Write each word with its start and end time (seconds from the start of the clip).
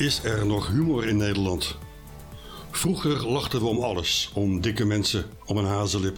Is 0.00 0.24
er 0.24 0.46
nog 0.46 0.68
humor 0.68 1.06
in 1.06 1.16
Nederland? 1.16 1.76
Vroeger 2.70 3.28
lachten 3.28 3.60
we 3.60 3.66
om 3.66 3.78
alles. 3.78 4.30
Om 4.34 4.60
dikke 4.60 4.84
mensen, 4.84 5.24
om 5.46 5.56
een 5.56 5.64
hazenlip, 5.64 6.16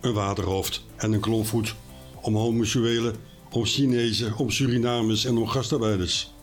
een 0.00 0.12
waterhoofd 0.12 0.84
en 0.96 1.12
een 1.12 1.20
klompvoet. 1.20 1.74
Om 2.20 2.36
homoseksuelen, 2.36 3.14
om 3.50 3.64
Chinezen, 3.64 4.36
om 4.36 4.50
Surinamers 4.50 5.24
en 5.24 5.36
om 5.36 5.46
gastarbeiders. 5.46 6.34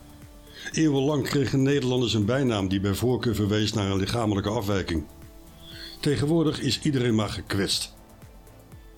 Eeuwenlang 0.72 1.22
kregen 1.22 1.62
Nederlanders 1.62 2.14
een 2.14 2.24
bijnaam 2.24 2.68
die 2.68 2.80
bij 2.80 2.94
voorkeur 2.94 3.34
verwees 3.34 3.72
naar 3.72 3.90
een 3.90 3.98
lichamelijke 3.98 4.50
afwijking. 4.50 5.04
Tegenwoordig 6.00 6.60
is 6.60 6.80
iedereen 6.80 7.14
maar 7.14 7.30
gekwetst. 7.30 7.94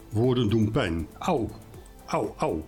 Woorden 0.09 0.49
doen 0.49 0.71
pijn. 0.71 1.07
Auw, 1.19 1.51
auw, 2.07 2.35
auw. 2.37 2.65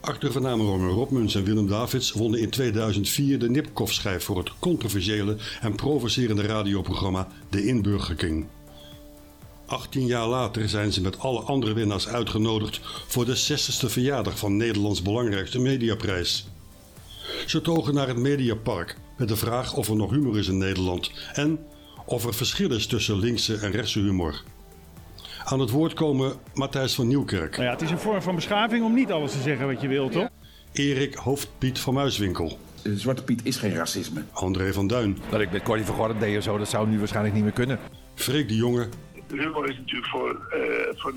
Arthur 0.00 0.32
van 0.32 0.46
Amerongen, 0.46 0.90
Rob 0.90 1.10
Muns 1.10 1.34
en 1.34 1.44
Willem 1.44 1.68
Davids 1.68 2.12
wonnen 2.12 2.40
in 2.40 2.50
2004 2.50 3.38
de 3.38 3.50
Nipkoff-schijf 3.50 4.24
voor 4.24 4.38
het 4.38 4.52
controversiële 4.58 5.36
en 5.60 5.74
provocerende 5.74 6.42
radioprogramma 6.42 7.28
De 7.50 7.66
Inburgerking. 7.66 8.46
18 9.66 10.06
jaar 10.06 10.26
later 10.26 10.68
zijn 10.68 10.92
ze 10.92 11.00
met 11.00 11.18
alle 11.18 11.40
andere 11.40 11.72
winnaars 11.72 12.08
uitgenodigd 12.08 12.80
voor 13.06 13.24
de 13.24 13.36
60ste 13.36 13.86
verjaardag 13.86 14.38
van 14.38 14.56
Nederlands 14.56 15.02
belangrijkste 15.02 15.58
mediaprijs. 15.58 16.46
Ze 17.46 17.60
togen 17.60 17.94
naar 17.94 18.08
het 18.08 18.16
Mediapark 18.16 18.96
met 19.16 19.28
de 19.28 19.36
vraag 19.36 19.74
of 19.74 19.88
er 19.88 19.96
nog 19.96 20.10
humor 20.10 20.38
is 20.38 20.48
in 20.48 20.58
Nederland 20.58 21.10
en 21.32 21.58
of 22.06 22.24
er 22.24 22.34
verschil 22.34 22.72
is 22.72 22.86
tussen 22.86 23.18
linkse 23.18 23.56
en 23.56 23.70
rechtse 23.70 23.98
humor. 23.98 24.42
Aan 25.50 25.60
het 25.60 25.70
woord 25.70 25.94
komen 25.94 26.32
Matthijs 26.54 26.94
van 26.94 27.06
Nieuwkerk, 27.06 27.50
Nou 27.50 27.62
ja, 27.64 27.70
het 27.70 27.82
is 27.82 27.90
een 27.90 27.98
vorm 27.98 28.22
van 28.22 28.34
beschaving 28.34 28.84
om 28.84 28.94
niet 28.94 29.12
alles 29.12 29.32
te 29.32 29.40
zeggen 29.40 29.66
wat 29.66 29.80
je 29.80 29.88
wilt, 29.88 30.12
toch? 30.12 30.28
Erik 30.72 31.14
Hoofdpiet 31.14 31.78
van 31.78 31.94
Muiswinkel, 31.94 32.58
Zwarte 32.82 33.24
Piet 33.24 33.40
is 33.44 33.56
geen 33.56 33.74
racisme. 33.74 34.22
André 34.32 34.72
van 34.72 34.86
Duin, 34.86 35.18
Dat 35.30 35.40
ik 35.40 35.50
met 35.50 35.62
Corrie 35.62 35.84
van 35.84 35.94
Gordon 35.94 36.18
deed 36.18 36.36
of 36.36 36.42
zo, 36.42 36.58
dat 36.58 36.68
zou 36.68 36.88
nu 36.88 36.98
waarschijnlijk 36.98 37.34
niet 37.34 37.44
meer 37.44 37.52
kunnen. 37.52 37.78
Freek 38.14 38.48
de 38.48 38.54
Jonge 38.54 38.88
humor 39.30 39.70
is 39.70 39.76
natuurlijk 39.78 40.10
voor, 40.10 40.46
eh 40.50 40.96
voor 40.96 41.12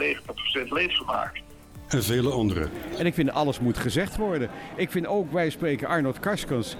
90% 0.65 0.69
leedvermaak. 0.69 1.41
en 1.87 2.03
vele 2.03 2.29
anderen. 2.29 2.69
En 2.97 3.05
ik 3.05 3.13
vind 3.13 3.31
alles 3.31 3.59
moet 3.59 3.77
gezegd 3.77 4.17
worden. 4.17 4.49
Ik 4.75 4.91
vind 4.91 5.07
ook, 5.07 5.31
wij 5.31 5.49
spreken 5.49 5.87
Arnold 5.87 6.19
Karskens, 6.19 6.75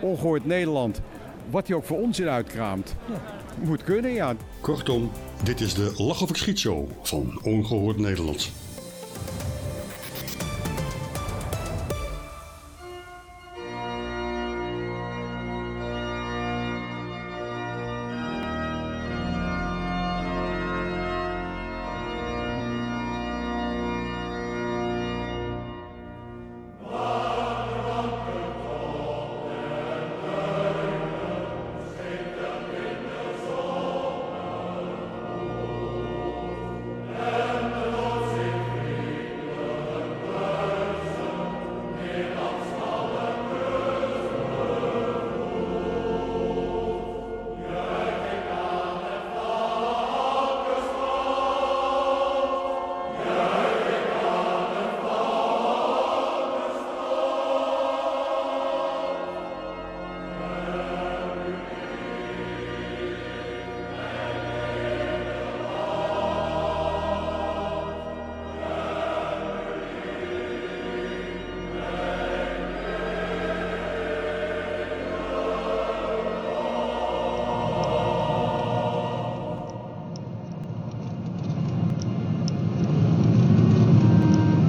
ongehoord 0.00 0.44
Nederland, 0.44 1.00
wat 1.50 1.66
hij 1.66 1.76
ook 1.76 1.84
voor 1.84 1.98
onzin 1.98 2.28
uitkraamt. 2.28 2.96
Moet 3.64 3.82
kunnen, 3.82 4.12
ja. 4.12 4.36
Kortom, 4.60 5.10
dit 5.42 5.60
is 5.60 5.74
de 5.74 5.92
Lach 5.96 6.22
of 6.22 6.30
ik 6.30 6.36
schiet 6.36 6.58
show 6.58 6.88
van 7.02 7.40
Ongehoord 7.42 7.98
Nederland. 7.98 8.50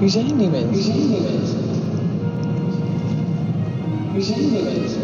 Wie 0.08 0.16
zijn 0.16 0.38
die 0.38 0.50
mensen? 0.50 0.72
Wie 0.72 0.84
zijn 0.84 0.98
die 0.98 1.22
mensen? 1.22 1.60
Wie 4.14 4.24
zijn 4.24 4.40
die 4.40 4.64
mensen? 4.64 5.02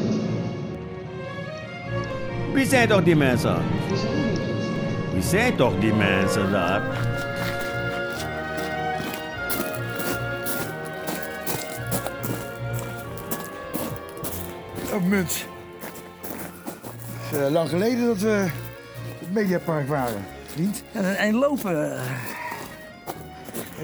Wie 2.53 2.65
zijn 2.65 2.87
toch 2.87 3.03
die 3.03 3.15
mensen? 3.15 3.61
Wie 3.89 3.97
zijn 3.97 4.13
die 4.13 4.25
mensen? 4.25 5.13
Wie 5.13 5.23
zijn 5.23 5.55
toch 5.55 5.79
die 5.79 5.93
mensen 5.93 6.51
daar? 6.51 6.81
Oh, 14.93 15.03
Munt. 15.03 15.45
Het 17.29 17.31
is 17.31 17.37
eh, 17.37 17.51
lang 17.51 17.69
geleden 17.69 18.07
dat 18.07 18.17
we 18.17 18.47
het 19.19 19.33
Mediapark 19.33 19.87
waren, 19.87 20.25
vriend. 20.45 20.83
En 20.91 21.05
een 21.05 21.15
eind 21.15 21.35
lopen. 21.35 21.99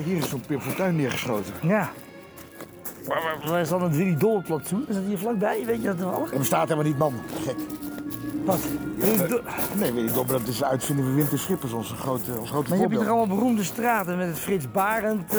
Hier 0.03 0.17
is 0.17 0.29
zo'n 0.29 0.43
Pip 0.47 0.61
Fortuyn 0.61 0.95
neergeschoten. 0.95 1.53
Ja. 1.61 1.89
Waar, 3.07 3.21
waar, 3.23 3.49
waar 3.51 3.61
is 3.61 3.69
dan 3.69 3.81
het 3.83 3.95
Willy 3.95 4.17
Dolleplatsoen? 4.17 4.85
Is 4.87 4.95
dat 4.95 5.03
hier 5.07 5.17
vlakbij? 5.17 5.63
Weet 5.65 5.81
je 5.81 5.87
dat 5.87 5.97
toevallig? 5.99 6.29
Dat 6.29 6.39
bestaat 6.39 6.63
helemaal 6.67 6.83
niet, 6.85 6.97
man. 6.97 7.13
Gek. 7.45 7.55
Wat? 8.45 8.59
Nee, 9.75 9.91
weet 9.93 10.09
ik 10.09 10.13
wel, 10.13 10.23
maar 10.23 10.38
dat 10.39 10.47
is 10.47 10.57
de 10.57 10.65
uitvinding 10.65 11.07
van 11.07 11.15
Winter 11.15 11.39
Schippers, 11.39 11.71
onze 11.71 11.95
grote, 11.95 12.31
ons 12.39 12.49
grote 12.49 12.69
maar 12.69 12.77
je 12.77 12.83
hebt 12.83 12.95
hier 12.95 13.03
toch 13.05 13.15
allemaal 13.17 13.35
beroemde 13.38 13.63
straten 13.63 14.17
met 14.17 14.27
het 14.27 14.39
Frits 14.39 14.71
Barend 14.71 15.31
eh, 15.33 15.38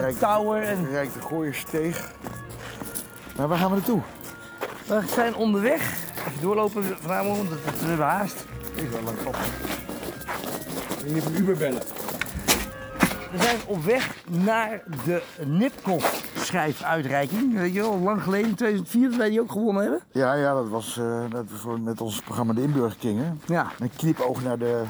Rijk- 0.00 0.18
Tower. 0.18 0.62
En 0.62 0.90
Rijk 0.90 1.12
de 1.12 1.20
Gooiersteeg. 1.20 2.10
Maar 3.36 3.48
waar 3.48 3.58
gaan 3.58 3.70
we 3.70 3.76
naartoe? 3.76 4.00
we 4.86 5.00
zijn 5.14 5.34
onderweg. 5.34 5.92
Even 6.28 6.40
doorlopen 6.40 6.84
vanavond, 7.00 7.50
dat 7.50 7.58
we 7.80 7.86
hebben 7.86 8.06
haast. 8.06 8.44
Even 8.76 8.92
wel 8.92 9.02
lang 9.02 9.16
op. 9.26 9.36
Even 11.06 11.34
Uber 11.36 11.56
bellen. 11.56 11.82
We 13.32 13.42
zijn 13.42 13.56
op 13.66 13.84
weg 13.84 14.14
naar 14.28 14.82
de 15.04 15.22
Nipkoff 15.46 16.22
schrijfuitreiking. 16.36 17.54
Weet 17.58 17.72
je 17.74 17.80
wel, 17.80 17.98
lang 17.98 18.22
geleden, 18.22 18.48
in 18.48 18.54
2004, 18.54 19.08
dat 19.08 19.18
wij 19.18 19.28
die 19.30 19.40
ook 19.40 19.52
gewonnen 19.52 19.82
hebben. 19.82 20.00
Ja, 20.12 20.34
ja, 20.34 20.54
dat 20.54 20.68
was 20.68 20.98
eh, 20.98 21.20
dat 21.30 21.44
was 21.50 21.60
voor- 21.60 21.80
met 21.80 22.00
ons 22.00 22.20
programma 22.20 22.52
De 22.52 22.62
Inburgerkingen. 22.62 23.40
Ja. 23.46 23.66
Een 23.78 23.90
knipoog 23.96 24.42
naar 24.42 24.58
de 24.58 24.82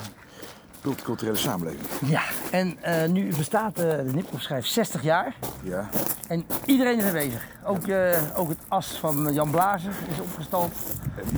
multiculturele 0.83 1.37
samenleving. 1.37 1.87
Ja, 2.07 2.23
en 2.51 2.77
eh, 2.83 3.09
nu 3.09 3.37
bestaat 3.37 3.79
eh, 3.79 3.89
de 3.97 4.11
Nipkoff 4.15 4.43
schijf 4.43 4.67
60 4.67 5.03
jaar. 5.03 5.35
Ja. 5.63 5.89
En 6.29 6.45
iedereen 6.65 6.99
is 6.99 7.05
aanwezig. 7.05 7.47
Ook, 7.65 7.87
eh, 7.87 8.19
ook 8.37 8.49
het 8.49 8.59
as 8.69 8.87
van 8.99 9.33
Jan 9.33 9.51
Blazer 9.51 9.93
is 10.11 10.21
opgestald. 10.21 10.73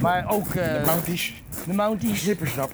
Maar 0.00 0.24
ook 0.30 0.54
eh, 0.54 0.86
Mounties. 0.86 1.42
de 1.66 1.74
Mounties. 1.74 2.22
Snippersnap. 2.22 2.70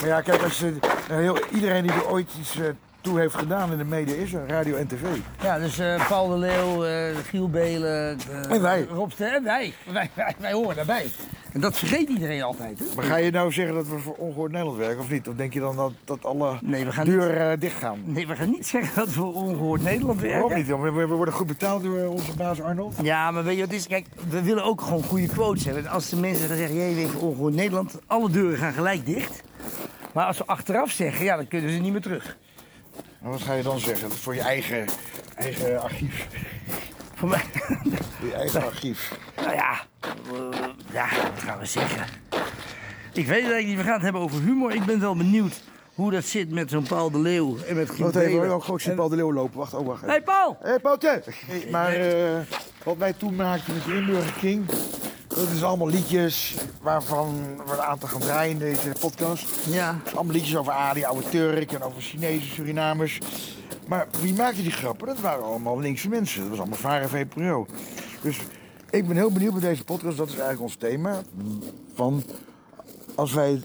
Maar 0.00 0.06
ja, 0.08 0.20
kijk, 0.20 0.42
als, 0.42 0.62
eh, 0.62 0.70
heel, 1.16 1.38
iedereen 1.54 1.82
die 1.82 1.92
er 1.92 2.08
ooit 2.10 2.30
iets 2.40 2.58
eh, 2.58 2.64
toe 3.00 3.18
heeft 3.18 3.34
gedaan 3.34 3.72
in 3.72 3.78
de 3.78 3.84
media 3.84 4.14
is 4.14 4.32
er, 4.32 4.46
radio 4.46 4.76
en 4.76 4.86
tv. 4.86 5.02
Ja, 5.42 5.58
dus 5.58 5.78
eh, 5.78 6.08
Paul 6.08 6.28
de 6.28 6.36
Leeuw, 6.36 6.84
eh, 6.84 7.16
Giel 7.28 7.48
Belen, 7.50 8.18
En 8.50 8.62
wij. 8.62 8.86
Rob 8.90 9.10
Ster- 9.10 9.34
en 9.34 9.44
wij. 9.44 9.72
Wij, 9.92 10.10
wij. 10.14 10.34
wij 10.38 10.52
horen 10.52 10.76
daarbij. 10.76 11.06
En 11.52 11.60
dat 11.60 11.76
vergeet 11.78 12.08
iedereen 12.08 12.42
altijd. 12.42 12.78
Hè? 12.78 12.84
Maar 12.96 13.04
ga 13.04 13.16
je 13.16 13.30
nou 13.30 13.52
zeggen 13.52 13.74
dat 13.74 13.88
we 13.88 13.98
voor 13.98 14.14
Ongehoord 14.14 14.50
Nederland 14.52 14.78
werken 14.78 14.98
of 14.98 15.10
niet? 15.10 15.28
Of 15.28 15.34
denk 15.34 15.52
je 15.52 15.60
dan 15.60 15.76
dat, 15.76 15.92
dat 16.04 16.24
alle 16.24 16.58
Nee, 16.62 16.84
we 16.84 16.92
gaan 16.92 17.04
deuren 17.04 17.60
dicht 17.60 17.78
gaan? 17.78 17.98
Nee, 18.04 18.26
we 18.26 18.36
gaan 18.36 18.50
niet 18.50 18.66
zeggen 18.66 18.94
dat 18.94 19.06
we 19.06 19.12
voor 19.12 19.34
ongehoord 19.34 19.82
Nederland 19.82 20.20
Waarom 20.20 20.38
werken. 20.40 20.56
niet? 20.56 20.68
dan? 20.68 20.80
We, 20.82 20.90
we 20.90 21.06
worden 21.14 21.34
goed 21.34 21.46
betaald 21.46 21.82
door 21.82 22.06
onze 22.08 22.36
baas 22.36 22.62
Arnold. 22.62 22.94
Ja, 23.02 23.30
maar 23.30 23.44
weet 23.44 23.56
je 23.56 23.64
wat 23.64 23.72
is? 23.72 23.86
Kijk, 23.86 24.06
we 24.28 24.42
willen 24.42 24.64
ook 24.64 24.80
gewoon 24.80 25.02
goede 25.02 25.26
quotes 25.28 25.64
hebben. 25.64 25.84
En 25.84 25.90
als 25.90 26.08
de 26.08 26.16
mensen 26.16 26.48
dan 26.48 26.56
zeggen, 26.56 26.76
jee, 26.76 26.94
weet 26.94 27.10
je, 27.10 27.18
ongehoord 27.18 27.54
Nederland, 27.54 27.98
alle 28.06 28.30
deuren 28.30 28.58
gaan 28.58 28.72
gelijk 28.72 29.06
dicht. 29.06 29.42
Maar 30.14 30.26
als 30.26 30.38
we 30.38 30.44
achteraf 30.46 30.90
zeggen, 30.90 31.24
ja, 31.24 31.36
dan 31.36 31.48
kunnen 31.48 31.70
ze 31.70 31.78
niet 31.78 31.92
meer 31.92 32.00
terug. 32.00 32.36
Wat 33.18 33.42
ga 33.42 33.52
je 33.54 33.62
dan 33.62 33.78
zeggen? 33.78 34.08
Dat 34.08 34.18
voor 34.18 34.34
je 34.34 34.40
eigen, 34.40 34.86
eigen 35.34 35.82
archief. 35.82 36.26
Voor 37.14 37.28
mij, 37.28 37.44
Voor 38.18 38.28
je 38.28 38.34
eigen 38.34 38.64
archief. 38.64 39.18
nou 39.36 39.52
ja, 39.54 39.80
eh, 40.00 40.58
ja, 40.92 41.06
wat 41.34 41.42
gaan 41.42 41.58
we 41.58 41.66
zeggen? 41.66 42.06
Ik 43.12 43.26
weet 43.26 43.42
het 43.42 43.52
eigenlijk 43.52 43.66
niet, 43.66 43.76
we 43.76 43.82
gaan 43.82 43.92
het 43.92 44.02
hebben 44.02 44.20
over 44.22 44.40
humor. 44.40 44.74
Ik 44.74 44.84
ben 44.84 45.00
wel 45.00 45.16
benieuwd 45.16 45.62
hoe 45.94 46.10
dat 46.10 46.24
zit 46.24 46.50
met 46.50 46.70
zo'n 46.70 46.82
Paul 46.82 47.10
de 47.10 47.18
Leeuw 47.18 47.56
en 47.68 47.76
met 47.76 47.96
Wacht 47.98 48.16
even, 48.16 48.32
hoor. 48.38 48.46
ook 48.46 48.64
gewoon 48.64 48.80
zien 48.80 48.90
En- 48.90 48.96
Paul 48.96 49.08
de 49.08 49.16
Leeuw 49.16 49.32
lopen. 49.32 49.58
Wacht, 49.58 49.74
oh, 49.74 49.86
wacht 49.86 49.98
even. 50.02 50.08
Hey 50.08 50.22
Paul! 50.22 50.56
Hé, 50.62 50.68
hey, 50.68 50.78
Paultje! 50.78 51.22
Hey, 51.46 51.66
maar, 51.70 51.92
eh, 51.94 52.40
wat 52.84 52.96
wij 52.96 53.12
toen 53.12 53.34
maakten 53.34 53.74
met 53.74 53.86
Limburger 53.86 54.32
King. 54.32 54.66
Dat 55.34 55.50
is 55.50 55.62
allemaal 55.62 55.88
liedjes 55.88 56.54
waarvan 56.82 57.34
we 57.66 57.72
een 57.72 57.80
aantal 57.80 58.08
gaan 58.08 58.20
draaien 58.20 58.52
in 58.52 58.58
deze 58.58 58.92
podcast. 59.00 59.66
Ja. 59.70 60.00
Allemaal 60.14 60.34
liedjes 60.34 60.56
over 60.56 60.72
Ali, 60.72 61.04
oude 61.04 61.28
Turk 61.28 61.72
en 61.72 61.82
over 61.82 62.02
Chinezen, 62.02 62.50
Surinamers. 62.54 63.18
Maar 63.86 64.08
wie 64.20 64.34
maakte 64.34 64.62
die 64.62 64.70
grappen? 64.70 65.06
Dat 65.06 65.20
waren 65.20 65.44
allemaal 65.44 65.80
linkse 65.80 66.08
mensen. 66.08 66.40
Dat 66.40 66.48
was 66.48 66.58
allemaal 66.58 66.78
Varen 66.78 67.08
VPRO. 67.08 67.66
Dus 68.22 68.38
ik 68.90 69.06
ben 69.06 69.16
heel 69.16 69.32
benieuwd 69.32 69.52
met 69.52 69.62
deze 69.62 69.84
podcast. 69.84 70.16
Dat 70.16 70.26
is 70.28 70.32
eigenlijk 70.32 70.62
ons 70.62 70.76
thema. 70.76 71.22
Van 71.94 72.22
als 73.14 73.32
wij 73.32 73.62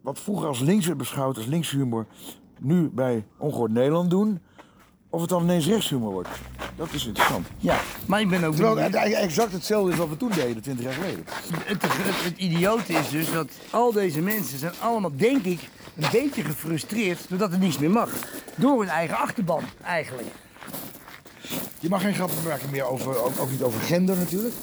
wat 0.00 0.20
vroeger 0.20 0.48
als 0.48 0.60
links 0.60 0.86
werd 0.86 0.98
beschouwd, 0.98 1.36
als 1.36 1.46
linkshumor, 1.46 2.06
nu 2.58 2.90
bij 2.92 3.26
Ongehoord 3.38 3.72
Nederland 3.72 4.10
doen. 4.10 4.40
Of 5.16 5.22
het 5.22 5.30
dan 5.30 5.42
ineens 5.42 5.66
rechtshumor 5.66 6.12
wordt. 6.12 6.28
Dat 6.76 6.88
is 6.92 7.06
interessant. 7.06 7.46
Ja, 7.58 7.80
maar 8.06 8.20
ik 8.20 8.28
ben 8.28 8.44
ook 8.44 8.54
Terwijl 8.54 8.76
het 8.76 8.94
exact 8.94 9.52
hetzelfde 9.52 9.92
is 9.92 9.98
wat 9.98 10.08
we 10.08 10.16
toen 10.16 10.30
deden, 10.34 10.62
20 10.62 10.84
jaar 10.84 10.94
geleden. 10.94 11.24
Het, 11.64 11.82
het, 11.82 11.92
het 12.24 12.38
idiote 12.38 12.92
is 12.92 13.08
dus 13.08 13.32
dat 13.32 13.48
al 13.70 13.92
deze 13.92 14.20
mensen 14.20 14.58
zijn 14.58 14.72
allemaal, 14.80 15.10
denk 15.16 15.44
ik, 15.44 15.60
een 15.96 16.08
beetje 16.12 16.42
gefrustreerd 16.42 17.18
doordat 17.28 17.52
er 17.52 17.58
niets 17.58 17.78
meer 17.78 17.90
mag. 17.90 18.10
Door 18.54 18.80
hun 18.80 18.88
eigen 18.88 19.16
achterban, 19.16 19.62
eigenlijk. 19.84 20.28
Je 21.80 21.88
mag 21.88 22.00
geen 22.00 22.14
grappen 22.14 22.36
maken 22.48 22.70
meer 22.70 22.84
over, 22.84 23.24
ook, 23.24 23.32
ook 23.40 23.50
niet 23.50 23.62
over 23.62 23.80
gender 23.80 24.16
natuurlijk. 24.16 24.54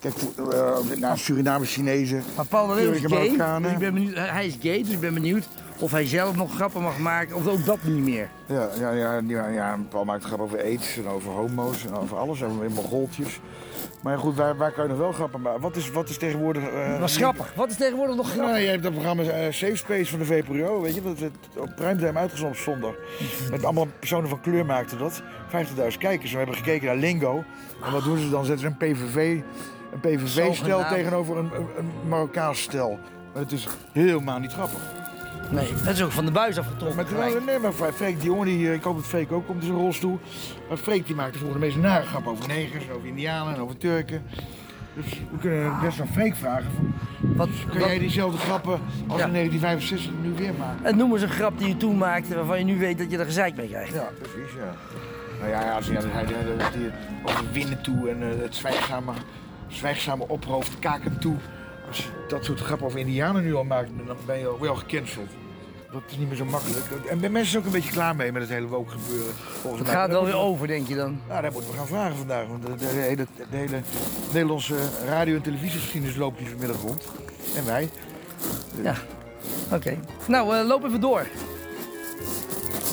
Kijk, 0.00 0.14
voor- 0.18 0.52
eh, 0.52 0.96
naar 0.98 1.18
Surinamers, 1.18 1.72
Chinezen, 1.72 2.24
Maar 2.36 2.46
Paul 2.46 2.66
de 2.66 2.74
Leeuw 2.74 2.92
is 2.92 3.00
gay, 3.00 3.28
dus 3.60 3.72
ik 3.72 3.78
ben 3.78 3.94
benieuwd, 3.94 4.14
hij 4.16 4.46
is 4.46 4.56
gay, 4.60 4.82
dus 4.82 4.92
ik 4.92 5.00
ben 5.00 5.14
benieuwd 5.14 5.48
of 5.82 5.90
hij 5.90 6.06
zelf 6.06 6.36
nog 6.36 6.54
grappen 6.54 6.82
mag 6.82 6.98
maken 6.98 7.36
of 7.36 7.46
ook 7.48 7.64
dat 7.64 7.78
niet 7.82 8.04
meer. 8.04 8.28
Ja, 8.46 8.68
ja, 8.80 8.90
ja, 8.90 9.20
ja, 9.26 9.48
ja, 9.48 9.78
Paul 9.88 10.04
maakt 10.04 10.24
grap 10.24 10.40
over 10.40 10.58
aids 10.62 10.96
en 10.96 11.08
over 11.08 11.30
homo's 11.30 11.84
en 11.86 11.94
over 11.94 12.16
alles. 12.16 12.42
Over 12.42 12.70
mongooltjes. 12.70 13.40
Maar 14.02 14.18
goed, 14.18 14.36
waar, 14.36 14.56
waar 14.56 14.72
kan 14.72 14.82
je 14.84 14.88
nog 14.90 14.98
wel 14.98 15.12
grappen 15.12 15.40
maken? 15.40 15.60
Wat 15.60 15.76
is, 15.76 15.90
wat 15.90 16.08
is 16.08 16.16
tegenwoordig... 16.18 16.62
eh, 16.68 16.98
Wat 17.00 17.08
is 17.08 17.16
grappig. 17.16 17.52
Wat 17.56 17.70
is 17.70 17.76
tegenwoordig 17.76 18.16
nog 18.16 18.30
grappig? 18.30 18.58
Je 18.60 18.66
hebt 18.66 18.82
dat 18.82 18.92
programma 18.92 19.22
eh, 19.22 19.52
Safe 19.52 19.76
Space 19.76 20.10
van 20.10 20.18
de 20.18 20.24
VPRO, 20.24 20.80
weet 20.80 20.94
je, 20.94 21.02
dat 21.02 21.18
werd 21.18 21.34
op 21.56 21.72
primetime 21.76 22.18
uitgezonden 22.18 22.56
op 22.56 22.62
zondag. 22.62 22.94
Met 23.50 23.64
allemaal 23.64 23.86
personen 23.98 24.28
van 24.28 24.40
kleur 24.40 24.66
maakten 24.66 24.98
dat. 24.98 25.22
50.000 25.92 25.98
kijkers. 25.98 26.30
We 26.30 26.36
hebben 26.36 26.56
gekeken 26.56 26.86
naar 26.86 26.96
Lingo. 26.96 27.44
En 27.84 27.92
wat 27.92 28.04
doen 28.04 28.18
ze 28.18 28.30
dan? 28.30 28.44
Zetten 28.44 28.66
ze 28.78 28.86
een 28.86 28.92
PVV, 28.94 29.40
een 29.92 30.00
PVV-stel 30.00 30.84
tegenover 30.88 31.36
een, 31.36 31.50
een, 31.54 31.66
een 31.78 31.90
Marokkaans 32.08 32.60
stel. 32.62 32.98
Maar 33.32 33.42
het 33.42 33.52
is 33.52 33.68
helemaal 33.92 34.38
niet 34.38 34.52
grappig. 34.52 34.80
Nee, 35.52 35.72
dat 35.84 35.94
is 35.94 36.02
ook 36.02 36.10
van 36.10 36.24
de 36.24 36.30
buis 36.30 36.58
afgetrokken. 36.58 36.96
Maar 36.96 37.06
terwijl, 37.06 37.40
nee, 37.40 37.58
maar 37.58 37.72
Freek 37.72 38.18
de 38.20 38.26
jongen, 38.26 38.46
die, 38.46 38.72
ik 38.74 38.82
hoop 38.82 38.96
dat 38.96 39.06
Freek 39.06 39.32
ook 39.32 39.46
komt 39.46 39.60
in 39.60 39.66
zijn 39.66 39.78
rolstoel. 39.78 40.18
Maar 40.68 40.76
Freek 40.76 41.06
die 41.06 41.14
maakte 41.14 41.38
vroeger 41.38 41.60
de 41.60 41.66
meest 41.66 41.76
nare 41.78 42.06
grap 42.06 42.26
over 42.26 42.48
negers, 42.48 42.84
over 42.90 43.08
indianen 43.08 43.54
en 43.54 43.60
over 43.60 43.76
Turken. 43.76 44.22
Dus 44.94 45.06
we 45.30 45.38
kunnen 45.40 45.80
best 45.80 45.98
wel 45.98 46.06
Freek 46.12 46.34
vragen. 46.36 46.70
Van, 46.76 46.92
Wat, 47.36 47.48
kun 47.70 47.80
wat- 47.80 47.88
jij 47.88 47.98
diezelfde 47.98 48.38
grappen 48.38 48.80
als 49.08 49.20
Ja. 49.20 49.26
in 49.26 49.32
1965 49.32 50.10
nu 50.22 50.32
weer 50.36 50.54
maken? 50.58 50.84
En 50.84 50.96
noem 50.96 51.12
eens 51.12 51.22
een 51.22 51.28
grap 51.28 51.58
die 51.58 51.68
je 51.68 51.76
toen 51.76 51.98
maakte 51.98 52.34
waarvan 52.34 52.58
je 52.58 52.64
nu 52.64 52.78
weet 52.78 52.98
dat 52.98 53.10
je 53.10 53.18
er 53.18 53.24
gezeik 53.24 53.56
mee 53.56 53.68
krijgt. 53.68 53.94
Ja, 53.94 54.08
precies, 54.18 54.52
ja. 54.56 54.74
Nou 55.40 55.50
ja, 55.50 55.74
als 55.74 55.86
hij, 55.92 56.24
die 56.72 56.90
over 57.24 57.44
winnen 57.52 57.82
toe 57.82 58.10
en 58.10 58.22
eh, 58.22 58.42
het 58.42 58.54
zwijgzame, 58.54 59.12
zwijgzame 59.68 60.28
ophoofd, 60.28 60.78
kaken 60.78 61.18
toe. 61.18 61.36
Als 61.88 61.98
je 61.98 62.08
dat 62.28 62.44
soort 62.44 62.60
grappen 62.60 62.86
over 62.86 62.98
indianen 62.98 63.42
nu 63.42 63.54
al 63.54 63.64
maakt, 63.64 63.90
dan 64.06 64.16
ben 64.26 64.38
je 64.38 64.46
al 64.46 64.60
wel 64.60 64.74
gecanceld. 64.74 65.30
Dat 65.92 66.02
is 66.10 66.16
niet 66.16 66.28
meer 66.28 66.36
zo 66.36 66.44
makkelijk. 66.44 67.04
En 67.10 67.20
ben 67.20 67.32
mensen 67.32 67.58
ook 67.58 67.64
een 67.64 67.70
beetje 67.70 67.90
klaar 67.90 68.16
mee 68.16 68.32
met 68.32 68.42
het 68.42 68.50
hele 68.50 68.66
woke 68.66 68.90
gebeuren. 68.90 69.34
Volgens 69.34 69.82
Het 69.82 69.82
mij. 69.92 69.96
gaat 69.96 70.10
wel 70.10 70.24
weer 70.24 70.36
over, 70.36 70.66
denk 70.66 70.88
je 70.88 70.94
dan? 70.94 71.20
Nou, 71.28 71.42
daar 71.42 71.52
moeten 71.52 71.70
we 71.70 71.76
gaan 71.76 71.86
vragen 71.86 72.16
vandaag. 72.16 72.46
Want 72.46 72.62
de, 72.66 72.70
de, 72.70 72.76
de 72.76 72.86
hele, 73.00 73.26
de 73.50 73.56
hele 73.56 73.80
Nederlandse 74.32 74.74
radio- 75.06 75.34
en 75.36 75.42
televisiegeschiedenis 75.42 76.16
loopt 76.16 76.38
hier 76.38 76.48
vanmiddag 76.48 76.80
rond. 76.80 77.04
En 77.56 77.64
wij. 77.66 77.88
Ja. 78.82 78.94
Oké. 79.72 79.98
Nou, 80.28 80.56
eh, 80.56 80.66
loop 80.66 80.84
even 80.84 81.00
door. 81.00 81.26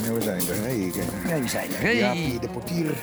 Ja, 0.05 0.13
we 0.13 0.21
zijn 0.21 0.39
er. 0.47 0.55
Hey, 0.61 0.91
kijk. 0.93 1.31
Nee, 1.31 1.41
we 1.41 1.47
zijn 1.47 1.69
er. 1.73 1.79
Hey. 1.79 1.95
Ja, 1.97 2.39
de 2.39 2.49
portier. 2.49 2.85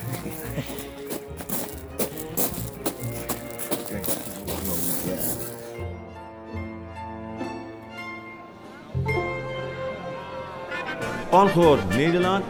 Ongehoord 11.37 11.97
Nederland, 11.97 12.44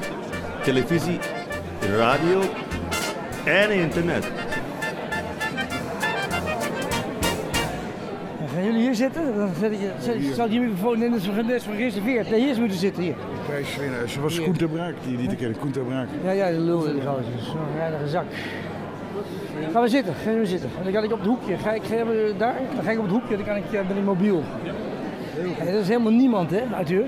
televisie, 0.62 1.18
radio 1.96 2.40
en 3.44 3.70
internet. 3.70 4.24
Gaan 8.54 8.64
jullie 8.64 8.80
hier 8.80 8.94
zitten? 8.94 9.36
Dan 9.36 9.50
zet 9.60 9.72
ik, 9.72 9.78
zet, 10.00 10.14
ik- 10.14 10.34
zal 10.34 10.48
die 10.48 10.60
microfoon 10.60 11.02
in, 11.02 11.10
dat 11.10 11.20
is 11.20 11.26
van 11.64 11.74
gereserveerd. 11.74 12.30
Nee, 12.30 12.40
hier 12.40 12.50
is 12.50 12.58
moeten 12.58 12.78
zitten, 12.78 13.02
hier. 13.02 13.14
Prijswinnaar. 13.46 14.08
Ze 14.08 14.20
was 14.20 14.40
Koen 14.40 14.56
ter 14.56 14.68
Braak, 14.68 14.94
die 15.06 15.18
niet 15.18 15.28
te 15.28 15.36
kennen. 15.36 15.58
Koen 15.58 15.70
ter 15.70 15.82
Braak. 15.82 16.08
Ja, 16.24 16.30
ja, 16.30 16.50
de 16.50 16.60
lul 16.60 16.84
in 16.84 16.94
de 16.94 17.00
gozer. 17.00 17.24
Zo'n 17.40 17.58
reinige 17.76 18.08
zak. 18.08 18.24
Gaan 19.72 19.82
we 19.82 19.88
zitten, 19.88 20.14
gaan 20.24 20.38
we 20.38 20.46
zitten. 20.46 20.70
En 20.78 20.84
dan 20.84 20.92
kan 20.92 21.04
ik 21.04 21.12
op 21.12 21.18
het 21.18 21.28
hoekje. 21.28 21.56
Ga 21.56 21.72
ik 21.72 21.82
ga 21.82 21.96
daar? 22.38 22.54
Dan 22.74 22.84
ga 22.84 22.90
ik 22.90 22.98
op 22.98 23.04
het 23.04 23.12
hoekje, 23.12 23.36
dan 23.36 23.46
kan 23.46 23.56
ik, 23.56 23.64
eh, 23.72 23.86
ben 23.86 23.96
ik 23.96 24.04
mobiel. 24.04 24.42
En 25.58 25.66
er 25.66 25.74
is 25.80 25.88
helemaal 25.88 26.12
niemand, 26.12 26.50
hè, 26.50 26.62
Arthur? 26.72 27.04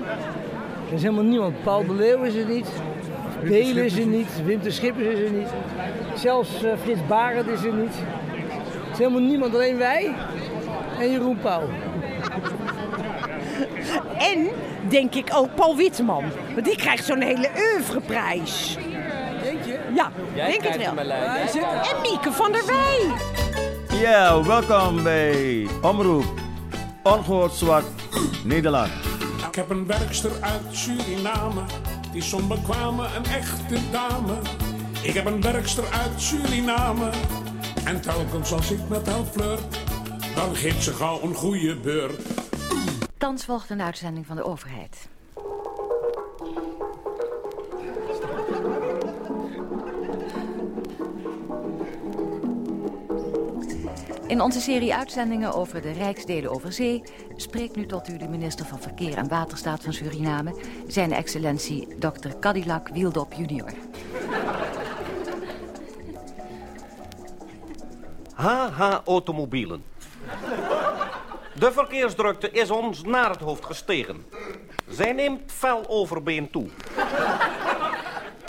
Er 0.89 0.95
is 0.95 1.01
helemaal 1.01 1.23
niemand. 1.23 1.63
Paul 1.63 1.85
de 1.85 1.93
Leeuw 1.93 2.23
is 2.23 2.35
er 2.35 2.45
niet. 2.45 2.67
Belen 3.43 3.85
is 3.85 3.97
er 3.97 4.05
niet. 4.05 4.27
Wim 4.45 4.61
de 4.61 4.71
Schippers 4.71 5.07
is 5.07 5.19
er 5.19 5.31
niet. 5.31 5.47
Zelfs 6.15 6.63
eh, 6.63 6.71
Frits 6.81 7.07
Barend 7.07 7.47
is 7.47 7.63
er 7.63 7.73
niet. 7.73 7.93
Er 7.93 8.91
is 8.91 8.97
helemaal 8.97 9.21
niemand, 9.21 9.53
alleen 9.53 9.77
wij 9.77 10.15
en 10.99 11.11
Jeroen 11.11 11.39
Pauw. 11.39 11.63
En 14.17 14.49
denk 14.89 15.15
ik 15.15 15.29
ook 15.33 15.55
Paul 15.55 15.75
Witteman. 15.75 16.23
Want 16.53 16.65
die 16.65 16.75
krijgt 16.75 17.05
zo'n 17.05 17.21
hele 17.21 17.49
oeuvreprijs. 17.57 18.77
Denk 19.43 19.63
je? 19.65 19.79
Ja, 19.95 20.11
denk 20.35 20.63
het 20.63 20.77
wel. 20.77 20.97
En 20.97 22.01
Mieke 22.01 22.31
van 22.31 22.51
der 22.51 22.65
Wij. 22.65 23.11
Ja, 23.99 24.43
welkom 24.43 25.03
bij 25.03 25.67
Omroep 25.81 26.25
Ongehoord 27.03 27.53
Zwart 27.53 27.85
Nederland. 28.43 29.08
Ik 29.49 29.55
heb 29.55 29.69
een 29.69 29.87
werkster 29.87 30.41
uit 30.41 30.61
Suriname, 30.71 31.61
die 32.11 32.21
is 32.21 32.33
onbekwame, 32.33 33.07
een 33.15 33.25
echte 33.25 33.77
dame. 33.91 34.33
Ik 35.03 35.13
heb 35.13 35.25
een 35.25 35.41
werkster 35.41 35.83
uit 35.91 36.21
Suriname, 36.21 37.09
en 37.85 38.01
telkens 38.01 38.53
als 38.53 38.71
ik 38.71 38.89
met 38.89 39.07
haar 39.07 39.25
flirt, 39.25 39.79
dan 40.35 40.55
geeft 40.55 40.83
ze 40.83 40.93
gauw 40.93 41.21
een 41.21 41.33
goede 41.33 41.75
beurt. 41.75 42.21
Thans 43.17 43.45
volgt 43.45 43.69
een 43.69 43.81
uitzending 43.81 44.25
van 44.25 44.35
de 44.35 44.43
overheid. 44.43 45.09
In 54.29 54.41
onze 54.41 54.59
serie 54.59 54.95
uitzendingen 54.95 55.53
over 55.53 55.81
de 55.81 55.91
Rijksdelen 55.91 56.51
over 56.51 56.73
zee 56.73 57.03
spreekt 57.35 57.75
nu 57.75 57.85
tot 57.85 58.09
u 58.09 58.17
de 58.17 58.27
minister 58.27 58.65
van 58.65 58.79
Verkeer 58.79 59.17
en 59.17 59.27
Waterstaat 59.27 59.83
van 59.83 59.93
Suriname, 59.93 60.55
zijn 60.87 61.11
excellentie 61.11 61.97
Dr. 61.97 62.29
Cadillac 62.39 62.87
Wieldop 62.87 63.33
junior. 63.33 63.73
HH 68.33 69.01
Automobielen. 69.05 69.83
De 71.59 71.71
verkeersdrukte 71.71 72.51
is 72.51 72.69
ons 72.69 73.03
naar 73.03 73.29
het 73.29 73.39
hoofd 73.39 73.65
gestegen. 73.65 74.25
Zij 74.89 75.13
neemt 75.13 75.51
fel 75.51 75.87
overbeen 75.87 76.49
toe. 76.51 76.69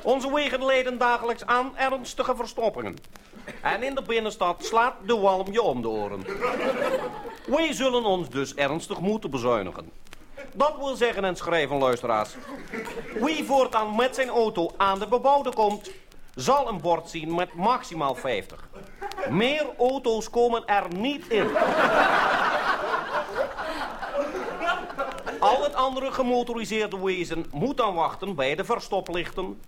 Onze 0.02 0.34
wegen 0.34 0.66
leden 0.66 0.98
dagelijks 0.98 1.46
aan 1.46 1.76
ernstige 1.76 2.36
verstoppingen. 2.36 2.96
En 3.62 3.82
in 3.82 3.94
de 3.94 4.02
binnenstad 4.02 4.64
slaat 4.64 4.94
de 5.06 5.16
walm 5.16 5.52
je 5.52 5.62
om 5.62 5.82
de 5.82 5.88
oren. 5.88 6.24
Wij 7.46 7.72
zullen 7.72 8.04
ons 8.04 8.28
dus 8.28 8.54
ernstig 8.54 9.00
moeten 9.00 9.30
bezuinigen. 9.30 9.90
Dat 10.52 10.76
wil 10.78 10.96
zeggen 10.96 11.24
en 11.24 11.36
schrijven, 11.36 11.78
luisteraars. 11.78 12.36
Wie 13.20 13.44
voortaan 13.44 13.96
met 13.96 14.14
zijn 14.14 14.28
auto 14.28 14.70
aan 14.76 14.98
de 14.98 15.06
bebouwde 15.06 15.52
komt, 15.52 15.90
zal 16.34 16.68
een 16.68 16.80
bord 16.80 17.10
zien 17.10 17.34
met 17.34 17.54
maximaal 17.54 18.14
50. 18.14 18.68
Meer 19.28 19.66
auto's 19.78 20.30
komen 20.30 20.66
er 20.66 20.84
niet 20.96 21.28
in. 21.28 21.48
Al 25.40 25.62
het 25.62 25.74
andere 25.74 26.12
gemotoriseerde 26.12 27.00
wezen 27.00 27.46
moet 27.52 27.76
dan 27.76 27.94
wachten 27.94 28.34
bij 28.34 28.54
de 28.54 28.64
verstoplichten. 28.64 29.60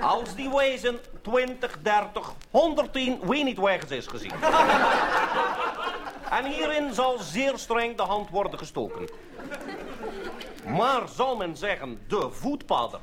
Als 0.00 0.34
die 0.34 0.50
wezen 0.50 1.00
20, 1.22 1.78
30, 1.82 2.32
110 2.50 3.20
wie 3.22 3.44
niet 3.44 3.58
wegens 3.58 3.90
is 3.90 4.06
gezien. 4.06 4.32
En 6.30 6.44
hierin 6.44 6.94
zal 6.94 7.18
zeer 7.18 7.58
streng 7.58 7.96
de 7.96 8.02
hand 8.02 8.30
worden 8.30 8.58
gestoken. 8.58 9.08
Maar 10.66 11.08
zal 11.08 11.36
men 11.36 11.56
zeggen, 11.56 12.02
de 12.08 12.28
voetpadder. 12.30 13.00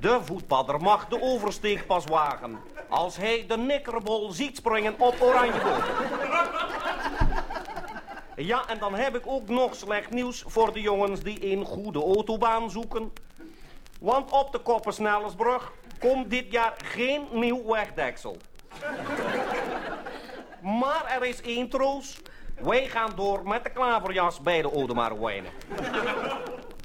De 0.00 0.18
voetpadder 0.22 0.80
mag 0.80 1.08
de 1.08 1.22
oversteek 1.22 1.86
pas 1.86 2.04
wagen 2.04 2.58
als 2.88 3.16
hij 3.16 3.44
de 3.48 3.56
nikkerbol 3.56 4.30
ziet 4.30 4.56
springen 4.56 4.94
op 4.98 5.14
oranje. 5.20 5.60
Ja, 8.36 8.68
en 8.68 8.78
dan 8.78 8.94
heb 8.94 9.16
ik 9.16 9.22
ook 9.26 9.48
nog 9.48 9.74
slecht 9.74 10.10
nieuws 10.10 10.44
voor 10.46 10.72
de 10.72 10.80
jongens 10.80 11.20
die 11.20 11.52
een 11.52 11.64
goede 11.64 12.02
autobaan 12.02 12.70
zoeken. 12.70 13.12
Want 14.00 14.30
op 14.30 14.52
de 14.52 14.58
Koppersnellersbrug 14.58 15.72
komt 15.98 16.30
dit 16.30 16.52
jaar 16.52 16.74
geen 16.84 17.26
nieuw 17.32 17.66
wegdeksel. 17.66 18.36
Maar 20.62 21.04
er 21.06 21.24
is 21.24 21.42
één 21.42 21.68
troost. 21.68 22.30
Wij 22.60 22.86
gaan 22.86 23.10
door 23.16 23.48
met 23.48 23.64
de 23.64 23.70
klaverjas 23.70 24.40
bij 24.40 24.62
de 24.62 24.70
Oudemaarwijnen. 24.70 25.50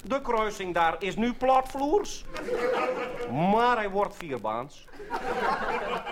De 0.03 0.21
kruising 0.21 0.73
daar 0.73 0.95
is 0.99 1.15
nu 1.15 1.33
platvloers. 1.33 2.25
Maar 3.31 3.77
hij 3.77 3.89
wordt 3.89 4.15
vierbaans. 4.15 4.85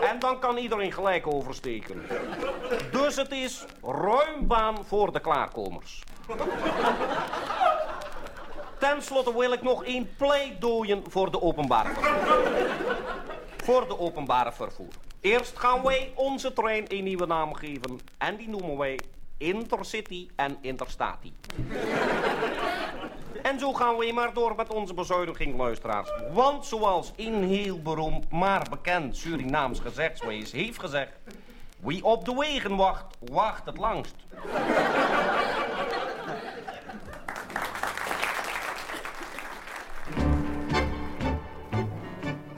En 0.01 0.19
dan 0.19 0.39
kan 0.39 0.57
iedereen 0.57 0.91
gelijk 0.91 1.27
oversteken. 1.27 2.05
Dus 2.91 3.15
het 3.15 3.31
is 3.31 3.65
ruim 3.83 4.47
baan 4.47 4.85
voor 4.85 5.11
de 5.11 5.19
klaarkomers. 5.19 6.03
Ten 8.81 9.01
slotte 9.01 9.37
wil 9.37 9.51
ik 9.51 9.61
nog 9.61 9.83
één 9.83 10.09
pleidooien 10.17 11.03
voor 11.07 11.31
de 11.31 11.41
openbare. 11.41 11.89
Voor 13.57 13.87
de 13.87 13.99
openbare 13.99 14.51
vervoer. 14.51 14.93
Eerst 15.19 15.57
gaan 15.57 15.81
wij 15.83 16.11
onze 16.15 16.53
trein 16.53 16.85
een 16.87 17.03
nieuwe 17.03 17.25
naam 17.25 17.53
geven. 17.53 17.99
En 18.17 18.35
die 18.35 18.49
noemen 18.49 18.77
wij 18.77 18.99
Intercity 19.37 20.27
en 20.35 20.57
Interstati. 20.61 21.33
En 23.43 23.59
zo 23.59 23.73
gaan 23.73 23.97
we 23.97 24.11
maar 24.13 24.33
door 24.33 24.55
met 24.55 24.73
onze 24.73 24.93
bezuiniging, 24.93 25.57
luisteraars. 25.57 26.09
Want 26.33 26.65
zoals 26.65 27.11
een 27.15 27.43
heel 27.43 27.81
beroemd, 27.81 28.31
maar 28.31 28.67
bekend 28.69 29.17
Surinaams 29.17 29.79
gezegdswees 29.79 30.51
heeft 30.51 30.79
gezegd... 30.79 31.11
Wie 31.79 32.03
op 32.03 32.25
de 32.25 32.35
wegen 32.35 32.75
wacht, 32.75 33.17
wacht 33.19 33.65
het 33.65 33.77
langst. 33.77 34.15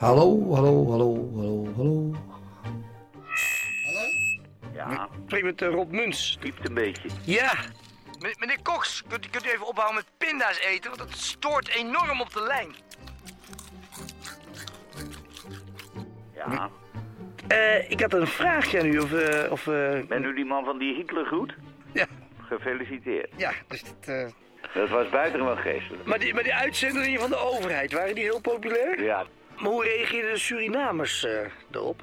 Hallo, 0.04 0.28
hallo, 0.56 0.74
hallo, 0.92 1.10
hallo, 1.36 1.74
hallo. 1.78 2.12
Ja, 4.74 5.08
spreek 5.26 5.44
met 5.44 5.62
uh, 5.62 5.70
Rob 5.70 5.92
Muns. 5.92 6.38
Piept 6.40 6.68
een 6.68 6.74
beetje. 6.74 7.10
Ja. 7.24 7.52
Meneer, 8.40 8.62
Cox, 8.64 9.04
kunt, 9.08 9.30
kunt 9.30 9.46
u 9.46 9.50
even 9.50 9.68
ophouden 9.68 9.96
met 9.96 10.06
pinda's 10.18 10.60
eten? 10.60 10.90
Want 10.90 11.02
het 11.10 11.18
stoort 11.20 11.70
enorm 11.70 12.22
op 12.22 12.34
de 12.34 12.42
lijn. 12.42 12.76
Ja. 16.36 16.70
Eh, 17.48 17.92
ik 17.92 18.00
had 18.02 18.14
een 18.14 18.28
vraagje 18.28 18.80
aan 18.80 18.86
u 18.86 19.00
of... 19.00 19.14
eh, 19.14 19.52
of 19.52 19.68
eh, 19.68 20.00
Ben 20.08 20.24
u 20.24 20.36
die 20.36 20.46
man 20.46 20.64
van 20.66 20.78
die 20.78 20.96
Hitlergroet? 20.96 21.56
Ja. 21.92 22.06
Gefeliciteerd. 22.42 23.30
Ja, 23.36 23.52
dus 23.68 23.84
dat... 23.84 24.16
eh, 24.16 24.28
Dat 24.74 24.90
was 24.90 25.10
buitengewoon 25.10 25.58
geestelijk. 25.58 26.06
Maar 26.06 26.20
die, 26.20 26.34
maar 26.34 26.44
die 26.44 26.54
uitzendingen 26.54 27.20
van 27.20 27.30
de 27.30 27.38
overheid, 27.38 27.92
waren 27.92 28.16
die 28.16 28.24
heel 28.24 28.42
populair? 28.42 29.04
Ja. 29.04 29.26
Maar 29.64 29.72
hoe 29.72 29.84
reageerden 29.84 30.32
de 30.34 30.40
Surinamers 30.40 31.24
eh, 31.26 31.40
erop? 31.72 32.02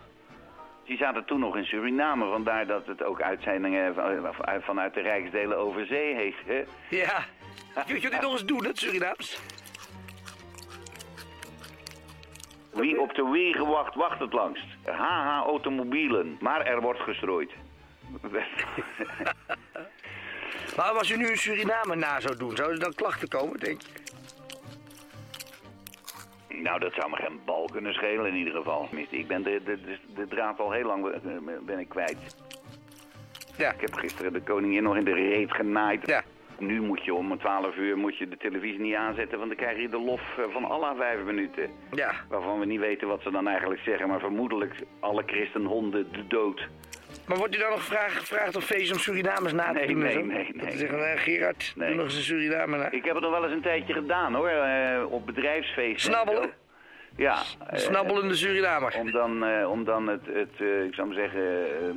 Die 0.84 0.96
zaten 0.96 1.24
toen 1.24 1.40
nog 1.40 1.56
in 1.56 1.64
Suriname, 1.64 2.30
vandaar 2.30 2.66
dat 2.66 2.86
het 2.86 3.02
ook 3.02 3.22
uitzendingen 3.22 3.94
van- 3.94 4.34
van- 4.34 4.62
vanuit 4.62 4.94
de 4.94 5.00
Rijksdelen 5.00 5.58
over 5.58 5.86
zee 5.86 6.14
heeft. 6.14 6.38
Hè? 6.46 6.64
Ja. 6.96 7.24
Kun 7.86 8.00
je 8.00 8.10
dit 8.10 8.20
nog 8.20 8.32
eens 8.32 8.44
doen, 8.44 8.64
het 8.64 8.78
Surinaams? 8.78 9.40
Wie 12.72 13.00
op 13.00 13.14
de 13.14 13.28
wegen 13.30 13.66
wacht, 13.66 13.94
wacht 13.94 14.20
het 14.20 14.32
langst. 14.32 14.64
Haha, 14.84 15.42
automobielen. 15.42 16.36
Maar 16.40 16.60
er 16.66 16.80
wordt 16.80 17.00
gestrooid. 17.00 17.50
Maar 20.76 20.90
als 20.90 21.10
u 21.10 21.16
nu 21.16 21.30
een 21.30 21.38
Surinamer 21.38 21.96
na 21.96 22.20
zou 22.20 22.36
doen, 22.36 22.56
zouden 22.56 22.78
er 22.78 22.84
dan 22.84 22.94
klachten 22.94 23.28
komen, 23.28 23.58
denk 23.60 23.80
je? 23.82 23.88
Nou, 26.54 26.78
dat 26.78 26.92
zou 26.92 27.10
me 27.10 27.16
geen 27.16 27.40
bal 27.44 27.68
kunnen 27.72 27.92
schelen 27.92 28.26
in 28.26 28.36
ieder 28.36 28.54
geval. 28.54 28.88
Ik 29.10 29.26
ben 29.26 29.42
de, 29.42 29.60
de, 29.64 29.80
de, 29.80 29.98
de 30.14 30.26
draad 30.28 30.60
al 30.60 30.72
heel 30.72 30.86
lang 30.86 31.06
eh, 31.06 31.20
ben 31.66 31.78
ik 31.78 31.88
kwijt. 31.88 32.36
Ja. 33.56 33.72
Ik 33.72 33.80
heb 33.80 33.94
gisteren 33.94 34.32
de 34.32 34.40
koningin 34.42 34.82
nog 34.82 34.96
in 34.96 35.04
de 35.04 35.12
reet 35.12 35.52
genaaid. 35.52 36.06
Ja. 36.06 36.22
Nu 36.58 36.80
moet 36.80 37.04
je 37.04 37.14
om 37.14 37.38
12 37.38 37.76
uur 37.76 37.98
moet 37.98 38.16
je 38.16 38.28
de 38.28 38.36
televisie 38.36 38.80
niet 38.80 38.94
aanzetten, 38.94 39.38
want 39.38 39.50
dan 39.50 39.58
krijg 39.58 39.80
je 39.80 39.88
de 39.88 39.98
lof 39.98 40.20
eh, 40.38 40.44
van 40.52 40.64
Allah 40.64 40.96
vijf 40.96 41.24
minuten. 41.24 41.70
Ja. 41.90 42.14
Waarvan 42.28 42.58
we 42.58 42.66
niet 42.66 42.80
weten 42.80 43.08
wat 43.08 43.22
ze 43.22 43.30
dan 43.30 43.48
eigenlijk 43.48 43.80
zeggen, 43.80 44.08
maar 44.08 44.20
vermoedelijk 44.20 44.74
alle 45.00 45.22
christenhonden 45.26 46.12
de 46.12 46.26
dood. 46.26 46.68
Maar 47.26 47.38
wordt 47.38 47.54
u 47.54 47.58
dan 47.58 47.70
nog 47.70 47.78
gevraagd, 47.80 48.14
gevraagd 48.18 48.56
om 48.56 48.62
feest 48.62 48.92
om 48.92 48.98
Surinamers 48.98 49.52
na 49.52 49.66
te 49.66 49.72
Nee, 49.72 49.86
doen? 49.86 50.04
en 50.04 50.14
nee, 50.16 50.24
nee, 50.26 50.52
Dat 50.52 50.62
nee. 50.62 50.70
ze 50.70 50.76
zeggen, 50.78 51.12
eh, 51.12 51.20
Gerard, 51.20 51.72
doe 51.76 51.88
nog 51.94 52.04
eens 52.04 52.16
een 52.16 52.22
Surinamer 52.22 52.78
na. 52.78 52.90
Ik 52.90 53.04
heb 53.04 53.14
het 53.14 53.22
nog 53.22 53.32
wel 53.32 53.44
eens 53.44 53.52
een 53.52 53.60
tijdje 53.62 53.92
gedaan 53.92 54.34
hoor, 54.34 54.48
eh, 54.48 55.12
op 55.12 55.26
bedrijfsfeesten. 55.26 56.12
en 56.12 56.18
Snabbelen? 56.18 56.50
Ja. 57.16 57.42
eh, 57.66 57.78
Snabbelende 57.78 58.34
Surinamer. 58.34 58.94
Om 58.98 59.10
dan, 59.10 59.64
om 59.66 59.84
dan 59.84 60.06
het, 60.08 60.26
het 60.26 60.60
ik 60.86 60.94
zou 60.94 61.06
maar 61.08 61.16
zeggen, 61.16 61.42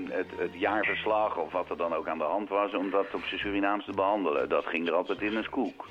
het, 0.09 0.27
het 0.37 0.51
jaarverslag 0.53 1.37
of 1.37 1.51
wat 1.51 1.69
er 1.69 1.77
dan 1.77 1.93
ook 1.95 2.07
aan 2.07 2.17
de 2.17 2.23
hand 2.23 2.49
was, 2.49 2.73
om 2.73 2.89
dat 2.89 3.05
op 3.13 3.23
zijn 3.23 3.39
Surinaams 3.39 3.85
te 3.85 3.91
behandelen. 3.91 4.49
Dat 4.49 4.65
ging 4.65 4.87
er 4.87 4.93
altijd 4.93 5.21
in 5.21 5.35
een 5.35 5.43
skoek. 5.43 5.85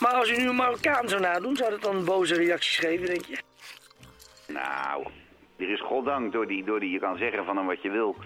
Maar 0.00 0.12
als 0.12 0.30
u 0.30 0.36
nu 0.36 0.48
een 0.48 0.54
Marokkaan 0.56 1.08
zou 1.08 1.20
nadoen, 1.20 1.56
zou 1.56 1.70
dat 1.70 1.82
dan 1.82 2.04
boze 2.04 2.34
reacties 2.34 2.78
geven, 2.78 3.06
denk 3.06 3.24
je? 3.24 3.36
Nou, 4.52 5.06
er 5.58 5.70
is 5.70 5.80
goddank 5.80 6.32
door 6.32 6.46
die, 6.46 6.64
door 6.64 6.80
die, 6.80 6.90
je 6.90 6.98
kan 6.98 7.16
zeggen 7.18 7.44
van 7.44 7.56
hem 7.56 7.66
wat 7.66 7.82
je 7.82 7.90
wil. 7.90 8.16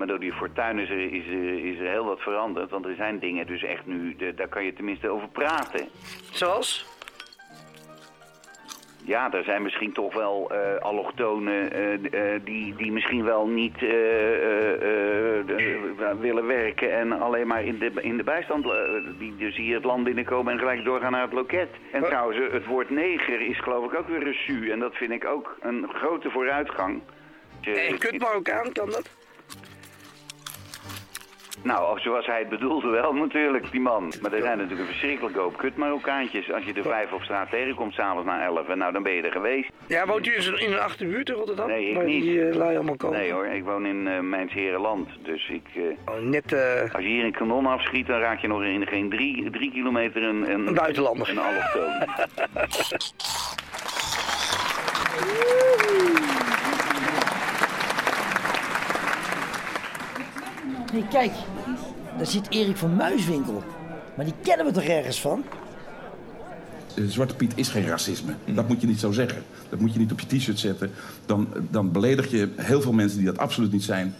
Maar 0.00 0.08
door 0.08 0.20
die 0.20 0.32
fortuin 0.32 0.78
is 0.78 0.90
er, 0.90 1.12
is, 1.12 1.26
er, 1.26 1.64
is 1.64 1.78
er 1.78 1.88
heel 1.90 2.04
wat 2.04 2.20
veranderd. 2.20 2.70
Want 2.70 2.84
er 2.86 2.94
zijn 2.94 3.18
dingen 3.18 3.46
dus 3.46 3.62
echt 3.62 3.86
nu, 3.86 4.16
de- 4.16 4.34
daar 4.34 4.48
kan 4.48 4.64
je 4.64 4.72
tenminste 4.72 5.08
over 5.08 5.28
praten. 5.28 5.88
Zoals? 6.30 6.86
Ja, 9.04 9.32
er 9.32 9.44
zijn 9.44 9.62
misschien 9.62 9.92
toch 9.92 10.14
wel 10.14 10.50
eh, 10.50 10.76
allochtonen 10.82 11.72
eh, 11.72 12.34
eh, 12.34 12.40
die, 12.44 12.74
die 12.76 12.92
misschien 12.92 13.24
wel 13.24 13.46
niet 13.46 13.78
willen 16.20 16.46
werken 16.46 16.92
en 16.98 17.12
alleen 17.20 17.46
maar 17.46 17.64
in 17.64 17.78
de, 17.78 17.90
in 18.00 18.16
de 18.16 18.22
bijstand, 18.24 18.66
die 19.18 19.36
dus 19.36 19.56
hier 19.56 19.74
het 19.74 19.84
land 19.84 20.04
binnenkomen 20.04 20.52
en 20.52 20.58
gelijk 20.58 20.84
doorgaan 20.84 21.12
naar 21.12 21.22
het 21.22 21.32
loket. 21.32 21.68
En 21.92 22.02
trouwens, 22.02 22.38
het 22.52 22.66
woord 22.66 22.90
neger 22.90 23.40
is 23.40 23.58
geloof 23.60 23.92
ik 23.92 23.98
ook 23.98 24.08
weer 24.08 24.22
reçu 24.34 24.70
en 24.70 24.78
dat 24.78 24.94
vind 24.96 25.10
ik 25.10 25.24
ook 25.24 25.56
een 25.60 25.88
grote 25.92 26.30
vooruitgang. 26.30 27.00
Eh, 27.62 27.88
En 27.90 27.98
kut 27.98 28.18
Marokkaan, 28.18 28.72
kan 28.72 28.86
dat? 28.90 29.18
Nou, 31.62 32.00
zoals 32.00 32.26
hij 32.26 32.38
het 32.38 32.48
bedoelde 32.48 32.88
wel 32.88 33.12
natuurlijk, 33.12 33.70
die 33.70 33.80
man. 33.80 34.12
Maar 34.22 34.32
er 34.32 34.40
zijn 34.42 34.56
natuurlijk 34.58 34.80
een 34.80 34.94
verschrikkelijke 34.94 35.38
hoop 35.38 35.56
kut 35.56 35.76
Marokkaantjes. 35.76 36.52
Als 36.52 36.64
je 36.64 36.72
er 36.72 36.82
vijf 36.82 37.12
op 37.12 37.22
straat 37.22 37.50
tegenkomt, 37.50 37.94
s'avonds 37.94 38.26
na 38.26 38.42
elf, 38.44 38.68
en 38.68 38.78
nou 38.78 38.92
dan 38.92 39.02
ben 39.02 39.12
je 39.12 39.22
er 39.22 39.32
geweest. 39.32 39.68
Ja, 39.86 40.06
woont 40.06 40.26
u 40.26 40.32
in 40.56 40.72
een 40.72 40.78
achterbuurt 40.80 41.28
in 41.28 41.34
Rotterdam? 41.34 41.66
Nee, 41.68 41.88
ik 41.88 41.94
Waar 41.96 42.04
niet. 42.04 42.22
die 42.22 42.32
uh, 42.34 42.54
lui 42.54 42.74
allemaal 42.76 42.96
komen? 42.96 43.18
Nee 43.18 43.32
hoor, 43.32 43.46
ik 43.46 43.64
woon 43.64 43.86
in 43.86 44.06
uh, 44.06 44.18
Mijnsherenland. 44.20 45.08
Dus 45.22 45.48
ik... 45.48 45.62
Oh, 46.04 46.18
net... 46.20 46.52
eh, 46.52 46.80
Als 46.94 47.02
je 47.02 47.08
hier 47.08 47.24
een 47.24 47.32
kanon 47.32 47.66
afschiet, 47.66 48.06
dan 48.06 48.18
raak 48.20 48.38
je 48.40 48.48
nog 48.48 48.62
in 48.62 48.86
geen 48.86 49.08
drie, 49.10 49.50
drie 49.50 49.70
kilometer 49.70 50.22
een... 50.22 50.50
Een, 50.50 50.66
Een 50.66 50.74
buitenlander. 50.74 51.28
Een 51.30 51.38
allochtoon. 51.38 51.92
Kijk. 61.10 61.32
Daar 62.16 62.26
zit 62.26 62.46
Erik 62.50 62.76
van 62.76 62.96
Muiswinkel. 62.96 63.62
Maar 64.14 64.24
die 64.24 64.34
kennen 64.42 64.66
we 64.66 64.72
toch 64.72 64.82
ergens 64.82 65.20
van? 65.20 65.44
Eh, 66.94 67.04
Zwarte 67.08 67.34
Piet 67.34 67.52
is 67.54 67.68
geen 67.68 67.86
racisme. 67.86 68.32
Dat 68.44 68.68
moet 68.68 68.80
je 68.80 68.86
niet 68.86 69.00
zo 69.00 69.12
zeggen. 69.12 69.42
Dat 69.68 69.80
moet 69.80 69.92
je 69.92 69.98
niet 69.98 70.12
op 70.12 70.20
je 70.20 70.36
t-shirt 70.36 70.58
zetten. 70.58 70.90
Dan, 71.26 71.48
dan 71.70 71.92
beledig 71.92 72.30
je 72.30 72.48
heel 72.56 72.80
veel 72.80 72.92
mensen 72.92 73.18
die 73.18 73.26
dat 73.26 73.38
absoluut 73.38 73.72
niet 73.72 73.84
zijn. 73.84 74.14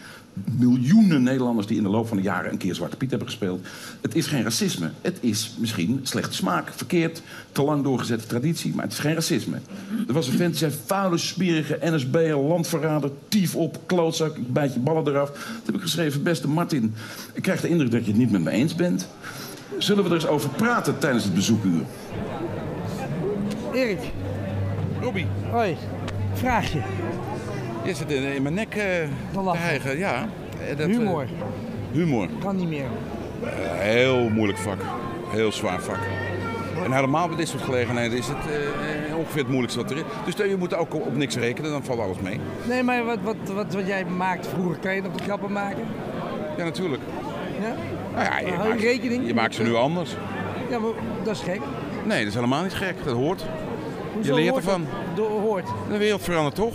Miljoenen 0.58 1.22
Nederlanders 1.22 1.66
die 1.66 1.76
in 1.76 1.82
de 1.82 1.88
loop 1.88 2.08
van 2.08 2.16
de 2.16 2.22
jaren 2.22 2.52
een 2.52 2.58
keer 2.58 2.74
Zwarte 2.74 2.96
Piet 2.96 3.10
hebben 3.10 3.28
gespeeld. 3.28 3.66
Het 4.00 4.14
is 4.14 4.26
geen 4.26 4.42
racisme. 4.42 4.90
Het 5.00 5.18
is 5.20 5.54
misschien 5.58 6.00
slechte 6.02 6.34
smaak, 6.34 6.72
verkeerd, 6.72 7.22
te 7.52 7.62
lang 7.62 7.84
doorgezette 7.84 8.26
traditie, 8.26 8.74
maar 8.74 8.84
het 8.84 8.92
is 8.92 8.98
geen 8.98 9.14
racisme. 9.14 9.58
Er 10.08 10.14
was 10.14 10.26
een 10.26 10.36
vent 10.36 10.50
die 10.50 10.58
zei: 10.58 10.72
vuile, 10.86 11.18
smerige 11.18 11.78
NSB'er, 11.80 12.36
landverrader, 12.36 13.10
tief 13.28 13.56
op, 13.56 13.78
klootzak, 13.86 14.36
ik 14.36 14.52
bijt 14.52 14.74
je 14.74 14.80
ballen 14.80 15.08
eraf. 15.08 15.30
Dat 15.30 15.66
heb 15.66 15.74
ik 15.74 15.80
geschreven, 15.80 16.22
beste 16.22 16.48
Martin. 16.48 16.94
Ik 17.32 17.42
krijg 17.42 17.60
de 17.60 17.68
indruk 17.68 17.90
dat 17.90 18.04
je 18.04 18.10
het 18.10 18.20
niet 18.20 18.30
met 18.30 18.42
me 18.42 18.50
eens 18.50 18.74
bent. 18.74 19.08
Zullen 19.78 20.02
we 20.04 20.08
er 20.08 20.14
eens 20.14 20.26
over 20.26 20.50
praten 20.50 20.98
tijdens 20.98 21.24
het 21.24 21.34
bezoekuur? 21.34 21.82
Erik. 23.72 24.00
Robbie. 25.00 25.26
Hoi. 25.50 25.76
Vraagje. 26.34 26.80
Je 27.84 27.94
zit 27.94 28.10
in, 28.10 28.22
in 28.22 28.42
mijn 28.42 28.54
nek 28.54 28.74
eh 28.74 28.84
te 29.32 29.56
hijgen, 29.56 29.98
ja. 29.98 30.28
Eh, 30.68 30.76
dat, 30.76 30.88
eh, 30.88 30.96
Humor. 30.96 31.26
humor. 31.92 32.28
Kan 32.40 32.56
niet 32.56 32.68
meer. 32.68 32.86
Heel 33.68 34.28
moeilijk 34.28 34.58
vak. 34.58 34.80
Heel 35.30 35.52
zwaar 35.52 35.80
vak. 35.80 35.98
En 36.84 36.92
helemaal 36.92 37.28
bij 37.28 37.36
dit 37.36 37.48
soort 37.48 37.62
gelegenheden 37.62 38.18
is 38.18 38.28
het 38.28 38.36
eh, 38.36 39.16
ongeveer 39.16 39.38
het 39.40 39.48
moeilijkste 39.48 39.80
wat 39.82 39.90
er 39.90 39.96
is. 39.96 40.02
Dus 40.24 40.48
je 40.48 40.56
moet 40.58 40.74
ook 40.74 40.94
op 40.94 41.16
niks 41.16 41.36
rekenen, 41.36 41.70
dan 41.70 41.84
valt 41.84 42.00
alles 42.00 42.18
mee. 42.20 42.40
Nee, 42.68 42.82
maar 42.82 43.04
wat, 43.04 43.18
wat, 43.22 43.36
wat, 43.54 43.74
wat 43.74 43.86
jij 43.86 44.04
maakt 44.04 44.46
vroeger, 44.46 44.78
kan 44.78 44.94
je 44.94 45.02
nog 45.02 45.12
de 45.12 45.22
grappen 45.22 45.52
maken? 45.52 45.84
Ja, 46.56 46.64
natuurlijk. 46.64 47.02
Ja? 47.60 47.74
Nou 48.14 48.24
ja, 48.24 48.38
je, 48.38 48.56
maakt, 48.56 48.80
rekening? 48.80 49.26
je 49.26 49.34
maakt 49.34 49.54
ze 49.54 49.62
nu 49.62 49.74
anders. 49.74 50.16
Ja, 50.70 50.78
maar 50.78 50.90
dat 51.24 51.34
is 51.34 51.40
gek. 51.42 51.60
Nee, 52.04 52.18
dat 52.18 52.28
is 52.28 52.34
helemaal 52.34 52.62
niet 52.62 52.74
gek. 52.74 52.94
Dat 53.04 53.14
hoort. 53.14 53.44
Hoezo 54.14 54.34
je 54.36 54.40
leert 54.42 54.56
ervan. 54.56 54.86
dat? 55.14 55.26
Hoort. 55.26 55.66
De 55.90 55.98
wereld 55.98 56.22
verandert 56.22 56.54
toch? 56.54 56.74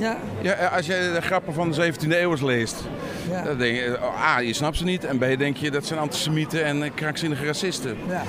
Ja. 0.00 0.16
Ja, 0.42 0.52
als 0.66 0.86
je 0.86 1.10
de 1.14 1.20
grappen 1.20 1.54
van 1.54 1.70
de 1.70 1.92
17e 1.92 2.20
eeuw 2.20 2.34
leest, 2.46 2.84
Ja. 3.30 3.42
dan 3.42 3.58
denk 3.58 3.76
je, 3.76 3.98
A, 4.18 4.38
je 4.38 4.52
snapt 4.52 4.76
ze 4.76 4.84
niet. 4.84 5.04
En 5.04 5.18
B, 5.18 5.38
denk 5.38 5.56
je 5.56 5.70
dat 5.70 5.84
zijn 5.86 6.00
antisemieten 6.00 6.64
en 6.64 6.82
eh, 6.82 6.90
krankzinnige 6.94 7.44
racisten. 7.46 7.96
Ja. 8.08 8.22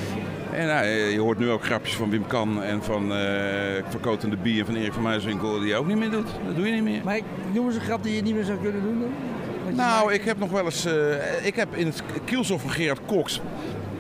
En 0.53 0.67
nou, 0.67 0.85
je 0.87 1.19
hoort 1.19 1.39
nu 1.39 1.49
ook 1.49 1.63
grapjes 1.63 1.95
van 1.95 2.09
Wim 2.09 2.27
Kan 2.27 2.63
en 2.63 2.83
van, 2.83 3.13
eh 3.15 3.99
Cote 4.01 4.23
en 4.23 4.29
de 4.29 4.37
Bie 4.37 4.59
en 4.59 4.65
van 4.65 4.75
Erik 4.75 4.93
van 4.93 5.01
Muiswinkel 5.03 5.59
die 5.59 5.67
je 5.67 5.75
ook 5.75 5.87
niet 5.87 5.97
meer 5.97 6.09
doet. 6.11 6.27
Dat 6.45 6.55
doe 6.55 6.65
je 6.67 6.73
niet 6.73 6.83
meer. 6.83 7.01
Maar 7.03 7.15
ik, 7.17 7.23
noem 7.53 7.65
eens 7.65 7.75
een 7.75 7.81
grap 7.81 8.03
die 8.03 8.15
je 8.15 8.21
niet 8.21 8.35
meer 8.35 8.43
zou 8.43 8.57
kunnen 8.61 8.81
doen 8.81 8.99
dan? 8.99 9.75
Nou, 9.75 10.13
ik 10.13 10.21
heb 10.23 10.39
nog 10.39 10.51
wel 10.51 10.65
eens. 10.65 10.85
eh, 10.85 11.45
ik 11.45 11.55
heb 11.55 11.75
in 11.75 11.85
het 11.85 12.01
kielzog 12.25 12.61
van 12.61 12.69
Gerard 12.69 12.99
Cox, 13.07 13.41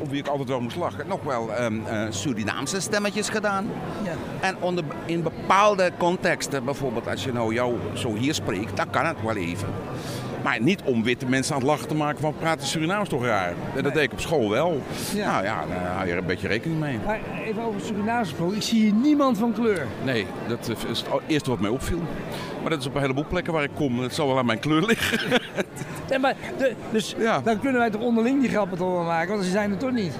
op 0.01 0.09
wie 0.09 0.19
ik 0.19 0.27
altijd 0.27 0.47
wel 0.47 0.61
moest 0.61 0.75
lachen, 0.75 1.07
nog 1.07 1.23
wel 1.23 1.53
ehm, 1.53 1.85
eh, 1.85 2.05
Surinaamse 2.09 2.79
stemmetjes 2.79 3.29
gedaan. 3.29 3.69
Ja. 4.03 4.13
En 4.47 4.55
onder, 4.59 4.83
in 5.05 5.23
bepaalde 5.23 5.91
contexten, 5.97 6.65
bijvoorbeeld 6.65 7.07
als 7.07 7.23
je 7.23 7.33
nou 7.33 7.53
jou 7.53 7.75
zo 7.93 8.13
hier 8.15 8.33
spreekt, 8.33 8.77
dan 8.77 8.89
kan 8.89 9.05
het 9.05 9.21
wel 9.21 9.35
even. 9.35 9.67
Maar 10.43 10.61
niet 10.61 10.81
om 10.83 11.03
witte 11.03 11.25
mensen 11.25 11.53
aan 11.53 11.59
het 11.59 11.69
lachen 11.69 11.87
te 11.87 11.95
maken 11.95 12.19
van 12.21 12.33
praten 12.39 12.67
Surinaams 12.67 13.09
toch 13.09 13.25
raar. 13.25 13.53
En 13.75 13.83
dat 13.83 13.93
deed 13.93 14.03
ik 14.03 14.11
op 14.11 14.19
school 14.19 14.49
wel. 14.49 14.81
Ja. 15.15 15.31
Nou 15.31 15.43
ja, 15.43 15.63
daar 15.69 15.91
hou 15.93 16.05
je 16.05 16.11
er 16.11 16.17
een 16.17 16.25
beetje 16.25 16.47
rekening 16.47 16.79
mee. 16.79 16.99
Maar 17.05 17.19
even 17.45 17.61
over 17.63 17.81
Surinaams 17.81 18.27
gesproken, 18.29 18.55
ik 18.55 18.61
zie 18.63 18.81
hier 18.81 18.93
niemand 18.93 19.37
van 19.37 19.53
kleur. 19.53 19.85
Nee, 20.03 20.25
dat 20.47 20.59
is 20.59 20.67
het 20.99 21.05
eerste 21.27 21.49
wat 21.49 21.59
mij 21.59 21.69
opviel. 21.69 21.99
Maar 22.61 22.69
dat 22.69 22.79
is 22.79 22.85
op 22.85 22.95
een 22.95 23.01
heleboel 23.01 23.25
plekken 23.29 23.53
waar 23.53 23.63
ik 23.63 23.71
kom. 23.75 23.99
Het 23.99 24.15
zal 24.15 24.27
wel 24.27 24.37
aan 24.37 24.45
mijn 24.45 24.59
kleur 24.59 24.81
liggen. 24.85 25.19
Nee, 26.09 26.19
maar 26.19 26.35
de, 26.57 26.73
dus 26.91 27.15
dan 27.43 27.59
kunnen 27.59 27.79
wij 27.79 27.89
toch 27.89 28.01
onderling 28.01 28.41
die 28.41 28.49
grappen 28.49 28.77
toch 28.77 28.91
wel 28.91 29.03
maken, 29.03 29.31
want 29.33 29.43
ze 29.43 29.51
zijn 29.51 29.71
er 29.71 29.77
toch 29.77 29.91
niet. 29.91 30.13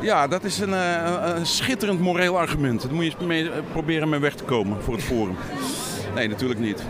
Ja, 0.00 0.26
dat 0.28 0.44
is 0.44 0.58
een, 0.58 0.74
eh, 0.74 1.32
een- 1.36 1.46
schitterend 1.46 2.00
moreel 2.00 2.38
argument. 2.38 2.82
Daar 2.82 2.94
moet 2.94 3.04
je 3.04 3.10
eens 3.10 3.26
mee, 3.26 3.50
eh, 3.50 3.58
proberen 3.72 4.08
mee 4.08 4.20
weg 4.20 4.34
te 4.34 4.44
komen 4.44 4.82
voor 4.82 4.94
het 4.94 5.02
forum. 5.02 5.36
Nee, 6.14 6.28
natuurlijk 6.28 6.60
niet. 6.60 6.82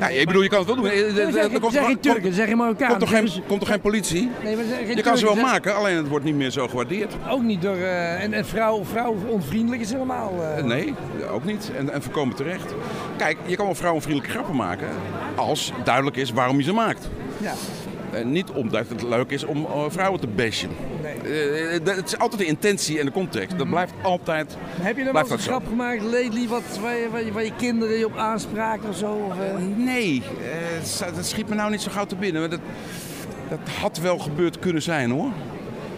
Ja, 0.00 0.08
ik 0.08 0.26
bedoel, 0.26 0.42
je 0.42 0.48
kan 0.48 0.58
het 0.58 0.66
wel 0.66 0.76
doen. 0.76 0.86
Eh, 0.86 1.08
eh, 1.08 1.14
zeg- 1.14 1.26
er 1.26 1.32
zeg 1.32 1.60
komt- 1.60 1.76
geen 1.78 2.00
Turken, 2.00 2.32
zeg 2.32 2.48
geen 2.48 2.56
Marokkaan. 2.56 2.88
Komt 2.88 3.00
toch 3.00 3.08
geen, 3.10 3.24
Dus- 3.24 3.40
komt 3.46 3.60
toch 3.60 3.68
geen 3.68 3.80
politie? 3.80 4.30
Nee, 4.44 4.56
maar 4.56 4.64
geen 4.84 4.96
Je 4.96 5.02
kan 5.02 5.18
ze 5.18 5.24
wel 5.24 5.34
maken, 5.34 5.74
alleen 5.76 5.96
het 5.96 6.08
wordt 6.08 6.24
niet 6.24 6.34
meer 6.34 6.50
zo 6.50 6.68
gewaardeerd. 6.68 7.14
Ook 7.30 7.42
niet 7.42 7.62
door. 7.62 7.76
eh, 7.76 8.22
en 8.22 8.32
en 8.32 8.46
vrouw, 8.46 8.84
vrouw 8.84 9.16
onvriendelijk 9.26 9.82
is 9.82 9.92
helemaal. 9.92 10.32
eh, 10.42 10.58
Eh, 10.58 10.64
Nee, 10.64 10.94
ook 11.32 11.44
niet. 11.44 11.70
En, 11.78 11.92
en 11.92 12.02
voorkomen 12.02 12.36
terecht. 12.36 12.74
Kijk, 13.16 13.36
je 13.46 13.56
kan 13.56 13.64
wel 13.66 13.74
vrouwenvriendelijke 13.74 14.34
grappen 14.36 14.56
maken 14.56 14.88
als 15.34 15.72
duidelijk 15.84 16.16
is 16.16 16.30
waarom 16.32 16.56
je 16.56 16.62
ze 16.62 16.72
maakt. 16.72 17.08
Ja. 17.38 17.52
En 18.12 18.32
niet 18.32 18.50
omdat 18.50 18.88
het 18.88 19.02
leuk 19.02 19.30
is 19.30 19.44
om 19.44 19.64
eh, 19.64 19.84
vrouwen 19.88 20.20
te 20.20 20.26
bashen. 20.26 20.70
Eh, 21.24 21.74
eh, 21.74 21.84
dat- 21.84 21.96
het 21.96 22.06
is 22.06 22.18
altijd 22.18 22.40
de 22.40 22.46
intentie 22.46 22.98
en 22.98 23.06
de 23.06 23.12
context. 23.12 23.58
Dat 23.58 23.68
blijft 23.68 23.92
altijd. 24.02 24.56
Mhm. 24.74 24.86
Heb 24.86 24.96
je 24.96 25.04
dan 25.04 25.12
wel 25.12 25.30
een 25.30 25.38
grap 25.38 25.66
gemaakt, 25.68 26.02
lately, 26.02 26.48
wat, 26.48 26.62
waar, 26.82 26.96
je, 26.96 27.08
waar, 27.10 27.24
je, 27.24 27.32
waar 27.32 27.44
je 27.44 27.52
kinderen 27.56 27.96
je 27.98 28.06
op 28.06 28.16
aanspraken 28.16 28.88
of 28.88 28.96
zo? 28.96 29.12
Of, 29.12 29.32
eh? 29.32 29.54
Nee, 29.76 30.22
eh, 31.00 31.14
dat 31.16 31.26
schiet 31.26 31.48
me 31.48 31.54
nou 31.54 31.70
niet 31.70 31.80
zo 31.82 31.90
gauw 31.90 32.06
te 32.06 32.16
binnen. 32.16 32.40
Maar 32.40 32.50
dat, 32.50 32.60
dat 33.48 33.58
had 33.80 33.98
wel 33.98 34.18
gebeurd 34.18 34.58
kunnen 34.58 34.82
zijn 34.82 35.10
hoor. 35.10 35.30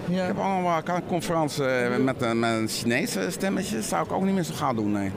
Ik 0.09 0.17
heb 0.19 0.39
allemaal 0.39 0.83
een 0.85 1.07
conferentie 1.07 1.65
met 1.99 2.23
een, 2.23 2.39
met 2.39 2.51
een 2.51 2.69
Chinese 2.69 3.27
stemmetje. 3.31 3.77
Dat 3.77 3.85
zou 3.85 4.05
ik 4.05 4.13
ook 4.13 4.25
niet 4.25 4.35
meer 4.35 4.43
zo 4.43 4.55
gauw 4.55 4.75
doen, 4.75 4.93
nee. 4.93 5.07
Ik 5.07 5.13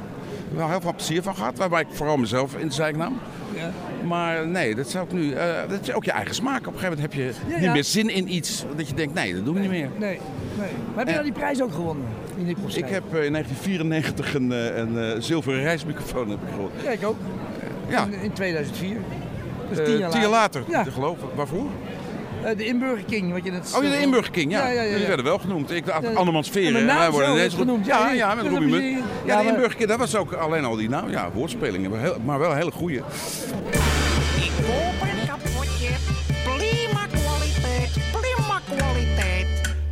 heb 0.48 0.58
wel 0.58 0.70
heel 0.70 0.82
veel 0.82 0.94
plezier 0.96 1.22
van 1.24 1.36
gehad, 1.36 1.58
waarbij 1.58 1.82
ik 1.82 1.88
vooral 1.92 2.18
mezelf 2.18 2.56
in 2.56 2.68
de 2.68 2.74
zijk 2.74 2.98
nam. 2.98 3.20
Ja. 3.56 3.72
Maar 4.08 4.48
nee, 4.48 4.76
dat 4.76 4.90
zou 4.90 5.06
ik 5.06 5.12
nu. 5.14 5.34
eh, 5.34 5.70
dat 5.70 5.80
is 5.82 5.94
ook 5.94 6.04
je 6.04 6.12
eigen 6.12 6.36
smaak. 6.36 6.60
Op 6.68 6.74
een 6.74 6.80
gegeven 6.80 6.98
moment 6.98 7.14
heb 7.14 7.24
je 7.48 7.54
Ja, 7.54 7.60
niet 7.60 7.72
meer 7.72 7.84
zin 7.84 8.10
in 8.10 8.34
iets 8.34 8.66
dat 8.76 8.88
je 8.88 8.94
denkt, 8.96 9.14
nee, 9.14 9.36
dat 9.36 9.46
doe 9.46 9.56
ik 9.56 9.62
niet 9.62 9.70
meer. 9.70 9.90
Nee, 9.98 10.20
nee. 10.58 10.70
Maar 10.88 10.98
heb 10.98 11.08
je 11.08 11.12
nou 11.14 11.24
die 11.24 11.34
prijs 11.34 11.62
ook 11.62 11.72
gewonnen? 11.74 12.06
In 12.38 12.46
die 12.46 12.56
Ik 12.68 12.86
heb 12.90 13.04
eh, 13.14 13.26
in 13.26 13.32
1994 13.32 14.34
een, 14.34 14.52
eh, 14.52 14.78
een, 14.78 15.22
zilveren 15.24 15.62
reismicrofoon 15.62 16.30
heb 16.30 16.40
ik 16.42 16.50
gewonnen. 16.50 16.84
Ja, 16.84 16.90
ik 16.90 17.06
ook. 17.06 17.18
Ja. 17.90 18.04
In, 18.06 18.14
in 18.22 18.32
2004. 18.34 18.98
Dus 19.70 19.86
tien 19.86 19.98
jaar 19.98 20.10
tien 20.12 20.22
jaar 20.22 20.30
later, 20.30 20.64
Ja. 20.68 20.84
te 20.84 20.92
geloven. 20.92 21.28
Waarvoor? 21.36 21.70
Eh, 22.46 22.58
de 22.58 22.66
Inburger 22.66 23.06
King, 23.06 23.32
wat 23.32 23.44
je 23.44 23.52
net 23.52 23.74
Oh 23.78 23.84
ja, 23.84 23.90
de 23.90 24.02
Inburger 24.02 24.32
King, 24.32 24.52
ja. 24.52 24.68
Ja, 24.68 24.74
ja, 24.74 24.82
ja, 24.82 24.98
Die 24.98 25.06
werden 25.08 25.26
wel 25.26 25.38
genoemd. 25.40 25.72
Ik 25.72 25.86
dacht. 25.86 26.16
Annemans 26.16 26.50
Veren. 26.50 26.86
naam 26.86 26.98
wij 26.98 27.12
worden 27.12 27.32
ineens 27.32 27.54
genoemd, 27.54 27.86
ja, 27.86 28.12
Ja, 28.12 28.36
met 28.36 28.44
heb 28.46 28.60
Munt. 28.60 28.72
Ja, 28.84 28.90
ja, 29.26 29.38
de 29.38 29.44
maar- 29.44 29.54
Inburger 29.54 29.76
King, 29.76 29.90
dat 29.90 29.98
was 30.00 30.16
ook 30.16 30.34
alleen 30.34 30.66
al 30.66 30.76
die 30.76 30.90
nou, 30.90 31.12
ja, 31.12 31.30
woordspelingen. 31.34 31.92
maar 31.92 32.00
heel- 32.00 32.18
Maar 32.26 32.40
wel 32.40 32.52
een 32.52 32.58
hele 32.58 32.72
goeie. 32.72 33.00
Koop 33.00 33.12
een 35.02 35.28
kapotje, 35.28 35.90
prima 36.44 37.06
kwaliteit, 37.12 37.92
prima 38.12 38.60
kwaliteit. 38.78 39.48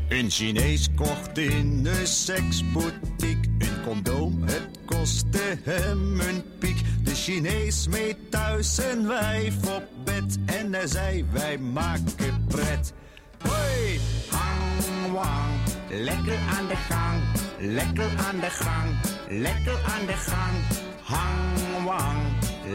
Een 0.10 0.30
Chinees 0.30 0.88
kocht 0.96 1.38
in 1.38 1.88
een 2.00 2.08
seksboutique 2.08 3.50
een 3.60 3.84
condoom, 3.88 4.44
het 4.46 4.68
kostte 4.86 5.40
hem 5.64 6.20
een 6.20 6.44
piek. 6.60 6.78
De 7.04 7.16
Chinees 7.16 7.88
mee 7.88 8.16
thuis 8.30 8.78
een 8.78 9.08
wijf 9.08 9.56
op 9.68 9.84
bed 10.04 10.38
en 10.46 10.74
hij 10.74 10.88
zei 10.88 11.26
wij 11.32 11.58
maken 11.58 12.46
pret. 12.48 12.94
Hoi, 13.38 14.00
hang 14.30 15.12
wang, 15.14 15.54
lekker 15.90 16.38
aan 16.58 16.68
de 16.68 16.76
gang, 16.76 17.22
lekker 17.60 18.10
aan 18.28 18.40
de 18.40 18.50
gang, 18.50 18.90
lekker 19.30 19.80
aan 19.86 20.06
de 20.06 20.14
gang. 20.14 20.56
Hang 21.02 21.84
wang, 21.86 22.22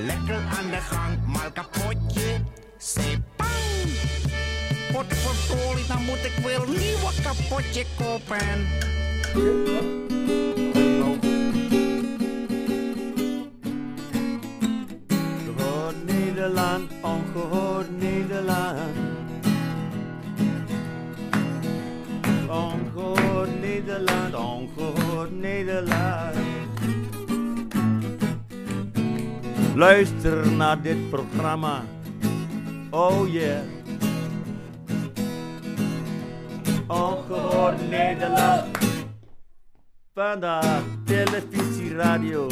lekker 0.06 0.42
aan 0.58 0.70
de 0.70 0.80
gang, 0.80 1.26
maar 1.26 1.52
kapotje, 1.52 2.40
sepang. 2.78 3.48
Potverdorie, 4.92 5.86
dan 5.86 6.04
moet 6.04 6.24
ik 6.24 6.44
weer 6.44 6.68
nieuwe 6.68 7.12
kapotje 7.22 7.84
kopen. 7.96 8.66
Ongehoord 17.34 18.00
Nederland. 18.00 18.96
Ongehoord 22.48 23.60
Nederland, 23.60 24.34
ongehoord 24.34 25.40
Nederland. 25.40 26.36
Luister 29.74 30.52
naar 30.52 30.82
dit 30.82 31.10
programma. 31.10 31.82
Oh 32.90 33.32
yeah. 33.32 33.60
Ongehoord 36.86 37.88
Nederland. 37.90 38.78
Vandaag 40.14 40.82
televisie, 41.04 41.94
radio. 41.94 42.46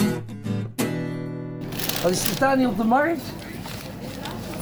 Wat 2.03 2.11
is, 2.11 2.29
we 2.29 2.35
staan 2.35 2.59
hier 2.59 2.69
op 2.69 2.77
de 2.77 2.85
markt. 2.85 3.23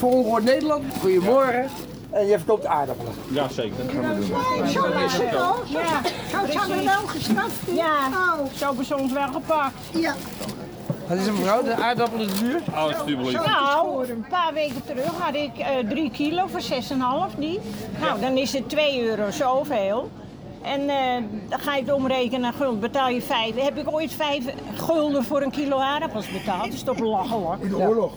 Voor 0.05 0.12
Ongehoord 0.12 0.45
Nederland. 0.45 0.85
Goedemorgen. 1.01 1.67
En 2.11 2.27
je 2.27 2.37
verkoopt 2.37 2.67
aardappelen. 2.67 3.12
Ja, 3.31 3.49
zeker. 3.49 3.77
Dat 3.77 3.95
gaan 3.95 4.14
we 4.14 4.27
doen. 4.27 4.69
Zo 4.69 4.81
was 4.93 5.17
het 5.17 5.37
al. 5.37 5.57
Ja, 5.67 6.03
Zo 6.31 6.53
zijn 6.53 6.79
we 6.79 6.85
wel 6.85 7.07
gestraft. 7.07 7.55
Ja, 7.75 8.09
zo 8.55 8.67
hebben 8.67 8.85
ze 8.85 8.99
ons 8.99 9.12
wel 9.12 9.33
gepakt. 9.33 9.75
Ja. 9.93 10.14
Wat 11.09 11.19
is 11.19 11.27
er 11.27 11.33
mevrouw? 11.33 11.62
De 11.62 11.75
aardappelen 11.75 12.27
is 12.27 12.38
duur? 12.38 12.62
Alsjeblieft. 12.75 13.47
Nou, 13.47 14.11
een 14.11 14.27
paar 14.29 14.53
weken 14.53 14.85
terug 14.87 15.12
had 15.19 15.35
ik 15.35 15.59
eh 15.59 15.88
3 15.88 16.11
kilo 16.11 16.47
voor 16.47 16.61
6,5 16.61 17.38
die. 17.38 17.61
Nou, 18.01 18.21
dan 18.21 18.37
is 18.37 18.53
het 18.53 18.69
2 18.69 19.03
euro 19.03 19.31
zoveel. 19.31 20.11
En 20.62 20.88
eh, 20.88 21.23
dan 21.49 21.59
ga 21.59 21.75
je 21.75 21.83
het 21.83 21.93
omrekenen 21.93 22.40
naar 22.40 22.53
gulden, 22.53 22.81
betaal 22.81 23.09
je 23.09 23.23
5. 23.23 23.55
Heb 23.57 23.77
ik 23.77 23.93
ooit 23.93 24.12
5 24.12 24.45
gulden 24.75 25.25
voor 25.25 25.43
een 25.43 25.51
kilo 25.51 25.79
aardappels 25.79 26.31
betaald? 26.31 26.64
Dat 26.64 26.73
is 26.73 26.83
toch 26.83 26.97
belachelijk? 26.97 27.62
In 27.62 27.69
de 27.69 27.77
oorlog. 27.79 28.12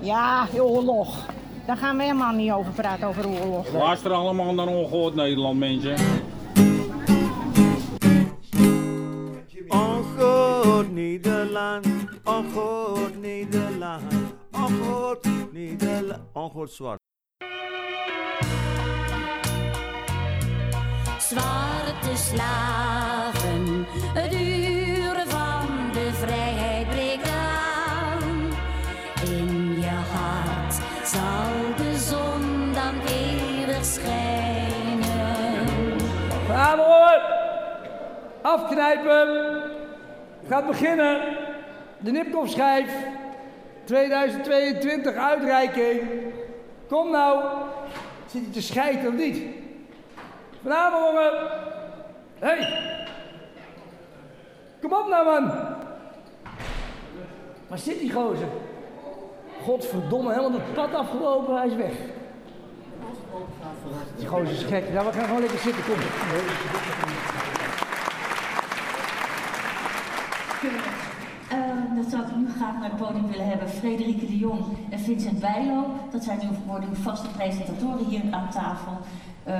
Ja, 0.00 0.46
oorlog. 0.58 1.26
Daar 1.66 1.76
gaan 1.76 1.96
we 1.96 2.02
helemaal 2.02 2.32
niet 2.32 2.52
over 2.52 2.72
praten, 2.72 3.08
over 3.08 3.26
oorlog. 3.28 3.72
Luister 3.72 4.12
allemaal 4.12 4.54
naar 4.54 4.66
ongehoord 4.66 5.14
Nederland, 5.14 5.58
mensen. 5.58 5.96
Ongehoord 9.68 10.92
Nederland, 10.92 11.86
ongehoord 12.24 13.20
Nederland, 13.20 14.02
ongehoord 14.52 15.26
Nederland, 15.52 16.20
ongehoord 16.32 16.70
zwart. 16.72 16.98
Zwarte 21.18 22.16
slaven, 22.16 23.86
het 24.14 24.33
eeuwig 33.84 33.86
schijnen. 33.86 35.66
Bravo! 36.46 36.82
Afknijpen. 38.42 39.62
Gaat 40.48 40.66
beginnen. 40.66 41.20
De 41.98 42.10
Nipkoff-schijf. 42.10 42.92
2022 43.84 45.14
uitreiking. 45.14 46.00
Kom 46.88 47.10
nou. 47.10 47.44
Zit 48.26 48.44
je 48.44 48.50
te 48.50 48.62
schijten 48.62 49.08
of 49.08 49.14
niet? 49.14 49.42
Vanavond, 50.62 51.04
jongen. 51.04 51.32
Hé. 52.38 52.48
Hey. 52.48 52.92
Kom 54.80 54.92
op 54.92 55.08
nou, 55.08 55.24
man. 55.24 55.52
Waar 57.68 57.78
zit 57.78 57.98
die 57.98 58.12
gozer? 58.12 58.48
Godverdomme, 59.62 60.32
helemaal 60.32 60.60
het 60.60 60.74
pad 60.74 60.94
afgelopen, 60.94 61.56
hij 61.56 61.66
is 61.66 61.74
weg. 61.74 61.94
Die 64.16 64.26
gozer 64.26 64.50
is 64.50 64.62
gek. 64.62 64.84
Ja, 64.92 65.04
we 65.04 65.12
gaan 65.12 65.24
gewoon 65.24 65.40
lekker 65.40 65.58
zitten, 65.58 65.84
kom. 65.84 65.94
Uh, 71.52 71.96
dat 71.96 72.10
zou 72.10 72.22
ik 72.22 72.36
nu 72.36 72.46
graag 72.56 72.74
naar 72.74 72.90
het 72.90 72.96
podium 72.96 73.28
willen 73.28 73.48
hebben. 73.48 73.68
Frederike 73.68 74.26
de 74.26 74.38
Jong 74.38 74.60
en 74.90 74.98
Vincent 74.98 75.40
Bijlo. 75.40 75.86
Dat 76.12 76.24
zijn 76.24 76.40
uw 76.42 76.94
vaste 76.94 77.28
presentatoren 77.28 78.04
hier 78.06 78.22
aan 78.30 78.50
tafel. 78.50 78.98
Uh, 79.48 79.54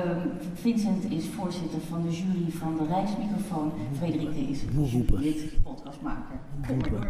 Vincent 0.54 1.10
is 1.10 1.24
voorzitter 1.36 1.80
van 1.88 2.02
de 2.02 2.10
jury 2.10 2.50
van 2.50 2.76
de 2.76 2.86
Rijksmicrofoon. 2.86 3.72
Frederike 3.98 4.40
is 4.40 4.60
lid, 5.10 5.62
podcastmaker. 5.62 6.36
Kom 6.66 6.76
maar 6.76 6.90
door. 6.90 7.08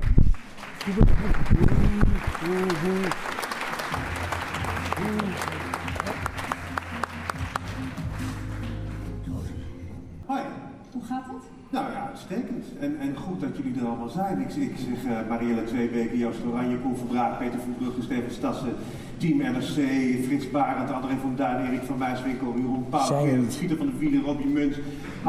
Uitstekend. 12.15 12.65
En, 12.81 12.99
en 13.01 13.17
goed 13.17 13.41
dat 13.41 13.57
jullie 13.57 13.81
er 13.81 13.87
allemaal 13.87 14.09
zijn. 14.09 14.41
Ik, 14.41 14.55
ik 14.55 14.77
zeg 14.77 15.05
uh, 15.05 15.29
Marielle 15.29 15.65
Tweebeke, 15.65 16.19
Joost 16.19 16.45
Oranje, 16.45 16.79
Koen 16.79 16.97
Verbraak, 16.97 17.39
Peter 17.39 17.59
Voetbrug, 17.61 18.05
Steven 18.05 18.31
Stassen, 18.31 18.75
Team 19.17 19.37
NRC, 19.39 19.79
Frits 20.25 20.51
Barend, 20.51 20.91
André 20.91 21.17
van 21.17 21.37
Duin, 21.37 21.67
Erik 21.67 21.83
van 21.83 21.99
Wijswinkel, 21.99 22.55
Jeroen 22.57 22.89
Pauw, 22.89 23.25
Pieter 23.59 23.77
van 23.77 23.87
der 23.87 23.99
Wielen, 23.99 24.23
Robbie 24.23 24.47
Munt. 24.47 24.77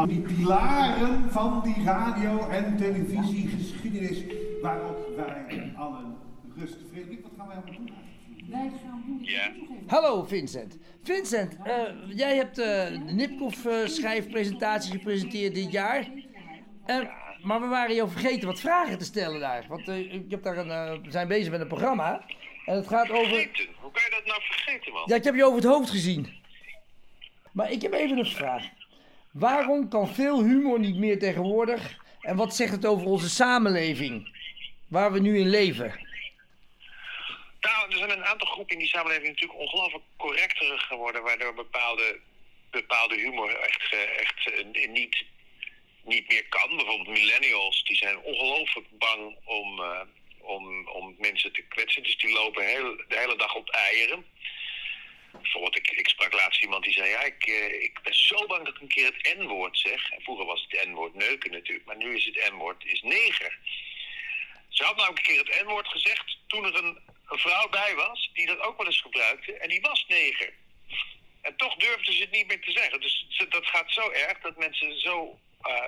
Die 0.07 0.19
pilaren 0.19 1.31
van 1.31 1.61
die 1.63 1.83
radio- 1.83 2.47
en 2.49 2.77
televisiegeschiedenis 2.77 4.23
waarop 4.61 5.07
wij 5.15 5.73
allen 5.77 6.15
rust. 6.55 6.77
Frederik, 6.91 7.21
wat 7.21 7.31
gaan 7.37 7.47
wij 7.47 7.55
allemaal 7.55 7.73
doen? 7.73 7.91
Wij 8.49 8.71
gaan 8.85 9.03
doen. 9.07 9.19
Ja. 9.21 9.51
Hallo 9.87 10.23
Vincent. 10.23 10.77
Vincent, 11.01 11.57
eh, 11.63 11.73
jij 12.15 12.35
hebt 12.35 12.57
eh, 12.57 12.65
de 12.65 13.13
Nipkoff-schijfpresentatie 13.13 14.91
gepresenteerd 14.91 15.55
dit 15.55 15.71
jaar. 15.71 16.07
Eh, 16.85 16.99
maar 17.41 17.61
we 17.61 17.67
waren 17.67 17.95
jou 17.95 18.09
vergeten 18.09 18.47
wat 18.47 18.59
vragen 18.59 18.97
te 18.97 19.05
stellen 19.05 19.39
daar. 19.39 19.65
Want 19.67 19.87
eh, 19.87 20.13
ik 20.13 20.29
heb 20.31 20.43
daar 20.43 20.57
een, 20.57 20.71
eh, 20.71 21.03
we 21.03 21.11
zijn 21.11 21.27
bezig 21.27 21.51
met 21.51 21.61
een 21.61 21.67
programma. 21.67 22.25
En 22.65 22.75
het 22.75 22.87
gaat 22.87 23.09
over... 23.09 23.49
Hoe 23.79 23.91
kan 23.91 24.03
je 24.03 24.09
dat 24.09 24.25
nou 24.25 24.41
vergeten, 24.41 24.93
man? 24.93 25.03
Ja, 25.05 25.15
ik 25.15 25.23
heb 25.23 25.35
je 25.35 25.45
over 25.45 25.57
het 25.57 25.67
hoofd 25.67 25.89
gezien. 25.89 26.43
Maar 27.51 27.71
ik 27.71 27.81
heb 27.81 27.93
even 27.93 28.17
een 28.17 28.25
vraag. 28.25 28.63
Waarom 29.31 29.89
kan 29.89 30.07
veel 30.07 30.43
humor 30.43 30.79
niet 30.79 30.95
meer 30.95 31.19
tegenwoordig? 31.19 31.97
En 32.21 32.35
wat 32.35 32.55
zegt 32.55 32.71
het 32.71 32.85
over 32.85 33.07
onze 33.07 33.29
samenleving? 33.29 34.37
Waar 34.87 35.11
we 35.11 35.19
nu 35.19 35.39
in 35.39 35.49
leven? 35.49 36.05
Nou, 37.59 37.91
er 37.91 37.97
zijn 37.97 38.09
een 38.09 38.25
aantal 38.25 38.47
groepen 38.47 38.73
in 38.73 38.79
die 38.79 38.87
samenleving 38.87 39.27
natuurlijk 39.27 39.59
ongelooflijk 39.59 40.03
correcter 40.17 40.79
geworden, 40.79 41.23
waardoor 41.23 41.53
bepaalde, 41.53 42.19
bepaalde 42.71 43.15
humor 43.15 43.55
echt, 43.55 43.93
eh, 43.93 44.19
echt 44.19 44.51
eh, 44.51 44.89
niet, 44.89 45.25
niet 46.05 46.27
meer 46.27 46.47
kan. 46.47 46.75
Bijvoorbeeld 46.75 47.17
millennials, 47.17 47.83
die 47.83 47.95
zijn 47.95 48.19
ongelooflijk 48.19 48.87
bang 48.91 49.37
om, 49.43 49.79
eh, 49.79 50.01
om, 50.39 50.87
om 50.87 51.15
mensen 51.17 51.53
te 51.53 51.61
kwetsen. 51.61 52.03
Dus 52.03 52.17
die 52.17 52.31
lopen 52.31 52.65
heel, 52.65 52.95
de 53.07 53.17
hele 53.17 53.37
dag 53.37 53.55
op 53.55 53.69
eieren. 53.69 54.25
Bijvoorbeeld, 55.41 55.77
ik, 55.77 55.91
ik 55.91 56.09
sprak 56.09 56.33
laatst 56.33 56.63
iemand 56.63 56.83
die 56.83 56.93
zei, 56.93 57.09
ja, 57.09 57.21
ik, 57.21 57.45
eh, 57.45 57.83
ik 57.83 57.99
ben 58.03 58.15
zo 58.15 58.45
bang 58.45 58.65
dat 58.65 58.75
ik 58.75 58.81
een 58.81 58.87
keer 58.87 59.05
het 59.05 59.37
N-woord 59.37 59.77
zeg. 59.77 60.09
Vroeger 60.19 60.45
was 60.45 60.65
het 60.67 60.87
N-woord 60.87 61.13
neuken 61.13 61.51
natuurlijk, 61.51 61.85
maar 61.85 61.97
nu 61.97 62.15
is 62.15 62.25
het 62.25 62.51
N-woord 62.51 62.85
is 62.85 63.01
neger. 63.01 63.59
Ze 64.69 64.83
had 64.83 64.95
nou 64.95 65.09
een 65.09 65.23
keer 65.23 65.37
het 65.37 65.63
N-woord 65.63 65.87
gezegd 65.87 66.37
toen 66.47 66.65
er 66.65 66.75
een, 66.75 66.99
een 67.27 67.39
vrouw 67.39 67.69
bij 67.69 67.95
was 67.95 68.29
die 68.33 68.45
dat 68.45 68.59
ook 68.59 68.77
wel 68.77 68.85
eens 68.85 69.01
gebruikte 69.01 69.53
en 69.53 69.69
die 69.69 69.81
was 69.81 70.05
neger. 70.07 70.53
En 71.41 71.55
toch 71.55 71.75
durfde 71.75 72.13
ze 72.13 72.21
het 72.21 72.31
niet 72.31 72.47
meer 72.47 72.61
te 72.61 72.71
zeggen. 72.71 73.01
Dus 73.01 73.27
dat 73.49 73.65
gaat 73.65 73.91
zo 73.91 74.09
erg 74.09 74.39
dat 74.39 74.57
mensen 74.57 74.99
zo... 74.99 75.39
eh, 75.65 75.87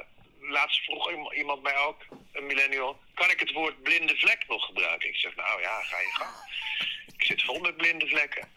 laatst 0.49 0.83
vroeg 0.83 1.09
iem- 1.11 1.31
iemand 1.33 1.61
mij 1.63 1.77
ook, 1.77 2.05
een 2.33 2.45
millennial... 2.45 2.99
kan 3.13 3.29
ik 3.29 3.39
het 3.39 3.51
woord 3.51 3.83
blinde 3.83 4.15
vlek 4.17 4.45
nog 4.47 4.65
gebruiken? 4.65 5.09
Ik 5.09 5.15
zeg, 5.15 5.35
nou 5.35 5.61
ja, 5.61 5.81
ga 5.83 5.99
je 5.99 6.11
gang. 6.11 6.35
Ik 7.17 7.23
zit 7.25 7.43
vol 7.43 7.59
met 7.59 7.77
blinde 7.77 8.07
vlekken. 8.07 8.49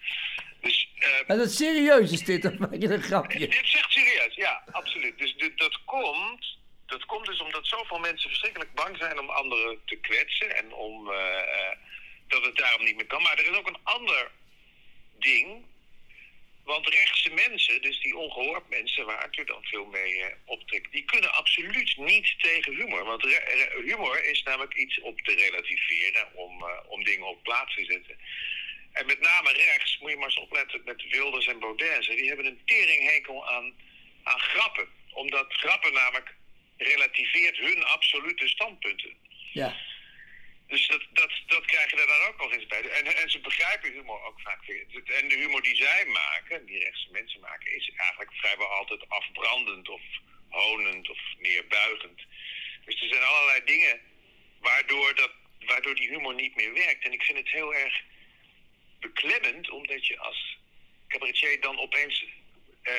Dus 0.60 0.88
eh, 0.98 1.18
En 1.26 1.38
dat 1.38 1.46
is 1.46 1.56
serieus 1.56 2.12
is 2.12 2.24
dit, 2.24 2.44
of 2.44 2.58
maak 2.58 2.74
je 2.78 2.88
een 2.88 3.02
grapje? 3.02 3.38
dit 3.38 3.62
is 3.62 3.74
echt 3.74 3.92
serieus, 3.92 4.34
ja, 4.34 4.62
absoluut. 4.70 5.18
Dus 5.18 5.36
dit- 5.36 5.58
dat 5.58 5.84
komt, 5.84 6.58
dat 6.86 7.04
komt 7.06 7.26
dus 7.26 7.40
omdat 7.40 7.66
zoveel 7.66 7.98
mensen 7.98 8.28
verschrikkelijk 8.28 8.74
bang 8.74 8.96
zijn 8.96 9.18
om 9.20 9.30
anderen 9.30 9.80
te 9.84 9.96
kwetsen 9.96 10.56
en 10.56 10.72
om 10.72 11.10
eh, 11.12 11.38
eh, 11.38 11.76
dat 12.28 12.44
het 12.44 12.56
daarom 12.56 12.84
niet 12.84 12.96
meer 12.96 13.06
kan. 13.06 13.22
Maar 13.22 13.38
er 13.38 13.50
is 13.50 13.56
ook 13.56 13.66
een 13.68 13.80
ander 13.82 14.30
ding. 15.18 15.64
Want 16.70 16.88
rechtse 16.88 17.30
mensen, 17.30 17.82
dus 17.82 18.00
die 18.00 18.16
ongehoord 18.16 18.68
mensen 18.68 19.06
waar 19.06 19.22
Arthur 19.22 19.46
dan 19.46 19.64
veel 19.64 19.84
mee 19.84 20.22
eh, 20.22 20.34
optrekt, 20.44 20.92
die 20.92 21.04
kunnen 21.04 21.32
absoluut 21.32 21.96
niet 21.96 22.34
tegen 22.38 22.74
humor. 22.74 23.04
Want 23.04 23.22
humor 23.84 24.24
is 24.24 24.42
namelijk 24.42 24.74
iets 24.74 25.00
op 25.00 25.20
te 25.20 25.34
relativeren, 25.34 26.28
om, 26.34 26.62
eh, 26.62 26.68
om 26.86 27.04
dingen 27.04 27.26
op 27.26 27.42
plaats 27.42 27.74
te 27.74 27.84
zetten. 27.84 28.18
En 28.92 29.06
met 29.06 29.20
name 29.20 29.52
rechts, 29.52 29.98
moet 29.98 30.10
je 30.10 30.16
maar 30.16 30.24
eens 30.24 30.38
opletten 30.38 30.82
met 30.84 31.08
Wilders 31.10 31.46
en 31.46 31.58
Baudet. 31.58 32.06
Die 32.06 32.28
hebben 32.28 32.46
een 32.46 32.62
teringhekel 32.64 33.48
aan, 33.48 33.74
aan 34.22 34.40
grappen. 34.40 34.88
Omdat 35.12 35.46
grappen 35.48 35.92
namelijk 35.92 36.34
relativeert 36.76 37.56
hun 37.56 37.84
absolute 37.84 38.48
standpunten. 38.48 39.16
Ja. 39.52 39.76
Dus 40.70 40.86
dat, 40.86 41.02
dat, 41.12 41.32
dat 41.46 41.64
krijg 41.64 41.90
je 41.90 41.96
er 41.96 42.06
dan 42.06 42.28
ook 42.28 42.36
nog 42.36 42.52
eens 42.52 42.66
bij. 42.66 42.82
En, 42.88 43.16
en 43.16 43.30
ze 43.30 43.40
begrijpen 43.40 43.92
humor 43.92 44.22
ook 44.22 44.40
vaak 44.40 44.64
weer. 44.66 44.86
En 45.04 45.28
de 45.28 45.36
humor 45.36 45.62
die 45.62 45.76
zij 45.76 46.04
maken, 46.06 46.66
die 46.66 46.78
rechtse 46.78 47.08
mensen 47.10 47.40
maken, 47.40 47.76
is 47.76 47.90
eigenlijk 47.96 48.32
vrijwel 48.34 48.66
altijd 48.66 49.08
afbrandend 49.08 49.88
of 49.88 50.02
honend 50.48 51.10
of 51.10 51.18
neerbuigend. 51.38 52.20
Dus 52.84 53.00
er 53.02 53.08
zijn 53.08 53.22
allerlei 53.22 53.64
dingen 53.64 54.00
waardoor, 54.60 55.14
dat, 55.14 55.30
waardoor 55.58 55.94
die 55.94 56.08
humor 56.08 56.34
niet 56.34 56.56
meer 56.56 56.72
werkt. 56.72 57.04
En 57.04 57.12
ik 57.12 57.22
vind 57.22 57.38
het 57.38 57.48
heel 57.48 57.74
erg 57.74 58.02
beklemmend, 59.00 59.70
omdat 59.70 60.06
je 60.06 60.18
als 60.18 60.58
cabaretier 61.08 61.60
dan 61.60 61.78
opeens 61.78 62.24
eh, 62.82 62.94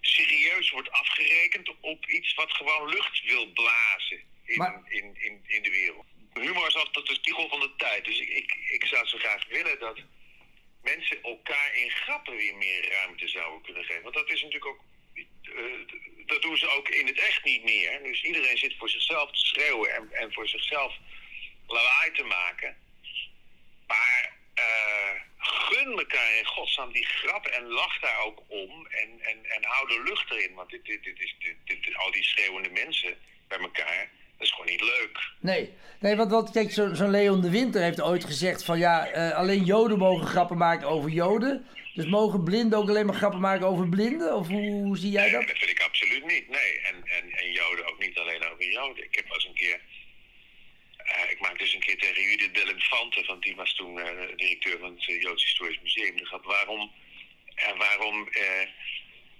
serieus 0.00 0.70
wordt 0.70 0.90
afgerekend 0.90 1.80
op 1.80 2.06
iets 2.06 2.34
wat 2.34 2.52
gewoon 2.52 2.88
lucht 2.88 3.22
wil 3.22 3.52
blazen 3.52 4.22
in, 4.44 4.84
in, 4.88 5.16
in, 5.16 5.44
in 5.46 5.62
de 5.62 5.70
wereld. 5.70 6.06
Humor 6.40 6.66
is 6.68 6.74
altijd 6.76 7.06
de 7.06 7.14
spiegel 7.14 7.48
van 7.48 7.60
de 7.60 7.70
tijd. 7.76 8.04
Dus 8.04 8.18
ik, 8.18 8.28
ik, 8.28 8.54
ik 8.68 8.84
zou 8.86 9.06
zo 9.06 9.18
graag 9.18 9.46
willen 9.48 9.78
dat 9.78 9.98
mensen 10.82 11.22
elkaar 11.22 11.74
in 11.74 11.90
grappen 11.90 12.36
weer 12.36 12.54
meer 12.56 12.90
ruimte 12.90 13.28
zouden 13.28 13.62
kunnen 13.62 13.84
geven. 13.84 14.02
Want 14.02 14.14
dat 14.14 14.30
is 14.30 14.42
natuurlijk 14.42 14.66
ook. 14.66 14.80
eh, 15.42 15.96
dat 16.26 16.42
doen 16.42 16.56
ze 16.56 16.68
ook 16.70 16.88
in 16.88 17.06
het 17.06 17.18
echt 17.18 17.44
niet 17.44 17.64
meer. 17.64 18.02
Dus 18.02 18.22
iedereen 18.22 18.58
zit 18.58 18.74
voor 18.78 18.88
zichzelf 18.90 19.30
te 19.30 19.38
schreeuwen 19.38 19.94
en, 19.94 20.12
en 20.12 20.32
voor 20.32 20.48
zichzelf 20.48 20.94
lawaai 21.66 22.10
te 22.12 22.22
maken. 22.24 22.76
Maar 23.86 24.32
eh, 24.54 25.20
gun 25.38 25.98
elkaar 25.98 26.36
in 26.38 26.46
godsnaam 26.46 26.92
die 26.92 27.04
grap 27.06 27.46
en 27.46 27.64
lach 27.66 27.98
daar 28.00 28.18
ook 28.24 28.42
om. 28.48 28.86
En, 28.86 29.20
en, 29.20 29.44
en 29.44 29.64
hou 29.64 29.88
de 29.88 30.02
lucht 30.02 30.30
erin. 30.30 30.54
Want 30.54 30.70
dit, 30.70 30.84
dit, 30.84 31.04
dit 31.04 31.20
is, 31.20 31.34
dit, 31.38 31.56
dit- 31.64 31.94
al 31.96 32.10
die 32.10 32.24
schreeuwende 32.24 32.70
mensen 32.70 33.18
bij 33.48 33.58
elkaar, 33.58 34.10
dat 34.38 34.46
is 34.46 34.50
gewoon 34.52 34.66
niet 34.70 34.80
leuk. 34.80 35.18
Nee, 35.40 35.70
nee 36.00 36.16
want 36.16 36.30
wat, 36.30 36.50
kijk, 36.50 36.72
zo- 36.72 36.94
zo'n 36.94 37.10
Leon 37.10 37.40
de 37.40 37.50
Winter 37.50 37.82
heeft 37.82 38.00
ooit 38.00 38.24
gezegd 38.24 38.64
van 38.64 38.78
ja, 38.78 39.06
eh, 39.06 39.30
alleen 39.36 39.64
Joden 39.64 39.98
mogen 39.98 40.26
grappen 40.26 40.56
maken 40.56 40.88
over 40.88 41.10
Joden. 41.10 41.66
Dus 41.94 42.06
mogen 42.06 42.44
blinden 42.44 42.78
ook 42.78 42.88
alleen 42.88 43.06
maar 43.06 43.14
grappen 43.14 43.40
maken 43.40 43.66
over 43.66 43.88
blinden? 43.88 44.36
Of 44.36 44.48
hoe, 44.48 44.70
hoe 44.70 44.98
zie 44.98 45.10
jij 45.10 45.30
dat? 45.30 45.46
Dat 45.46 45.58
vind 45.58 45.70
ik 45.70 45.80
absoluut 45.80 46.26
niet. 46.26 46.48
Nee, 46.48 46.80
en, 46.80 46.94
en, 47.04 47.30
en 47.32 47.52
Joden 47.52 47.86
ook 47.86 47.98
niet 47.98 48.18
alleen 48.18 48.44
over 48.52 48.70
Joden. 48.70 49.04
Ik 49.04 49.14
heb 49.14 49.24
wel 49.26 49.34
eens 49.34 49.46
een 49.46 49.54
keer. 49.54 49.80
eh, 50.96 51.30
ik 51.30 51.40
maakte 51.40 51.58
dus 51.64 51.74
een 51.74 51.80
keer 51.80 51.98
tegen 51.98 52.22
Judith 52.22 52.54
Delinfante, 52.54 53.24
want 53.26 53.42
die 53.42 53.56
was 53.56 53.74
toen 53.74 53.98
eh, 54.00 54.36
directeur 54.36 54.78
van 54.78 54.90
het 54.94 55.04
Joods 55.04 55.44
Historisch 55.44 55.80
Museum. 55.82 56.16
De 56.16 56.24
grap, 56.26 56.44
waarom, 56.44 56.90
waarom 57.78 58.28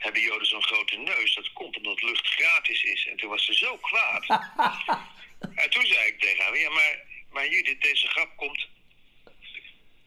hebben 0.04 0.22
Joden 0.22 0.46
zo'n 0.46 0.62
grote 0.62 0.96
neus? 0.96 1.34
Dat 1.34 1.52
komt 1.52 1.76
omdat 1.76 2.02
lucht 2.02 2.26
gratis 2.26 2.82
is. 2.82 3.06
En 3.06 3.16
toen 3.16 3.30
was 3.30 3.44
ze 3.44 3.54
zo 3.54 3.76
kwaad. 3.76 4.26
en 5.62 5.70
toen 5.70 5.86
zei 5.86 6.06
ik 6.06 6.20
tegen 6.20 6.44
haar, 6.44 6.58
ja, 6.58 6.70
maar, 6.70 7.00
maar 7.30 7.48
Judith, 7.48 7.82
deze 7.82 8.08
grap 8.08 8.36
komt, 8.36 8.68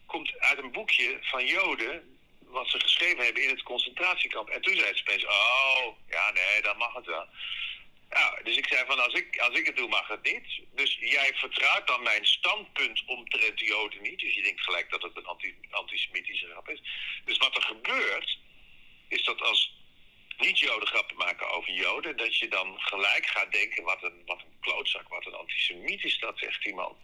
komt 0.06 0.40
uit 0.40 0.58
een 0.58 0.72
boekje 0.72 1.18
van 1.22 1.46
Joden 1.46 2.18
wat 2.40 2.70
ze 2.70 2.80
geschreven 2.80 3.24
hebben 3.24 3.44
in 3.44 3.50
het 3.50 3.64
concentratiekamp. 3.64 4.50
En 4.50 4.62
toen 4.62 4.76
zei 4.76 4.96
ze 4.96 5.02
opeens, 5.02 5.26
oh, 5.26 5.98
ja, 6.10 6.32
nee, 6.32 6.62
dan 6.62 6.78
mag 6.78 6.94
het 6.94 7.06
wel. 7.06 7.26
Nou, 8.10 8.44
dus 8.44 8.56
ik 8.56 8.68
zei 8.68 8.86
van 8.86 9.00
als 9.00 9.14
ik, 9.14 9.40
als 9.40 9.60
ik 9.60 9.66
het 9.66 9.76
doe 9.76 9.88
mag 9.88 10.08
het 10.08 10.24
niet. 10.24 10.62
Dus 10.72 10.98
jij 11.00 11.32
vertrouwt 11.34 11.88
dan 11.88 12.04
mijn 12.04 12.26
standpunt 12.26 13.04
omtrent 13.06 13.58
de 13.58 13.66
Joden 13.66 14.02
niet. 14.02 14.20
Dus 14.20 14.34
je 14.34 14.44
denkt 14.44 14.62
gelijk 14.62 14.90
dat 14.90 15.02
het 15.02 15.18
een 15.18 15.26
anti, 15.26 15.56
antisemitische 15.70 16.48
grap 16.48 16.70
is. 16.70 16.82
Dus 17.26 17.38
wat 17.38 17.56
er 17.56 17.62
gebeurt, 17.62 18.38
is 19.08 19.24
dat 19.24 19.42
als 19.42 19.77
niet-Joden 20.38 20.88
grappen 20.88 21.17
maken 21.17 21.50
over 21.50 21.73
Joden, 21.73 22.17
dat 22.17 22.38
je 22.38 22.47
dan 22.47 22.76
gelijk 22.80 23.26
gaat 23.26 23.52
denken 23.52 23.84
wat 23.84 24.04
een, 24.04 24.21
wat 24.26 24.39
een 24.39 24.60
klootzak, 24.60 25.08
wat 25.08 25.26
een 25.26 25.34
antisemiet 25.34 26.04
is 26.04 26.19
dat, 26.19 26.39
zegt 26.39 26.63
die 26.63 26.73
man. 26.73 26.97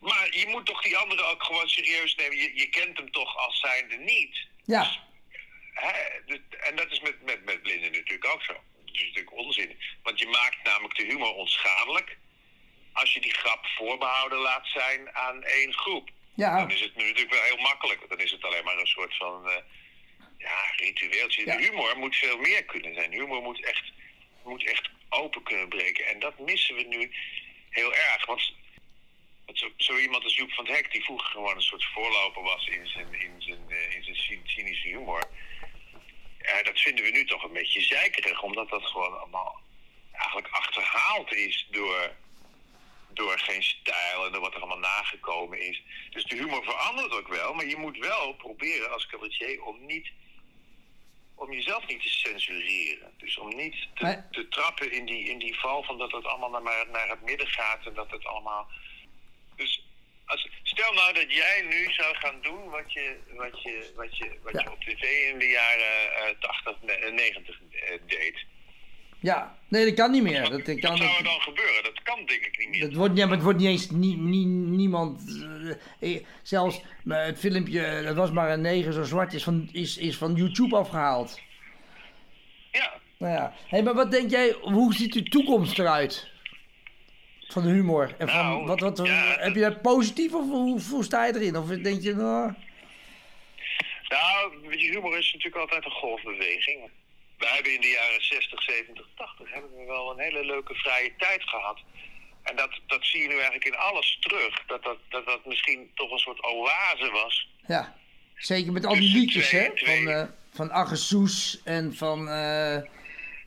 Maar 0.00 0.36
je 0.36 0.46
moet 0.46 0.66
toch 0.66 0.82
die 0.82 0.96
andere 0.96 1.22
ook 1.22 1.42
gewoon 1.42 1.68
serieus 1.68 2.14
nemen. 2.14 2.36
Je, 2.36 2.56
je 2.56 2.68
kent 2.68 2.96
hem 2.96 3.12
toch 3.12 3.36
als 3.36 3.60
zijnde 3.60 3.96
niet. 3.96 4.46
Ja. 4.64 4.90
Hè, 5.72 5.92
dus- 6.26 6.58
en 6.60 6.76
dat 6.76 6.90
is 6.90 7.00
met, 7.00 7.22
met, 7.22 7.44
met 7.44 7.62
blinden 7.62 7.92
natuurlijk 7.92 8.26
ook 8.26 8.42
zo. 8.42 8.52
Dat 8.52 8.94
is 8.94 9.00
natuurlijk 9.00 9.32
onzin. 9.32 9.78
Want 10.02 10.18
je 10.18 10.26
maakt 10.26 10.62
namelijk 10.62 10.94
de 10.96 11.04
humor 11.04 11.34
onschadelijk 11.34 12.18
als 12.92 13.12
je 13.12 13.20
die 13.20 13.34
grap 13.34 13.66
voorbehouden 13.66 14.38
laat 14.38 14.66
zijn 14.66 15.14
aan 15.14 15.42
één 15.42 15.72
groep. 15.72 16.10
Ja. 16.34 16.58
Dan 16.58 16.70
is 16.70 16.80
het 16.80 16.96
nu 16.96 17.02
natuurlijk 17.02 17.34
wel 17.34 17.42
heel 17.42 17.62
makkelijk. 17.62 18.08
Dan 18.08 18.20
is 18.20 18.30
het 18.30 18.44
alleen 18.44 18.64
maar 18.64 18.78
een 18.78 18.86
soort 18.86 19.16
van 19.16 19.48
eh, 19.48 19.56
ja, 20.38 20.72
ritueeltje. 20.76 21.44
De 21.44 21.56
humor 21.58 21.98
moet 21.98 22.16
veel 22.16 22.38
meer 22.38 22.64
kunnen 22.64 22.94
zijn. 22.94 23.12
Humor 23.12 23.42
moet 23.42 23.64
echt, 23.64 23.92
moet 24.44 24.64
echt 24.64 24.90
open 25.08 25.42
kunnen 25.42 25.68
breken. 25.68 26.06
En 26.06 26.18
dat 26.18 26.38
missen 26.38 26.74
we 26.74 26.82
nu 26.82 27.10
heel 27.70 27.94
erg. 27.94 28.26
Want 28.26 28.52
zo, 29.52 29.70
zo 29.76 29.96
iemand 29.96 30.24
als 30.24 30.36
Joep 30.36 30.52
van 30.52 30.66
het 30.66 30.74
Hek, 30.76 30.92
die 30.92 31.04
vroeger 31.04 31.30
gewoon 31.30 31.56
een 31.56 31.62
soort 31.62 31.84
voorloper 31.84 32.42
was 32.42 32.66
in 32.66 32.86
zijn, 32.86 33.14
in 33.14 33.34
zijn, 33.42 33.64
eh, 33.68 33.94
in 33.96 34.04
zijn 34.04 34.16
cy- 34.16 34.40
cynische 34.44 34.88
humor. 34.88 35.22
Ja, 36.38 36.62
dat 36.62 36.80
vinden 36.80 37.04
we 37.04 37.10
nu 37.10 37.24
toch 37.24 37.42
een 37.42 37.52
beetje 37.52 37.80
zeikerig, 37.80 38.42
omdat 38.42 38.68
dat 38.68 38.86
gewoon 38.86 39.18
allemaal 39.18 39.60
eigenlijk 40.12 40.48
achterhaald 40.48 41.34
is 41.34 41.66
door, 41.70 42.16
door 43.08 43.38
geen 43.38 43.62
stijl 43.62 44.26
en 44.26 44.32
door 44.32 44.40
wat 44.40 44.54
er 44.54 44.58
allemaal 44.60 44.78
nagekomen 44.78 45.60
is. 45.60 45.82
Dus 46.10 46.24
de 46.24 46.36
humor 46.36 46.64
verandert 46.64 47.12
ook 47.12 47.28
wel, 47.28 47.54
maar 47.54 47.66
je 47.66 47.76
moet 47.76 47.98
wel 47.98 48.32
proberen 48.34 48.92
als 48.92 49.06
cabaretier 49.06 49.62
om 49.62 49.86
niet 49.86 50.10
om 51.38 51.52
jezelf 51.52 51.86
niet 51.86 52.02
te 52.02 52.08
censureren. 52.08 53.12
Dus 53.16 53.38
om 53.38 53.56
niet 53.56 53.76
te, 53.94 54.02
Maar- 54.02 54.28
te 54.30 54.48
trappen 54.48 54.92
in 54.92 55.04
die, 55.04 55.28
in 55.28 55.38
die 55.38 55.58
val 55.58 55.82
van 55.82 55.98
dat 55.98 56.12
het 56.12 56.24
allemaal 56.24 56.62
naar, 56.62 56.86
naar 56.90 57.08
het 57.08 57.22
midden 57.22 57.46
gaat 57.48 57.86
en 57.86 57.94
dat 57.94 58.10
het 58.10 58.24
allemaal. 58.26 58.68
Dus 59.56 59.82
als, 60.26 60.48
stel 60.62 60.92
nou 60.92 61.12
dat 61.12 61.32
jij 61.34 61.62
nu 61.62 61.92
zou 61.92 62.14
gaan 62.16 62.40
doen 62.42 62.68
wat 62.70 62.92
je, 62.92 63.16
wat 63.34 63.62
je, 63.62 63.92
wat 63.96 64.16
je, 64.16 64.38
wat 64.42 64.62
je 64.62 64.70
op 64.72 64.80
tv 64.80 65.30
in 65.32 65.38
de 65.38 65.48
jaren 65.48 66.14
eh 66.14 66.34
80, 66.40 66.82
ne- 66.82 67.10
90 67.10 67.60
eh, 67.70 67.98
deed. 68.06 68.44
Ja, 69.20 69.56
nee, 69.68 69.84
dat 69.84 69.94
kan 69.94 70.10
niet 70.10 70.22
meer. 70.22 70.40
Dat, 70.42 70.50
dat 70.50 70.66
Wat 70.66 70.80
kan, 70.80 70.96
zou 70.96 71.16
er 71.18 71.24
dan 71.24 71.40
gebeuren? 71.40 71.82
Dat 71.82 72.02
kan 72.02 72.16
denk 72.26 72.44
ik 72.44 72.58
niet 72.58 72.68
meer. 72.68 72.80
dat 72.80 72.92
wordt, 72.92 73.16
ja, 73.16 73.24
maar 73.26 73.34
het 73.34 73.42
wordt 73.44 73.58
niet 73.58 73.68
eens 73.68 73.90
nie, 73.90 74.16
nie- 74.16 74.46
niemand. 74.46 75.42
eh, 76.00 76.14
eh, 76.14 76.24
zelfs 76.42 76.80
het 77.08 77.38
filmpje, 77.38 78.02
dat 78.04 78.16
was 78.16 78.30
maar 78.30 78.50
een 78.50 78.60
neger 78.60 78.92
zo 78.92 79.02
zwart, 79.02 79.32
is 79.32 79.42
van, 79.42 79.68
is, 79.72 79.96
is 79.96 80.16
van 80.16 80.34
YouTube 80.34 80.76
afgehaald. 80.76 81.40
Ja. 82.72 82.92
Nou 83.18 83.32
ja. 83.32 83.54
Hey, 83.66 83.82
maar 83.82 83.94
wat 83.94 84.10
denk 84.10 84.30
jij, 84.30 84.56
hoe 84.60 84.94
ziet 84.94 85.12
de 85.12 85.22
toekomst 85.22 85.78
eruit? 85.78 86.28
Van 87.48 87.62
de 87.62 87.68
humor. 87.68 88.14
En 88.18 88.28
van, 88.28 88.36
Nou, 88.46 88.66
wat, 88.66 88.80
wat, 88.80 88.98
Heb 89.38 89.54
je 89.54 89.60
dat 89.60 89.82
positief 89.82 90.34
of 90.34 90.48
hoe, 90.48 90.80
hoe 90.90 91.04
sta 91.04 91.26
je 91.26 91.34
erin? 91.34 91.56
Of 91.56 91.66
denk 91.68 92.02
je, 92.02 92.14
nou. 92.14 92.52
Nou, 94.08 94.76
humor 94.76 95.18
is 95.18 95.32
natuurlijk 95.32 95.56
altijd 95.62 95.84
een 95.84 95.90
golfbeweging. 95.90 96.90
We 97.38 97.46
hebben 97.46 97.74
in 97.74 97.80
de 97.80 97.88
jaren 97.88 98.24
60, 98.24 98.62
70, 98.62 99.06
80 99.16 99.52
hebben 99.52 99.76
we 99.76 99.84
wel 99.84 100.10
een 100.10 100.18
hele 100.18 100.44
leuke 100.44 100.74
vrije 100.74 101.12
tijd 101.18 101.42
gehad. 101.42 101.78
En 102.42 102.56
dat, 102.56 102.80
dat 102.86 103.04
zie 103.04 103.22
je 103.22 103.28
nu 103.28 103.34
eigenlijk 103.34 103.64
in 103.64 103.76
alles 103.76 104.18
terug. 104.20 104.66
Dat 104.66 104.82
dat, 104.82 104.98
dat 105.08 105.26
dat 105.26 105.46
misschien 105.46 105.90
toch 105.94 106.10
een 106.10 106.18
soort 106.18 106.42
oase 106.42 107.10
was. 107.10 107.48
Ja, 107.66 107.96
zeker 108.36 108.72
met 108.72 108.86
al 108.86 108.94
die 108.94 109.12
liedjes, 109.12 109.50
hè? 109.50 109.70
Van, 109.74 110.08
eh 110.08 110.24
van 110.58 110.70
en 111.64 111.94
van 111.94 112.28
eh, 112.28 112.78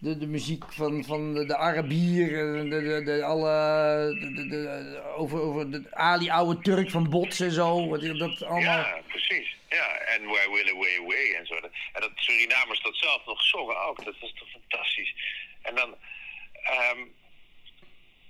de, 0.02 0.18
de 0.18 0.28
muziek 0.28 0.64
van, 0.74 1.04
van 1.04 1.34
de, 1.34 1.46
de 1.46 1.58
Arabier, 1.58 2.58
en 2.58 2.70
de, 2.70 2.82
de, 2.82 3.04
de, 3.04 3.24
alle, 3.24 3.50
de, 4.36 4.48
de, 4.48 5.02
over, 5.16 5.42
over 5.42 5.72
de 5.72 5.88
Ali 5.92 6.30
Oude 6.30 6.62
Turk 6.62 6.90
van 6.90 7.10
Bots 7.10 7.40
en 7.40 7.52
zo. 7.52 7.98
Dat 7.98 8.44
allemaal. 8.44 8.62
Ja, 8.62 9.02
precies. 9.08 9.56
Ja, 9.70 9.88
en 9.98 10.26
Where 10.26 10.52
Will 10.52 10.70
Away 10.70 10.98
Away 10.98 11.34
en 11.34 11.46
zo. 11.46 11.56
En 11.56 12.02
dat 12.02 12.12
Surinamers 12.16 12.82
dat 12.82 12.96
zelf 12.96 13.26
nog 13.26 13.42
zongen 13.42 13.82
ook. 13.86 14.06
Dat 14.06 14.20
was 14.20 14.34
toch 14.34 14.50
fantastisch. 14.50 15.14
En 15.62 15.76
dan, 15.76 15.96
ehm, 16.64 17.00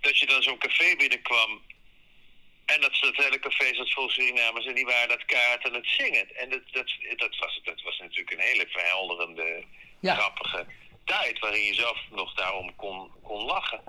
dat 0.01 0.17
je 0.17 0.25
dan 0.25 0.43
zo'n 0.43 0.57
café 0.57 0.95
binnenkwam. 0.95 1.61
En 2.65 2.81
dat, 2.81 2.97
dat 3.01 3.15
hele 3.15 3.39
café 3.39 3.75
zat 3.75 3.91
vol 3.91 4.09
Surinamers 4.09 4.65
en 4.65 4.75
die 4.75 4.85
waren 4.85 5.09
dat 5.09 5.25
kaart 5.25 5.65
aan 5.65 5.73
het 5.73 5.87
zingen. 5.87 6.35
En 6.35 6.49
dat, 6.49 6.61
dat, 6.71 6.91
dat, 7.17 7.37
was, 7.37 7.61
dat 7.63 7.81
was 7.81 7.97
natuurlijk 7.99 8.31
een 8.31 8.47
hele 8.47 8.67
verhelderende, 8.69 9.63
grappige 10.01 10.65
tijd 11.11 11.39
waarin 11.39 11.63
je 11.63 11.73
zelf 11.73 11.97
nog 12.11 12.33
daarom 12.33 12.75
kon, 12.75 13.11
kon 13.23 13.45
lachen. 13.45 13.81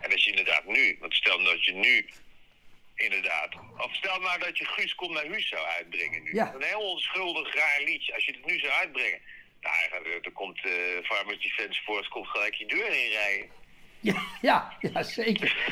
En 0.00 0.12
als 0.12 0.24
je 0.24 0.30
inderdaad 0.30 0.64
nu, 0.64 0.96
want 1.00 1.14
stel 1.14 1.42
dat 1.44 1.64
je 1.64 1.72
nu 1.72 2.08
inderdaad, 2.94 3.54
of 3.78 3.94
stel 3.94 4.20
nou 4.20 4.38
dat 4.38 4.58
je 4.58 4.64
Guus 4.64 4.94
komt 4.94 5.10
naar 5.12 5.26
huis 5.26 5.48
zou 5.48 5.66
uitbrengen 5.66 6.22
nu. 6.22 6.34
Ja. 6.34 6.52
Een 6.54 6.62
heel 6.62 6.90
onschuldig 6.90 7.54
raar 7.54 7.80
liedje. 7.84 8.14
Als 8.14 8.24
je 8.24 8.32
het 8.32 8.46
nu 8.46 8.58
zou 8.58 8.72
uitbrengen, 8.72 9.20
nou, 9.60 10.20
dan- 10.22 10.32
komt 10.32 10.60
eh 10.64 10.72
Farmers 11.02 11.42
Defence 11.42 11.82
Force 11.82 12.10
komt 12.10 12.26
gelijk 12.28 12.54
je 12.54 12.66
deur 12.66 13.04
inrijden. 13.04 13.50
Ja, 14.00 14.22
ja, 14.40 14.76
ja 14.80 15.02
zeker. 15.02 15.56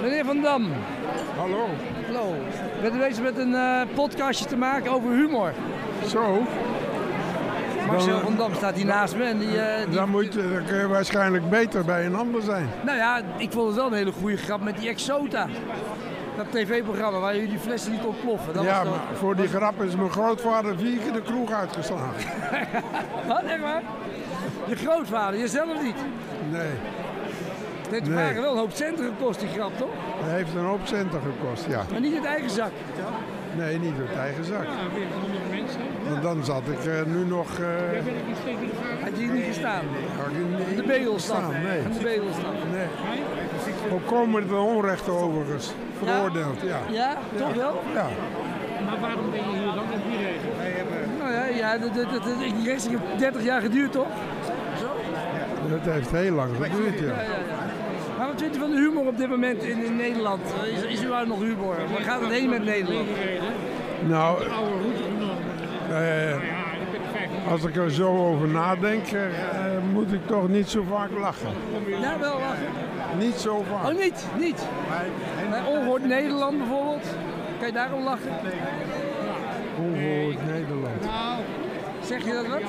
Meneer 0.00 0.24
Van 0.24 0.42
Dam. 0.42 0.72
Hallo. 1.36 1.68
Hallo. 2.06 2.34
Ik 2.76 2.80
ben 2.82 2.98
bezig 2.98 3.22
met 3.22 3.36
een 3.36 3.54
eh, 3.54 3.82
podcastje 3.94 4.46
te 4.46 4.56
maken 4.56 4.90
over 4.90 5.10
humor. 5.10 5.54
Zo. 6.08 6.46
Marcel 7.86 8.08
Dan, 8.10 8.18
eh, 8.18 8.24
van 8.24 8.36
Dam 8.36 8.54
staat 8.54 8.74
hier 8.76 8.84
naast 8.86 9.16
me. 9.16 9.24
En 9.24 9.38
die, 9.38 9.60
eh, 9.60 9.84
die- 9.86 9.94
Dan, 9.94 10.08
moet 10.08 10.34
je, 10.34 10.52
dan 10.52 10.64
kun 10.66 10.76
je 10.78 10.88
waarschijnlijk 10.88 11.48
beter 11.50 11.84
bij 11.84 12.06
een 12.06 12.14
ander 12.14 12.42
zijn. 12.42 12.68
Nou 12.84 12.96
ja, 12.98 13.20
ik 13.36 13.52
vond 13.52 13.66
het 13.66 13.76
wel 13.76 13.86
een 13.86 13.92
hele 13.92 14.12
goede 14.12 14.36
grap 14.36 14.60
met 14.60 14.78
die 14.78 14.88
Exota. 14.88 15.46
Dat 16.36 16.46
tv-programma 16.50 17.18
waar 17.18 17.34
jullie 17.34 17.48
die 17.48 17.58
flessen 17.58 17.92
niet 17.92 18.04
ontploffen. 18.04 18.54
Dat 18.54 18.64
ja, 18.64 18.78
was 18.78 18.88
maar 18.88 19.00
voor 19.14 19.36
die 19.36 19.48
grap 19.48 19.82
is 19.82 19.96
mijn 19.96 20.10
grootvader 20.10 20.76
vier 20.78 20.98
keer 20.98 21.12
de 21.12 21.22
kroeg 21.22 21.52
uitgeslagen. 21.52 22.30
Wat, 23.28 23.42
echt 23.42 23.60
waar? 23.60 23.82
Je 24.66 24.76
grootvader, 24.76 25.38
jezelf 25.40 25.82
niet? 25.82 25.96
Nee. 26.50 26.70
Het 27.82 27.90
heeft 27.90 28.08
Nee. 28.08 28.34
wel 28.40 28.52
een 28.52 28.58
hoop 28.58 28.72
centen 28.72 29.04
gekost, 29.04 29.40
die 29.40 29.48
grap, 29.48 29.78
toch? 29.78 29.88
Dat 30.20 30.30
heeft 30.30 30.54
een 30.54 30.64
hoop 30.64 30.80
centen 30.84 31.20
gekost, 31.20 31.64
ja. 31.68 31.82
Maar 31.90 32.00
niet 32.00 32.14
uit 32.14 32.24
eigen 32.24 32.50
zak. 32.50 32.70
Nee, 33.56 33.78
niet 33.78 33.94
uit 34.08 34.18
eigen 34.18 34.44
zak. 34.44 34.64
Ja, 34.64 34.70
weer 34.94 35.06
honderd 35.20 35.50
mensen. 35.50 35.80
Want 36.08 36.22
dan 36.22 36.44
zat 36.44 36.62
ik 36.74 36.84
eh, 36.84 37.02
nu 37.14 37.24
nog... 37.24 37.58
eh, 37.58 37.66
Had 39.02 39.16
je 39.16 39.22
hier 39.22 39.32
niet 39.32 39.44
gestaan? 39.44 39.84
had 40.18 40.26
ik 40.30 40.36
niet 40.76 41.04
De 41.04 41.18
staan. 41.18 41.50
Nee. 41.62 41.80
Aan 41.84 41.92
de 41.92 42.02
bedel 42.02 42.32
staan. 42.40 42.54
Nee. 42.72 42.86
Volkomen 43.88 44.46
ten 44.46 44.58
onrechte 44.58 45.10
overigens. 45.10 45.72
Veroordeeld, 45.98 46.60
ja. 46.62 46.78
Ja, 46.90 47.16
toch 47.36 47.54
wel? 47.54 47.82
Ja. 47.94 48.06
Maar 48.86 49.00
waarom 49.00 49.30
ben 49.30 49.40
je 49.50 49.56
hier 49.56 49.66
dan 49.66 49.78
op 49.78 49.84
die? 50.08 50.18
Wij 50.58 50.70
hebben... 50.70 50.98
Nou 51.18 51.32
ja, 51.32 51.44
ja 51.44 51.78
dat, 51.78 51.94
dat, 51.94 52.10
dat, 52.12 52.24
die 52.38 52.68
race 52.72 52.88
heeft 52.88 53.18
30 53.18 53.42
jaar 53.44 53.60
geduurd, 53.60 53.92
toch? 53.92 54.06
Dat 55.70 55.92
heeft 55.94 56.10
heel 56.10 56.34
lang 56.34 56.50
geduurd, 56.60 56.98
ja. 56.98 57.14
Maar 58.18 58.26
wat 58.26 58.40
vindt 58.40 58.56
u 58.56 58.58
van 58.58 58.70
de 58.70 58.76
humor 58.76 59.06
op 59.06 59.16
dit 59.16 59.28
moment 59.28 59.62
in, 59.62 59.84
in 59.84 59.96
Nederland? 59.96 60.40
Is, 60.64 60.82
is 60.82 61.00
er 61.02 61.08
wel 61.08 61.26
nog 61.26 61.40
humor? 61.40 61.76
Waar 61.92 62.02
gaat 62.02 62.20
het 62.20 62.30
heen 62.30 62.48
met 62.48 62.64
Nederland? 62.64 63.08
Nou, 64.08 64.42
eh, 65.90 66.36
als 67.50 67.64
ik 67.64 67.76
er 67.76 67.90
zo 67.90 68.28
over 68.28 68.48
nadenk, 68.48 69.06
eh, 69.06 69.22
moet 69.92 70.12
ik 70.12 70.26
toch 70.26 70.48
niet 70.48 70.68
zo 70.68 70.84
vaak 70.90 71.10
lachen. 71.18 71.50
Ja, 72.00 72.18
wel 72.18 72.38
lachen. 72.38 72.66
Niet 73.18 73.34
zo 73.34 73.64
vaak. 73.70 73.92
Oh, 73.92 73.98
niet? 73.98 74.26
Niet? 74.38 74.66
Bij 75.50 75.62
Ongehoord 75.66 76.04
Nederland 76.04 76.58
bijvoorbeeld? 76.58 77.06
Kan 77.58 77.66
je 77.66 77.72
daarom 77.72 78.04
lachen? 78.04 78.30
Ongehoord 79.78 80.46
Nederland. 80.46 81.08
Zeg 82.02 82.24
je 82.24 82.32
dat 82.32 82.46
wat? 82.46 82.62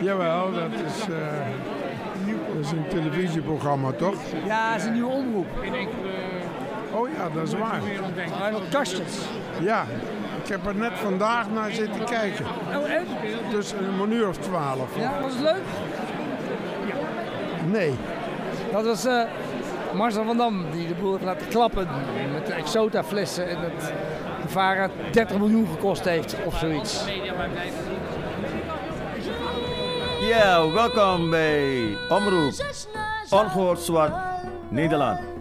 Jawel, 0.00 0.52
dat 0.52 0.70
is, 0.86 1.08
eh, 1.08 1.16
is 2.62 2.70
een 2.70 2.88
televisieprogramma, 2.88 3.92
toch? 3.92 4.14
Ja, 4.46 4.72
het 4.72 4.80
is 4.80 4.86
een 4.86 4.92
nieuwe 4.92 5.12
omroep. 5.12 5.46
Oh 6.92 7.08
ja, 7.08 7.28
dat 7.34 7.48
is 7.48 7.54
waar. 7.54 7.80
Arnold 8.42 8.68
Kastjes. 8.68 9.18
Ja, 9.60 9.84
ik 10.42 10.48
heb 10.48 10.66
er 10.66 10.74
net 10.74 10.92
vandaag 10.94 11.50
naar 11.50 11.70
zitten 11.70 12.04
kijken. 12.04 12.44
Oh, 12.76 12.90
echt? 12.90 13.06
Tussen 13.50 13.78
een 14.02 14.12
uur 14.12 14.28
of 14.28 14.36
twaalf. 14.36 14.98
Ja, 14.98 15.20
was 15.20 15.32
het 15.32 15.42
leuk? 15.42 15.62
Nee. 17.70 17.94
Dat 18.72 18.84
was 18.84 19.04
eh, 19.04 19.22
Marcel 19.94 20.24
van 20.24 20.36
Dam 20.36 20.64
die 20.70 20.88
de 20.88 20.94
heeft 20.94 21.22
laten 21.22 21.48
klappen 21.48 21.88
met 22.32 22.46
de 22.46 22.52
Exota 22.52 23.04
flessen 23.04 23.48
en 23.48 23.56
dat 23.62 23.92
de 24.42 24.48
Vara 24.48 24.88
30 25.10 25.38
miljoen 25.38 25.66
gekost 25.66 26.04
heeft 26.04 26.36
of 26.44 26.58
zoiets. 26.58 27.04
Ja, 30.32 30.70
welkom 30.70 31.30
bij 31.30 31.96
Omroep 32.08 32.52
Ongehoord 33.30 33.80
Zwart 33.80 34.14
Nederland. 34.68 35.31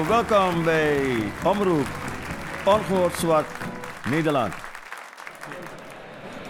Ja, 0.00 0.06
welkom 0.08 0.64
bij 0.64 0.98
Omroep 1.44 1.86
Ongehoord 2.64 3.14
Zwart 3.14 3.46
Nederland. 4.10 4.54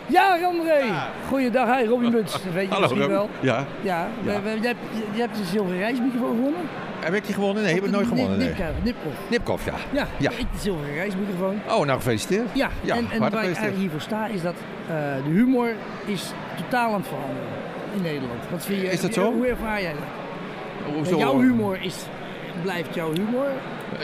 Ja, 0.07 0.39
André. 0.45 0.83
Goeiedag, 1.29 1.77
hi, 1.79 1.87
Robin 1.87 2.11
Buts. 2.11 2.33
Dat 2.33 2.43
weet 2.53 2.67
je 2.67 2.73
Hallo, 2.75 2.81
misschien 2.81 3.01
Robin. 3.01 3.17
wel. 3.17 3.29
Ja. 3.41 3.67
Ja, 3.83 4.09
we- 4.23 4.41
we- 4.41 4.51
je, 4.61 4.67
hebt, 4.67 4.79
je 5.15 5.21
hebt 5.21 5.37
de 5.37 5.45
zilveren 5.45 5.79
reismicrofoon 5.79 6.35
gewonnen. 6.37 6.61
Heb 7.01 7.15
ik 7.15 7.25
die 7.25 7.35
gewonnen? 7.35 7.63
Nee, 7.63 7.75
heb 7.75 7.85
ik 7.85 7.91
nooit 7.91 8.07
gewonnen. 8.07 8.39
Nee. 8.39 8.55
Nipkoff, 8.83 9.17
Nipkoff. 9.31 9.65
Ja. 9.65 9.73
Ja, 9.91 10.07
Ja. 10.17 10.31
ik 10.31 10.47
de 10.53 10.59
zilveren 10.59 10.95
reismicrofoon. 10.95 11.61
Oh, 11.69 11.85
nou 11.87 11.99
gefeliciteerd. 11.99 12.47
Ja, 12.53 12.69
ja 12.81 12.97
en, 12.97 13.19
waar 13.19 13.29
ik 13.33 13.35
eigenlijk 13.45 13.77
hiervoor 13.77 14.01
sta 14.01 14.27
is 14.27 14.43
dat 14.43 14.55
eh, 14.89 14.95
de 15.25 15.31
humor 15.31 15.73
is 16.05 16.33
totaal 16.57 16.89
aan 16.93 17.01
het 17.01 17.09
veranderen 17.09 17.49
in 17.95 18.03
Nederland. 18.03 18.41
Wat 18.51 18.65
vind 18.65 18.81
je, 18.81 18.91
Is 18.91 19.01
dat 19.01 19.13
zo? 19.15 19.33
Hoe 19.33 19.47
ervaar 19.47 19.83
jij 19.83 19.93
dat? 19.93 20.95
Hoezo? 20.95 21.17
Jouw 21.19 21.41
humor 21.41 21.79
is, 21.83 21.97
blijft 22.63 22.95
jouw 22.95 23.13
humor. 23.13 23.47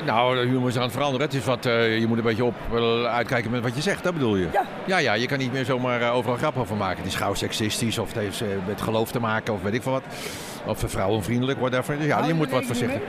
Nou, 0.05 0.35
de 0.40 0.47
humor 0.47 0.69
is 0.69 0.77
aan 0.77 0.83
het 0.83 0.92
veranderen. 0.92 1.27
Het 1.27 1.35
is 1.35 1.45
wat, 1.45 1.66
eh, 1.66 1.99
je 1.99 2.07
moet 2.07 2.19
een 2.19 2.25
beetje 2.25 2.45
op 2.45 2.55
eh, 2.73 3.05
uitkijken 3.05 3.51
met 3.51 3.62
wat 3.62 3.75
je 3.75 3.81
zegt, 3.81 4.03
dat 4.03 4.12
bedoel 4.12 4.37
je? 4.37 4.49
Ja. 4.53 4.64
Ja, 4.87 4.99
ja 4.99 5.12
je 5.12 5.27
kan 5.27 5.38
niet 5.38 5.53
meer 5.53 5.64
zomaar 5.64 6.01
eh, 6.01 6.14
overal 6.14 6.37
grappen 6.37 6.62
over 6.62 6.77
maken. 6.77 6.97
Het 6.97 7.07
is 7.07 7.14
gauw 7.14 7.35
seksistisch 7.35 7.99
of 7.99 8.09
het 8.09 8.16
heeft 8.16 8.42
met 8.66 8.81
geloof 8.81 9.11
te 9.11 9.21
maken 9.21 9.55
of 9.55 9.62
weet 9.62 9.75
ik 9.75 9.83
veel 9.83 9.92
wat. 9.92 10.05
Of 10.67 10.83
vrouwenvriendelijk, 10.87 11.59
whatever. 11.59 11.97
Dus 11.97 12.07
ja, 12.07 12.13
Hou 12.13 12.23
je 12.27 12.33
je 12.33 12.39
moet 12.39 12.51
wat 12.51 12.65
voorzichtig. 12.65 13.01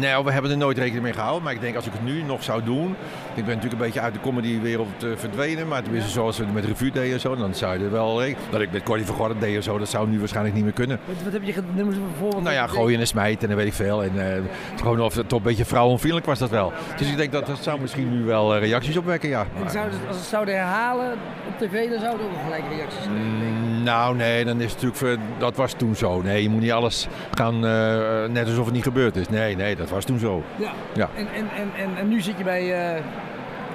Nou, 0.00 0.24
we 0.24 0.32
hebben 0.32 0.50
er 0.50 0.56
nooit 0.56 0.78
rekening 0.78 1.02
mee 1.02 1.12
gehouden. 1.12 1.42
Maar 1.42 1.52
ik 1.52 1.60
denk 1.60 1.76
als 1.76 1.86
ik 1.86 1.92
het 1.92 2.04
nu 2.04 2.22
nog 2.22 2.42
zou 2.42 2.62
doen. 2.62 2.94
Ik 3.34 3.44
ben 3.44 3.54
natuurlijk 3.54 3.72
een 3.72 3.78
beetje 3.86 4.00
uit 4.00 4.14
de 4.14 4.20
comedywereld 4.20 5.02
eh, 5.04 5.10
verdwenen. 5.16 5.68
Maar 5.68 5.82
tenminste 5.82 6.10
zoals 6.10 6.38
we 6.38 6.44
het 6.44 6.54
met 6.54 6.64
revue 6.64 6.90
deden 6.90 7.12
en 7.12 7.20
zo. 7.20 7.36
Dan 7.36 7.54
zou 7.54 7.78
je 7.78 7.84
er 7.84 7.90
wel. 7.90 8.22
Dat 8.50 8.60
ik 8.60 8.72
met 8.72 8.82
Corrie 8.82 9.04
van 9.06 9.14
Gordon 9.14 9.38
deed 9.40 9.56
en 9.56 9.62
zo. 9.62 9.78
Dat 9.78 9.88
zou 9.88 10.08
nu 10.08 10.18
waarschijnlijk 10.18 10.54
niet 10.54 10.64
meer 10.64 10.72
kunnen. 10.72 10.98
Wat, 11.04 11.16
wat 11.24 11.32
heb 11.32 11.42
je 11.42 11.52
gedaan? 11.52 11.70
Noem 11.74 11.86
eens 11.88 11.96
een 11.96 12.02
voorbeeld. 12.18 12.42
Nou 12.42 12.54
ja, 12.54 12.66
gooien 12.66 13.00
en 13.00 13.06
smijten 13.06 13.40
en 13.42 13.48
dan 13.48 13.56
weet 13.56 13.66
ik 13.66 13.72
veel. 13.72 14.02
En 14.02 14.32
eh, 14.34 14.40
gewoon 14.76 15.00
of 15.00 15.14
het 15.14 15.28
toch 15.28 15.38
een 15.38 15.44
beetje 15.44 15.64
vrouwenvriendelijk 15.64 16.26
was 16.26 16.38
dat 16.38 16.50
wel. 16.50 16.72
Dus 16.96 17.10
ik 17.10 17.16
denk 17.16 17.32
dat 17.32 17.46
dat 17.46 17.58
zou 17.62 17.80
misschien 17.80 18.10
nu 18.18 18.24
wel 18.24 18.54
eh, 18.54 18.60
reacties 18.60 18.96
opwekken, 18.96 19.28
ja. 19.28 19.46
En 19.64 19.70
zou 19.70 19.84
het- 19.84 19.94
als 20.06 20.16
ze 20.16 20.20
het 20.22 20.30
zouden 20.30 20.54
herhalen 20.56 21.12
op 21.48 21.58
tv, 21.58 21.90
dan 21.90 22.00
zouden 22.00 22.26
ook 22.26 22.32
gelijk 22.44 22.62
reacties 22.76 22.98
krijgen. 23.00 23.63
Nou, 23.84 24.16
nee, 24.16 24.44
dan 24.44 24.60
is 24.60 24.72
het 24.72 24.82
natuurlijk. 24.82 25.20
Dat 25.38 25.56
was 25.56 25.72
toen 25.72 25.96
zo. 25.96 26.22
Nee, 26.22 26.42
je 26.42 26.48
moet 26.48 26.60
niet 26.60 26.72
alles 26.72 27.08
gaan 27.34 27.54
eh, 27.66 28.24
net 28.30 28.46
alsof 28.46 28.64
het 28.64 28.74
niet 28.74 28.82
gebeurd 28.82 29.16
is. 29.16 29.28
Nee, 29.28 29.56
nee, 29.56 29.76
dat 29.76 29.90
was 29.90 30.04
toen 30.04 30.18
zo. 30.18 30.42
Ja. 30.56 30.70
Ja. 30.94 31.08
En, 31.16 31.26
en, 31.34 31.46
en, 31.76 31.96
en, 31.96 32.08
nu 32.08 32.20
zit 32.20 32.38
je 32.38 32.44
bij 32.44 32.94
eh 32.94 33.02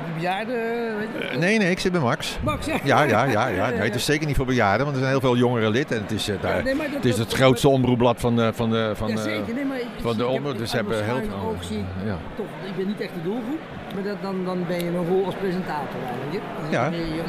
de 0.05 0.15
bejaarden, 0.15 0.55
weet 0.97 1.07
je? 1.19 1.27
Eh, 1.27 1.37
Nee, 1.37 1.57
nee, 1.57 1.69
ik 1.69 1.79
zit 1.79 1.91
bij 1.91 2.01
Max. 2.01 2.37
Max, 2.43 2.65
ja. 2.65 2.77
Ja, 2.83 3.03
ja, 3.03 3.23
ja. 3.23 3.47
ja. 3.47 3.69
Nee, 3.77 3.79
het 3.79 3.95
is 3.95 4.05
zeker 4.05 4.27
niet 4.27 4.35
voor 4.35 4.45
bejaarden, 4.45 4.85
want 4.85 4.97
er 4.97 5.01
zijn 5.03 5.11
heel 5.19 5.21
veel 5.29 5.37
jongeren 5.37 5.71
lid. 5.71 5.91
En 5.91 6.01
het 6.01 6.11
is, 6.11 6.27
nee, 6.27 6.37
dat- 6.41 6.51
het, 6.93 7.05
is 7.05 7.17
het 7.17 7.33
grootste 7.33 7.69
omroepblad 7.69 8.19
van 8.19 8.35
de, 8.35 8.51
van 8.53 8.69
de, 8.69 8.91
van 8.95 9.09
ja, 9.09 9.17
zeker. 9.17 9.53
Nee, 9.53 9.65
maar 9.65 9.79
ik, 9.79 9.85
van 10.01 10.17
de 10.17 10.27
omroep. 10.27 10.57
Dus 10.57 10.71
hebben 10.71 11.05
heel 11.05 11.15
veel. 11.15 11.49
oog, 11.49 11.63
zie 11.63 11.77
ik 11.77 11.85
Ja. 12.05 12.17
toch, 12.35 12.45
ik 12.69 12.75
ben 12.75 12.87
niet 12.87 12.99
echt 13.01 13.13
de 13.13 13.23
doelgroep, 13.23 13.59
maar 13.93 14.03
dat, 14.03 14.17
dan, 14.21 14.45
dan 14.45 14.59
ben 14.67 14.77
je 14.83 14.85
een 14.89 15.07
rol 15.07 15.25
als 15.25 15.35
presentator 15.35 15.99
eigenlijk. 16.13 16.43
Dan 16.61 16.71
Ja. 16.71 16.83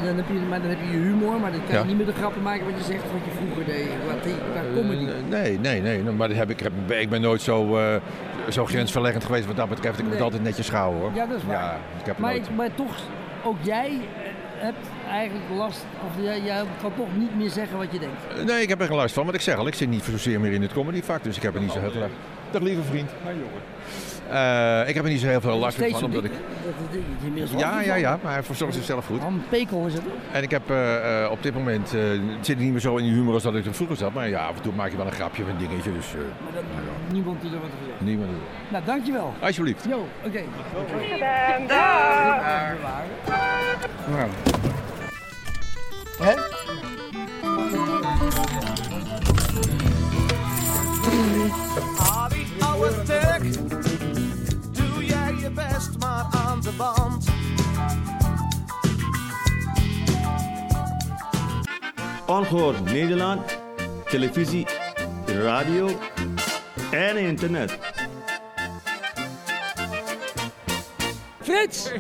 dan 0.05 0.17
heb 0.17 0.27
je, 0.29 0.39
maar 0.49 0.61
dan 0.61 0.69
heb 0.71 0.79
je 0.85 0.91
je 0.91 1.03
humor, 1.09 1.41
maar 1.41 1.51
dan 1.51 1.61
kan 1.65 1.71
je 1.75 1.81
Ja. 1.81 1.85
niet 1.85 1.97
meer 1.97 2.07
de 2.07 2.13
grappen 2.13 2.43
maken 2.43 2.65
wat 2.65 2.75
je 2.79 2.85
zegt 2.93 3.03
wat 3.03 3.25
je 3.25 3.31
vroeger 3.41 3.65
deed, 3.65 3.89
the- 4.23 4.41
qua 4.53 4.63
comedy. 4.75 5.05
Eh, 5.07 5.15
Nee, 5.29 5.59
nee, 5.59 5.81
nee. 5.81 6.03
Maar 6.03 6.29
dat 6.29 6.37
heb 6.37 6.51
ik, 6.51 6.61
heb- 6.61 6.91
ik 6.91 7.09
ben 7.11 7.21
nooit 7.21 7.43
zo, 7.43 7.77
eh, 7.79 7.95
zo 8.49 8.67
grensverleggend 8.67 9.25
geweest 9.25 9.47
wat 9.47 9.57
dat 9.57 9.69
betreft. 9.69 9.99
Ik 9.99 10.09
Nee. 10.09 10.23
altijd 10.23 10.43
netjes 10.43 10.69
gehouden 10.69 11.01
hoor. 11.01 11.11
Ja, 11.15 11.27
dat 11.27 11.37
is 11.37 11.45
waar. 11.45 11.55
Ja, 11.57 11.79
ik 12.01 12.07
heb 12.07 12.19
maar, 12.19 12.31
nooit... 12.33 12.47
ik- 12.49 12.57
maar 12.57 12.75
toch, 12.75 12.97
ook 13.45 13.57
jij 13.63 13.99
hebt 14.57 14.87
eigenlijk 15.11 15.45
last, 15.57 15.85
of 16.07 16.25
jij, 16.25 16.41
jij 16.41 16.63
kan 16.83 16.93
toch 16.97 17.09
niet 17.17 17.37
meer 17.37 17.51
zeggen 17.51 17.77
wat 17.79 17.87
je 17.91 17.99
denkt. 17.99 18.45
Nee, 18.47 18.63
ik 18.63 18.69
heb 18.69 18.81
er 18.81 18.87
geen 18.87 18.97
last 18.97 19.15
van, 19.15 19.23
want 19.25 19.35
ik 19.37 19.41
zeg 19.43 19.57
al, 19.57 19.67
ik 19.67 19.75
zit 19.75 19.89
niet 19.89 20.03
zozeer 20.05 20.41
meer 20.41 20.53
in 20.53 20.63
het 20.63 20.73
comedyvak, 20.73 21.23
dus 21.25 21.37
ik 21.37 21.43
heb 21.43 21.55
er 21.55 21.61
niet 21.61 21.73
zo 21.73 21.79
heel 21.81 21.93
last. 22.01 22.13
Dag 22.51 22.63
lieve 22.63 22.83
vriend. 22.83 23.11
Eh, 24.31 24.89
ik 24.89 24.95
heb 24.95 25.05
er 25.05 25.11
niet 25.11 25.21
zo 25.21 25.27
heel 25.27 25.41
veel 25.41 25.57
last 25.57 25.77
van, 25.77 26.05
omdat 26.05 26.25
ik... 26.25 26.31
Dat 27.35 27.51
Ja, 27.61 27.81
ja, 27.81 27.95
ja, 27.95 28.19
maar 28.23 28.33
hij 28.33 28.43
verzorgt 28.43 28.75
zichzelf 28.75 29.07
goed. 29.07 29.23
Een 29.23 29.43
pekel 29.49 29.87
is 29.87 29.93
het. 29.95 30.03
En 30.33 30.43
ik 30.43 30.51
heb 30.51 30.71
eh, 30.71 31.23
eh, 31.25 31.31
op 31.31 31.43
dit 31.43 31.55
moment, 31.55 31.95
eh, 31.95 32.01
zit 32.41 32.49
ik 32.57 32.59
niet 32.59 32.71
meer 32.71 32.81
zo 32.81 32.97
in 32.97 33.05
die 33.05 33.13
humor 33.13 33.35
als 33.35 33.43
dat 33.43 33.55
ik 33.55 33.67
er 33.67 33.75
vroeger 33.75 33.97
zat, 33.97 34.13
maar 34.15 34.29
ja, 34.29 34.47
af 34.47 34.57
en 34.57 34.63
toe 34.63 34.73
maak 34.75 34.91
je 34.91 34.97
wel 34.97 35.07
een 35.07 35.13
grapje 35.13 35.43
of 35.43 35.49
een 35.49 35.59
dingetje, 35.59 35.93
dus... 35.93 36.07
eh, 36.07 36.21
Maar 36.45 36.53
dat, 36.55 36.63
niemand 37.13 37.41
die 37.41 37.51
er 37.51 37.61
wat 37.61 37.71
gezegd. 37.81 38.01
niemand... 38.01 38.31
Nou, 38.69 38.85
dankjewel. 38.85 39.35
Alsjeblieft. 39.41 39.85
Jo, 39.89 40.07
oké. 40.25 40.41
gedaan, 41.11 41.67
dag. 41.67 42.43
Nou. 44.11 44.29
Hè? 46.21 46.35
Harry, 51.03 52.00
doe 54.73 55.05
jij 55.05 55.35
je 55.41 55.51
best 55.55 55.91
maar 55.99 56.27
aan 56.47 56.61
de 56.61 56.71
band. 56.77 57.25
Ongehoord 62.27 62.85
Nederland, 62.85 63.59
televisie, 64.09 64.67
radio 65.27 65.89
en 66.91 67.17
internet. 67.17 67.79
Frits! 71.41 71.93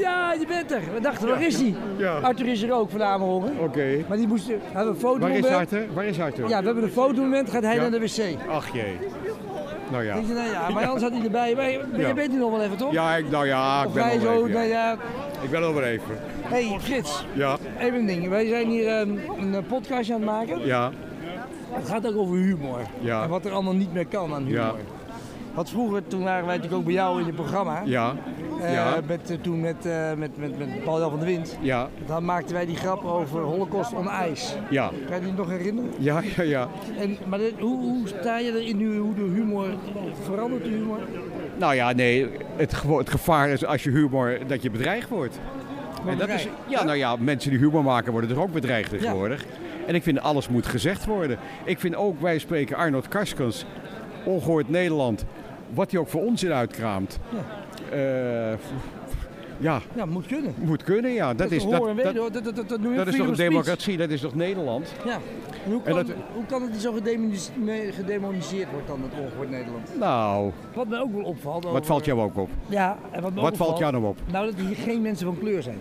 Ja, 0.00 0.32
je 0.32 0.46
bent 0.46 0.72
er. 0.72 0.82
We 0.94 1.00
dachten, 1.00 1.28
waar 1.28 1.42
is 1.42 1.60
hij? 1.60 1.74
Arthur 2.22 2.46
is 2.46 2.62
er 2.62 2.72
ook 2.72 2.90
van 2.90 2.98
de 2.98 3.04
Amerongen. 3.04 3.58
Oké. 3.58 4.04
Maar 4.08 4.16
die 4.16 4.26
moest, 4.26 4.46
we 4.46 4.58
hebben 4.72 4.94
een 4.94 5.00
foto 5.00 5.18
Waar 5.18 5.30
is 5.36 5.44
Arthur? 5.44 5.86
Waar 5.94 6.04
is 6.04 6.20
Arthur? 6.20 6.48
Ja, 6.48 6.58
we 6.60 6.64
hebben 6.66 6.84
een 6.84 6.90
fotomoment, 6.90 7.50
gaat 7.50 7.62
hij 7.62 7.74
Ja. 7.74 7.80
naar 7.80 7.90
de 7.90 7.98
wc. 7.98 8.48
Ach 8.48 8.72
jee. 8.72 8.98
Nou 9.90 10.04
ja. 10.04 10.14
Denk 10.14 10.26
je, 10.26 10.32
nou 10.32 10.50
ja, 10.50 10.70
maar 10.70 10.84
anders 10.84 11.02
had 11.02 11.12
hij 11.12 11.22
erbij. 11.22 11.54
Maar 11.54 11.70
je, 11.70 12.14
bent 12.14 12.30
hier 12.30 12.40
nog 12.40 12.50
wel 12.50 12.62
even, 12.62 12.76
toch? 12.76 12.92
Ja, 12.92 13.16
ik, 13.16 13.30
nou 13.30 13.46
ja, 13.46 13.80
ik 13.80 13.86
Of 13.86 13.92
ben 13.94 14.04
wij 14.04 14.18
zo, 14.18 14.32
even. 14.32 14.50
nou 14.50 14.66
ja. 14.66 14.96
Ik 15.42 15.50
ben 15.50 15.74
weer 15.74 15.84
even. 15.84 16.18
Hé, 16.42 16.68
hey, 16.68 16.80
Frits. 16.80 17.24
Ja. 17.32 17.56
Even 17.78 17.98
een 17.98 18.06
ding. 18.06 18.28
Wij 18.28 18.46
zijn 18.46 18.68
hier 18.68 18.88
ehm, 18.88 19.10
een 19.38 19.54
eh, 19.54 19.60
podcastje 19.68 20.14
aan 20.14 20.20
het 20.20 20.30
maken. 20.30 20.66
Ja. 20.66 20.90
Het 21.70 21.88
gaat 21.88 22.06
ook 22.06 22.16
over 22.16 22.36
humor. 22.36 22.80
Ja. 23.00 23.22
En 23.22 23.28
wat 23.28 23.44
er 23.44 23.52
allemaal 23.52 23.74
niet 23.74 23.92
meer 23.92 24.06
kan 24.06 24.34
aan 24.34 24.44
humor. 24.44 24.60
Ja. 24.60 24.74
Wat 25.56 25.70
vroeger, 25.70 26.06
toen 26.06 26.22
waren 26.22 26.46
wij 26.46 26.54
natuurlijk 26.56 26.80
ook 26.80 26.84
bij 26.84 26.94
jou 26.94 27.20
in 27.20 27.26
het 27.26 27.34
programma. 27.34 27.82
Ja. 27.84 28.14
Eh, 28.60 28.72
Ja. 28.72 29.00
met, 29.06 29.30
eh, 29.30 29.36
toen 29.40 29.60
met, 29.60 29.86
eh, 29.86 30.12
met, 30.16 30.36
met, 30.36 30.58
met 30.58 30.84
Paul 30.84 30.98
Jan 31.00 31.10
van 31.10 31.18
de 31.18 31.24
Wind. 31.24 31.56
Ja. 31.60 31.88
Dan 32.06 32.24
maakten 32.24 32.54
wij 32.54 32.66
die 32.66 32.76
grap 32.76 33.04
over 33.04 33.40
Holocaust 33.40 33.92
on 33.92 34.08
ijs. 34.08 34.54
Ja. 34.70 34.90
Kan 35.06 35.16
je 35.16 35.22
die 35.24 35.32
nog 35.32 35.48
herinneren? 35.50 35.90
Ja, 35.98 36.22
ja, 36.36 36.42
ja. 36.42 36.68
En, 36.98 37.16
maar 37.28 37.38
dit- 37.38 37.54
hoe, 37.60 37.78
hoe 37.78 38.08
sta 38.08 38.38
je 38.38 38.60
erin 38.60 38.76
nu, 38.76 38.98
hoe 38.98 39.14
de 39.14 39.20
humor 39.34 39.66
verandert, 40.22 40.64
de 40.64 40.70
humor? 40.70 40.98
Nou 41.58 41.74
ja, 41.74 41.92
nee, 41.92 42.28
het, 42.56 42.74
gevaar 43.08 43.48
is 43.48 43.64
als 43.66 43.82
je 43.84 43.90
humor, 43.90 44.38
dat 44.46 44.62
je 44.62 44.70
bedreigd 44.70 45.08
wordt. 45.08 45.38
En 46.06 46.18
dat 46.18 46.28
is, 46.28 46.48
ja, 46.66 46.84
nou 46.84 46.96
ja, 46.96 47.16
mensen 47.18 47.50
die 47.50 47.58
humor 47.58 47.82
maken 47.84 48.12
worden 48.12 48.30
er 48.30 48.40
ook 48.40 48.52
bedreigd 48.52 48.90
tegenwoordig. 48.90 49.44
En 49.86 49.94
ik 49.94 50.02
vind 50.02 50.20
alles 50.20 50.48
moet 50.48 50.66
gezegd 50.66 51.04
worden. 51.04 51.38
Ik 51.64 51.78
vind 51.78 51.96
ook, 51.96 52.20
wij 52.20 52.38
spreken 52.38 52.76
Arnold 52.76 53.08
Karskens, 53.08 53.66
ongehoord 54.24 54.68
Nederland, 54.68 55.24
wat 55.74 55.90
hij 55.90 56.00
ook 56.00 56.08
voor 56.08 56.22
onzin 56.22 56.52
uitkraamt. 56.52 57.18
Eh, 57.90 57.98
ja, 59.58 59.80
Ja, 59.94 60.04
moet 60.06 60.26
kunnen. 60.26 60.54
moet 60.56 60.82
kunnen, 60.82 61.12
ja. 61.12 61.34
Dat, 61.34 61.50
is, 61.50 61.62
dat, 61.68 61.86
en 61.86 61.96
dat, 61.96 62.14
dat, 62.14 62.44
dat, 62.44 62.54
dat, 62.68 62.68
dat 62.96 63.06
is 63.06 63.16
toch 63.16 63.26
een 63.26 63.34
democratie, 63.34 63.96
dat 63.96 64.10
is 64.10 64.20
toch 64.20 64.34
Nederland? 64.34 64.92
Ja. 65.04 65.18
En 65.64 65.72
hoe, 65.72 65.80
En 65.84 65.94
kan, 65.94 66.06
dat- 66.06 66.16
hoe 66.34 66.44
kan 66.46 66.62
het 66.62 66.80
zo 66.80 66.92
gedemoniseerd 67.92 68.70
wordt 68.72 68.86
dan 68.86 69.00
het 69.02 69.20
ongehoord 69.20 69.50
Nederland? 69.50 69.98
Nou, 69.98 70.50
Wat 70.74 70.88
mij 70.88 71.00
ook 71.00 71.12
wel 71.12 71.24
opvalt. 71.24 71.64
wat 71.64 71.86
valt 71.86 72.04
jou 72.04 72.20
ook 72.20 72.36
op? 72.36 72.48
Ja, 72.66 72.98
en 73.10 73.22
wat 73.22 73.32
Wat 73.34 73.56
valt 73.56 73.78
jou 73.78 73.92
nou 73.92 74.04
op? 74.04 74.18
Nou, 74.32 74.46
dat 74.46 74.54
hier 74.66 74.76
geen 74.76 75.02
mensen 75.02 75.26
van 75.26 75.38
kleur 75.38 75.62
zijn. 75.62 75.78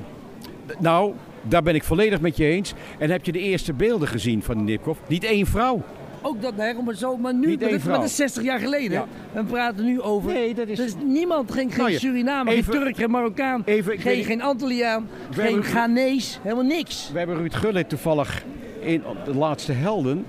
Nou, 0.79 1.13
daar 1.41 1.63
ben 1.63 1.75
ik 1.75 1.83
volledig 1.83 2.21
met 2.21 2.37
je 2.37 2.45
eens. 2.45 2.73
En 2.97 3.09
heb 3.09 3.25
je 3.25 3.31
de 3.31 3.39
eerste 3.39 3.73
beelden 3.73 4.07
gezien 4.07 4.43
van 4.43 4.63
Nipkoff? 4.63 4.99
Niet 5.07 5.23
één 5.23 5.45
vrouw. 5.45 5.81
Ook 6.27 6.41
dat, 6.41 6.53
maar 6.85 6.95
zo, 6.95 7.17
maar 7.17 7.33
nu, 7.33 7.57
dat, 7.57 7.69
maar 7.69 7.79
vrouw. 7.79 7.95
dat 7.95 8.03
is 8.05 8.15
60 8.15 8.43
jaar 8.43 8.59
geleden. 8.59 8.91
Ja. 8.91 9.05
We 9.33 9.43
praten 9.43 9.85
nu 9.85 10.01
over. 10.01 10.33
Nee, 10.33 10.53
dat 10.53 10.67
is... 10.67 10.79
Is 10.79 10.93
niemand, 11.05 11.51
geen, 11.51 11.69
geen 11.69 11.77
Nou 11.77 11.91
ja, 11.91 11.97
Surinamer, 11.99 12.53
even- 12.53 12.73
geen 12.73 12.81
Turk, 12.81 12.95
geen 12.95 13.11
Marokkaan, 13.11 13.61
Even, 13.65 13.93
geen, 13.99 14.15
weet- 14.15 14.25
geen 14.25 14.41
Antilliaan, 14.41 15.07
geen 15.31 15.63
Ghanese, 15.63 16.37
helemaal 16.41 16.63
niks. 16.63 17.09
We 17.11 17.17
hebben 17.17 17.37
Ruud 17.37 17.53
Gullit 17.53 17.89
toevallig 17.89 18.43
in 18.79 19.03
de 19.25 19.33
laatste 19.35 19.71
helden. 19.71 20.25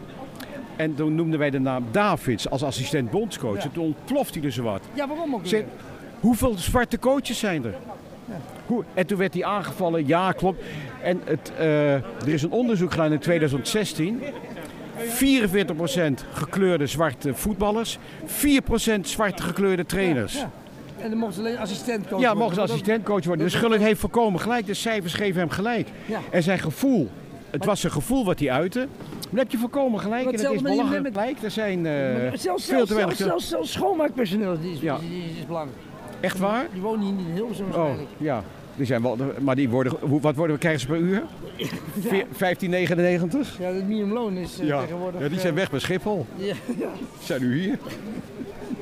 En 0.76 0.94
toen 0.94 1.14
noemden 1.14 1.38
wij 1.38 1.50
de 1.50 1.58
naam 1.60 1.84
Davids 1.90 2.50
als 2.50 2.62
assistent 2.62 3.10
bondscoach. 3.10 3.64
En 3.64 3.72
toen 3.72 3.84
ontploft 3.84 4.34
hij 4.34 4.44
er 4.44 4.52
zo 4.52 4.62
wat. 4.62 4.80
Ja, 4.94 5.08
waarom 5.08 5.34
ook 5.34 5.46
weer? 5.46 5.64
hoeveel 6.20 6.54
zwarte 6.58 6.98
coaches 6.98 7.38
zijn 7.38 7.64
er? 7.64 7.74
Hoe, 8.66 8.84
en 8.94 9.06
toen 9.06 9.18
werd 9.18 9.34
hij 9.34 9.44
aangevallen, 9.44 10.06
ja 10.06 10.32
klopt. 10.32 10.62
En 11.02 11.20
het, 11.24 11.52
eh, 11.58 11.92
er 11.94 12.28
is 12.28 12.42
een 12.42 12.50
onderzoek 12.50 12.90
gedaan 12.90 13.12
in 13.12 13.18
2016. 13.18 14.20
44% 14.96 16.24
gekleurde 16.32 16.86
zwarte 16.86 17.34
voetballers, 17.34 17.98
4% 18.26 19.00
zwarte 19.00 19.42
gekleurde 19.42 19.86
trainers. 19.86 20.34
Ja. 20.34 20.50
En 20.98 21.10
dan 21.10 21.18
mocht 21.18 21.34
ze 21.34 21.40
alleen 21.40 21.58
assistentcoach 21.58 22.20
Ja, 22.20 22.26
worden. 22.26 22.38
mocht 22.42 22.54
ze 22.54 22.60
Dat- 22.60 22.70
assistentcoach 22.70 23.24
worden. 23.24 23.44
Dus 23.44 23.54
Gullit 23.54 23.80
heeft 23.80 24.00
voorkomen 24.00 24.40
gelijk. 24.40 24.66
De 24.66 24.74
cijfers 24.74 25.14
geven 25.14 25.40
hem 25.40 25.50
gelijk. 25.50 25.88
Ja. 26.06 26.18
En 26.30 26.42
zijn 26.42 26.58
gevoel. 26.58 27.10
Het 27.50 27.64
was 27.64 27.80
zijn 27.80 27.92
gevoel 27.92 28.24
wat 28.24 28.38
hij 28.38 28.50
uitte. 28.50 28.78
Maar 28.78 29.28
dan 29.30 29.38
heb 29.38 29.50
je 29.50 29.58
voorkomen 29.58 30.00
gelijk. 30.00 30.24
Maar 30.24 30.32
En 30.34 30.40
het 30.40 30.50
is 30.52 30.60
met- 30.62 30.72
belachelijk 30.72 31.06
gelijk. 31.14 31.42
Er 31.42 31.50
zijn 31.50 31.86
eh, 31.86 31.92
zelfs, 32.34 32.64
veel 32.66 32.86
te 32.86 32.94
weinig... 32.94 33.16
zelfs, 33.16 33.48
zelfs, 33.48 33.72
schoonmaakpersoneel 33.72 34.60
die 34.60 34.72
is, 34.72 34.80
Ja. 34.80 34.98
die 34.98 35.18
is, 35.18 35.38
is 35.38 35.46
belangrijk. 35.46 35.78
Echt 36.20 36.38
waar? 36.38 36.66
Die 36.72 36.80
wonen 36.82 37.04
hier 37.06 37.14
niet 37.14 37.26
in 37.26 37.32
Hilversum 37.34 37.66
Oh, 37.66 37.72
waarschijnlijk. 37.74 38.08
ja. 38.16 38.42
Die 38.76 38.86
zijn 38.86 39.02
wel, 39.02 39.16
maar 39.40 39.54
die 39.56 39.68
worden, 39.68 39.92
hoe, 40.00 40.20
wat 40.20 40.34
worden, 40.36 40.58
krijgen 40.58 40.80
ze 40.80 40.86
per 40.86 40.96
uur? 40.96 41.22
Veer- 42.00 42.26
15,99? 42.26 43.58
Ja, 43.58 43.66
het 43.72 43.88
minimumloon 43.88 44.36
is 44.36 44.58
eh, 44.60 44.66
Ja. 44.66 44.80
tegenwoordig... 44.80 45.20
ja, 45.20 45.26
die 45.26 45.36
eh, 45.36 45.42
zijn 45.42 45.54
weg 45.54 45.70
bij 45.70 45.80
Schiphol. 45.80 46.26
Ja, 46.36 46.54
ja. 46.78 46.88
Zijn 47.20 47.40
nu 47.40 47.58
hier. 47.60 47.78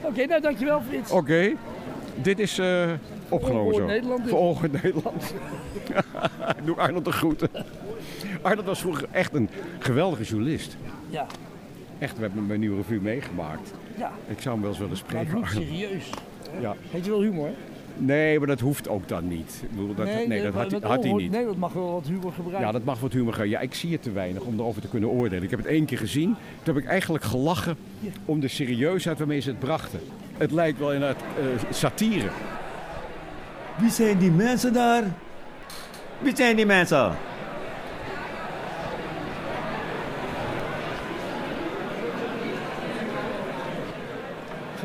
Oké, 0.03 0.27
nou 0.27 0.41
dankjewel 0.41 0.83
Frits. 0.89 1.11
Oké. 1.11 1.53
Dit 2.23 2.39
is 2.39 2.59
eh, 2.59 2.91
opgenomen 3.29 3.75
zo. 3.75 3.85
Nederland 3.87 4.21
dus. 4.23 4.31
Voor 4.31 4.39
Ongehoord 4.41 4.83
Nederland. 4.83 5.35
Doe 6.65 6.77
Arnold 6.77 7.05
de 7.05 7.13
groeten. 7.13 7.49
Arnold 8.43 8.67
was 8.67 8.81
vroeger 8.81 9.07
echt 9.11 9.35
een 9.35 9.49
geweldige 9.79 10.23
journalist. 10.23 10.77
Ja. 11.11 11.27
Echt, 11.99 12.17
we 12.17 12.23
hebben 12.23 12.47
bij 12.47 12.57
Nieuwe 12.57 12.77
Revue 12.77 13.01
meegemaakt. 13.01 13.73
Ja. 13.99 14.13
Ik 14.29 14.41
zou 14.41 14.55
hem 14.55 14.61
wel 14.63 14.71
eens 14.71 14.79
willen 14.81 14.95
Maar 14.95 15.05
spreken. 15.25 15.35
Arnold. 15.35 15.51
serieus. 15.69 16.11
Ja. 16.61 16.75
Heeft 16.91 17.05
je 17.05 17.11
wel 17.11 17.23
humor? 17.23 17.49
Nee, 17.97 18.39
maar 18.39 18.47
dat 18.47 18.61
hoeft 18.61 18.89
ook 18.89 19.09
dan 19.09 19.29
niet. 19.29 19.61
Ik 19.63 19.71
bedoel, 19.71 19.95
dat, 19.95 20.07
nee, 20.07 20.43
dat 20.43 20.55
had, 20.55 20.71
hij- 20.71 20.81
had 20.83 21.03
hij 21.03 21.13
niet. 21.13 21.31
Nee, 21.31 21.45
dat 21.45 21.57
mag 21.57 21.73
wel 21.73 21.93
wat 21.93 22.07
humor 22.07 22.33
gebruiken. 22.33 22.67
Ja, 22.67 22.73
dat 22.73 22.85
mag 22.85 23.01
wat 23.01 23.13
humor 23.13 23.33
gaan. 23.33 23.49
Ja, 23.49 23.61
ik 23.61 23.75
zie 23.75 23.93
het 23.93 24.03
te 24.03 24.13
weinig 24.13 24.43
om 24.43 24.59
erover 24.59 24.81
te 24.83 24.89
kunnen 24.89 25.09
oordelen. 25.09 25.43
Ik 25.45 25.51
heb 25.51 25.59
het 25.59 25.69
één 25.69 25.85
keer 25.85 25.99
gezien. 25.99 26.35
Toen 26.63 26.75
heb 26.75 26.83
ik 26.85 26.89
eigenlijk 26.91 27.25
gelachen 27.25 27.77
om 28.25 28.41
de 28.41 28.49
serieusheid 28.49 29.19
waarmee 29.19 29.41
ze 29.41 29.49
het 29.49 29.59
brachten. 29.59 30.01
Het 30.37 30.51
lijkt 30.51 30.79
wel 30.79 30.93
inderdaad 30.93 31.23
eh 31.23 31.73
satire. 31.73 32.29
Wie 33.77 33.91
zijn 33.91 34.19
die 34.19 34.31
mensen 34.31 34.73
daar? 34.73 35.03
Wie 36.19 36.37
zijn 36.37 36.57
die 36.57 36.67
mensen? 36.67 37.13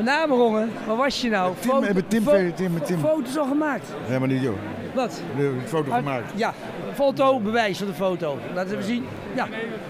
Vanavond, 0.05 0.39
jongen. 0.41 0.69
Waar 0.87 0.95
was 0.95 1.21
je 1.21 1.29
nou? 1.29 1.53
Tim, 1.59 1.83
hebben 1.83 2.07
Tim, 2.07 2.23
fo- 2.23 2.51
Tim, 2.55 2.83
Tim. 2.83 2.99
Foto's 2.99 3.37
al 3.37 3.45
gemaakt. 3.45 3.85
Helemaal 4.05 4.27
niet, 4.27 4.41
joh. 4.41 4.57
Wat? 4.95 5.21
We 5.35 5.41
hebben 5.41 5.61
een 5.61 5.67
foto 5.67 5.91
gemaakt. 5.91 6.31
Ja, 6.35 6.53
foto, 6.93 7.39
bewijs 7.39 7.77
van 7.77 7.87
de 7.87 7.93
foto. 7.93 8.37
Laten 8.53 8.69
we 8.69 8.75
even 8.75 8.87
zien. 8.87 9.05
Ja. 9.35 9.45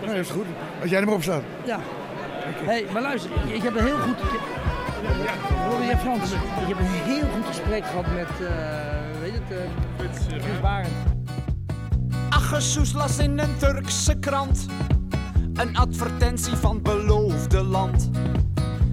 Nee, 0.05 0.15
dat 0.15 0.15
is 0.25 0.29
goed. 0.29 0.45
Als 0.81 0.89
jij 0.89 0.99
er 0.99 1.05
maar 1.05 1.15
op 1.15 1.21
staat. 1.23 1.41
Ja. 1.65 1.79
Hé, 1.79 2.65
hey, 2.65 2.85
maar 2.93 3.01
luister, 3.01 3.31
ik, 3.47 3.53
ik 3.55 3.63
heb 3.63 3.75
een 3.75 3.85
heel 3.85 3.97
goed... 3.97 4.17
Ik 4.19 4.29
heb, 5.29 5.57
hoorde 5.69 5.85
jij 5.85 5.97
Frans? 5.97 6.31
Ik 6.31 6.67
heb 6.67 6.79
een 6.79 6.85
heel 6.85 7.23
goed 7.35 7.45
gesprek 7.45 7.85
gehad 7.85 8.05
met, 8.13 8.47
eh 8.47 9.21
weet 9.21 9.33
het, 9.33 9.57
eh 9.57 9.57
Frits 9.97 10.59
Barend. 10.61 10.93
Aggesoes 12.29 12.93
las 12.93 13.19
in 13.19 13.39
een 13.39 13.57
Turkse 13.57 14.19
krant 14.19 14.65
een 15.53 15.77
advertentie 15.77 16.55
van 16.55 16.81
beloofde 16.81 17.63
land. 17.63 18.09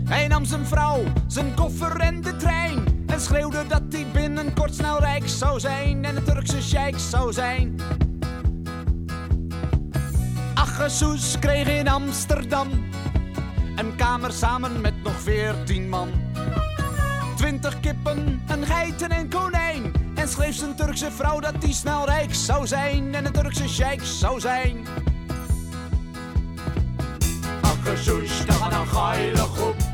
Hij 0.09 0.27
nam 0.29 0.45
zijn 0.45 0.67
vrouw, 0.67 1.03
zijn 1.27 1.55
koffer 1.55 1.97
en 1.97 2.21
de 2.21 2.37
trein 2.37 3.05
en 3.07 3.21
schreeuwde 3.21 3.67
dat 3.67 3.83
hij 3.91 4.07
binnenkort 4.13 4.75
snel 4.75 5.01
rijk 5.01 5.29
zou 5.29 5.61
zijn 5.61 6.05
en 6.05 6.17
een 6.17 6.25
Turkse 6.25 6.63
sheik 6.63 6.99
zou 6.99 7.33
zijn. 7.33 7.81
Aggesoes 10.55 11.39
kreeg 11.39 11.69
in 11.69 11.89
Amsterdam 11.89 12.69
een 13.77 13.97
kamer 13.97 14.33
samen 14.33 14.81
met 14.81 15.03
nog 15.03 15.21
veertien 15.21 15.89
man. 15.89 16.09
Twintig 17.37 17.81
kippen, 17.81 18.43
een 18.47 18.67
geit 18.67 19.03
en 19.03 19.19
een 19.19 19.29
konijn. 19.29 19.93
En 20.15 20.29
schreef 20.29 20.55
zijn 20.55 20.75
Turkse 20.77 21.11
vrouw 21.11 21.41
dat 21.41 21.55
hij 21.61 21.73
snel 21.73 22.07
rijk 22.07 22.35
zou 22.35 22.67
zijn 22.67 23.15
en 23.15 23.27
een 23.27 23.33
Turkse 23.33 23.69
sheik 23.69 24.01
zou 24.03 24.41
zijn. 24.41 24.87
Akkesoes, 27.61 28.45
tagana 28.47 28.85
geile 28.85 29.37
groep. 29.37 29.86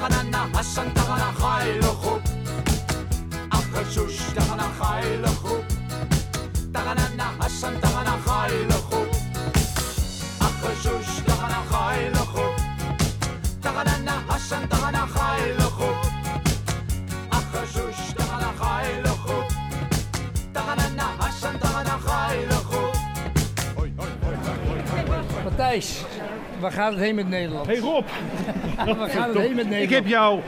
Tagana 0.00 0.48
Hassan, 0.54 0.88
tagana 0.94 1.28
geile 1.40 1.90
groep. 2.00 2.22
Akkesoes, 3.52 4.16
tagana 4.34 4.68
geile 4.78 5.32
groep. 5.42 5.64
Tagana 6.72 7.26
Hassan, 7.40 7.74
tagana 7.82 8.14
geile 8.24 8.78
groep. 8.88 9.10
Akkesoes, 10.46 11.10
tagana 11.26 11.60
geile 11.72 12.22
groep. 12.32 12.56
Tagana 13.60 14.16
Hassan, 14.28 14.68
tagana 14.68 15.04
geile 15.16 15.68
groep. 15.76 15.98
Akkesoes, 17.30 18.00
tagana 18.16 18.50
geile 18.62 19.12
groep. 19.24 19.48
Tagana 20.54 21.06
Hassan, 21.20 21.58
tagana 21.58 21.96
geile 22.08 22.58
groep. 22.70 22.94
Matthijs, 25.44 25.90
waar 26.60 26.72
gaat 26.72 26.90
het 26.92 27.00
heen 27.00 27.14
met 27.14 27.28
Nederland? 27.28 27.66
Hey 27.66 27.78
Rob. 27.78 28.06
waar 28.98 29.10
gaat 29.10 29.28
het 29.28 29.38
heen 29.38 29.54
met 29.54 29.68
Nederland? 29.68 29.82
Ik 29.82 29.90
heb 29.90 30.06
jou 30.06 30.40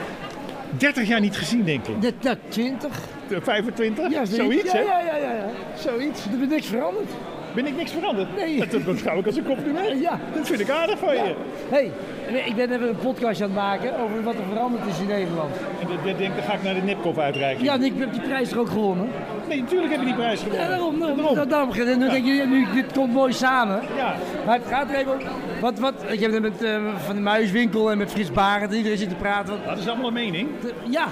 30 0.76 1.08
jaar 1.08 1.20
niet 1.20 1.36
gezien, 1.36 1.64
denk 1.64 1.86
ik. 1.86 1.98
Net, 2.00 2.22
net 2.22 2.38
20. 2.48 3.00
25? 3.40 4.10
Ja, 4.10 4.24
Zoiets, 4.24 4.72
ja, 4.72 4.78
hè? 4.78 4.82
ja, 4.82 5.00
ja, 5.00 5.16
ja, 5.16 5.32
ja. 5.34 5.50
Zoiets. 5.76 6.24
Er 6.24 6.42
is 6.42 6.48
niks 6.48 6.66
veranderd. 6.66 7.10
Ben 7.54 7.66
ik 7.66 7.76
niks 7.76 7.92
veranderd? 7.92 8.36
Nee. 8.36 8.66
Dat 8.70 8.84
beschouw 8.84 9.18
ik 9.18 9.26
als 9.26 9.36
een 9.36 9.44
compliment. 9.46 10.00
Ja. 10.00 10.18
Dat 10.34 10.46
vind 10.46 10.60
ik 10.60 10.70
aardig 10.70 10.98
van 10.98 11.14
je. 11.14 11.34
Hé, 11.68 11.90
hey, 12.26 12.42
ik 12.46 12.54
ben 12.56 12.72
even 12.72 12.88
een 12.88 12.96
podcast 12.96 13.40
aan 13.40 13.46
het 13.48 13.56
maken 13.56 13.98
over 13.98 14.22
wat 14.22 14.34
er 14.34 14.44
veranderd 14.52 14.86
is 14.86 15.00
in 15.00 15.06
Nederland. 15.06 15.54
En 15.56 15.86
dat- 16.04 16.18
denk, 16.18 16.34
dan 16.34 16.44
ga 16.44 16.52
ik 16.52 16.62
naar 16.62 16.74
de 16.74 16.80
Nipkoff 16.80 17.18
uitreiken. 17.18 17.64
Ja, 17.64 17.74
en 17.74 17.82
ik 17.82 17.92
heb 17.98 18.12
die 18.12 18.22
prijs 18.22 18.50
er 18.52 18.58
ook 18.60 18.68
gewonnen. 18.68 19.08
Nee, 19.48 19.60
natuurlijk 19.60 19.90
heb 19.90 20.00
je 20.00 20.06
die 20.06 20.14
prijs 20.14 20.40
gewonnen. 20.40 20.62
Ja, 20.64 20.68
daarom. 20.68 20.98
daarom, 20.98 21.48
daarom. 21.48 21.72
En 21.72 21.98
nu 21.98 22.08
denk 22.10 22.24
je, 22.26 22.46
nu, 22.46 22.66
dit 22.74 22.92
komt 22.92 23.12
mooi 23.12 23.32
samen. 23.32 23.80
Ja. 23.96 24.14
Maar 24.46 24.58
het 24.58 24.66
gaat 24.68 24.90
er 24.90 24.96
even 24.96 25.12
om. 25.12 25.18
Wat, 25.60 25.78
wat, 25.78 25.94
ik 26.08 26.20
heb 26.20 26.32
het 26.32 26.42
met 26.42 26.62
eh, 26.62 26.76
Van 27.06 27.14
de 27.14 27.20
Muiswinkel 27.22 27.90
en 27.90 27.98
met 27.98 28.10
Frits 28.10 28.30
Barend, 28.32 28.72
iedereen 28.72 28.98
zit 28.98 29.08
te 29.08 29.14
praten. 29.14 29.54
Dat 29.66 29.78
is 29.78 29.88
allemaal 29.88 30.06
een 30.06 30.12
mening. 30.12 30.48
Ja. 30.90 31.06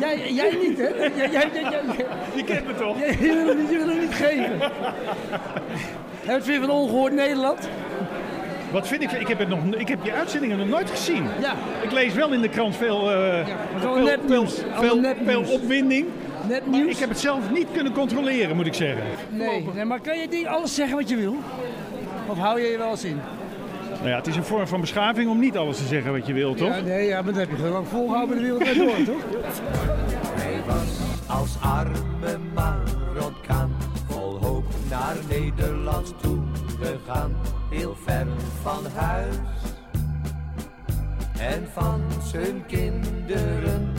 Jij, 0.00 0.32
jij 0.32 0.58
niet, 0.62 0.78
hè? 0.78 0.88
Jij, 1.16 1.30
jij, 1.30 1.50
Je 2.34 2.44
kent 2.44 2.66
me 2.66 2.74
toch? 2.74 2.98
jij 2.98 3.16
wil 3.34 3.46
hem 3.46 3.56
niet, 3.56 3.70
je 3.70 3.76
wil 3.76 3.88
hem 3.88 3.98
niet 4.00 4.14
geven. 4.14 4.60
Vind 6.22 6.44
je 6.46 6.60
van 6.60 6.70
ongehoord 6.70 7.12
Nederland? 7.12 7.68
Wat 8.70 8.88
vind 8.88 9.02
ik? 9.02 9.12
Ik 9.12 9.28
heb, 9.28 9.38
het 9.38 9.48
nog, 9.48 9.58
ik 9.76 9.88
heb 9.88 10.02
die 10.02 10.12
uitzendingen 10.12 10.58
nog 10.58 10.68
nooit 10.68 10.90
gezien. 10.90 11.26
Ja. 11.40 11.54
Ik 11.82 11.92
lees 11.92 12.14
wel 12.14 12.32
in 12.32 12.40
de 12.40 12.48
krant 12.48 12.76
veel, 12.76 13.10
eh 13.12 13.46
wel 13.80 13.94
veel, 13.94 14.04
nepnieuws. 14.04 14.54
veel, 14.54 14.82
veel, 14.82 15.00
nepnieuws. 15.00 15.48
veel 15.48 15.56
opwinding. 15.56 16.06
Nepnieuws. 16.48 16.84
Maar 16.84 16.92
ik 16.92 16.98
heb 16.98 17.08
het 17.08 17.18
zelf 17.18 17.50
niet 17.50 17.66
kunnen 17.72 17.92
controleren, 17.92 18.56
moet 18.56 18.66
ik 18.66 18.74
zeggen. 18.74 19.02
Nee, 19.28 19.68
nee, 19.74 19.84
maar 19.84 20.00
kan 20.00 20.18
je 20.18 20.26
niet 20.30 20.46
alles 20.46 20.74
zeggen 20.74 20.96
wat 20.96 21.08
je 21.08 21.16
wil? 21.16 21.36
Of 22.26 22.38
hou 22.38 22.60
je 22.60 22.68
je 22.68 22.78
wel 22.78 22.90
eens 22.90 23.04
in? 23.04 23.20
Nou 24.02 24.14
ja, 24.14 24.20
het 24.20 24.26
is 24.26 24.36
een 24.36 24.44
vorm 24.44 24.66
van 24.66 24.80
beschaving 24.80 25.30
om 25.30 25.38
niet 25.38 25.56
alles 25.56 25.76
te 25.76 25.86
zeggen 25.86 26.12
wat 26.12 26.26
je 26.26 26.32
wil, 26.32 26.54
toch? 26.54 26.68
Ja, 26.68 26.80
nee, 26.80 27.06
ja, 27.06 27.22
maar 27.22 27.32
dat 27.32 27.40
heb 27.40 27.50
je 27.50 27.56
gewoon 27.56 27.72
lang 27.72 27.88
volgehouden 27.88 28.36
de 28.36 28.42
wereld 28.42 28.74
door, 28.74 29.14
toch? 29.14 29.24
Hij 30.34 30.62
was 30.66 30.98
als 31.26 31.56
arme 31.60 32.38
Marokkaan 32.54 33.76
vol 34.08 34.38
hoop 34.38 34.64
naar 34.90 35.16
Nederland 35.28 36.14
toegegaan, 36.20 37.36
heel 37.70 37.96
ver 38.04 38.26
van 38.62 38.86
huis 38.94 39.36
en 41.38 41.68
van 41.72 42.00
zijn 42.24 42.66
kinderen. 42.66 43.92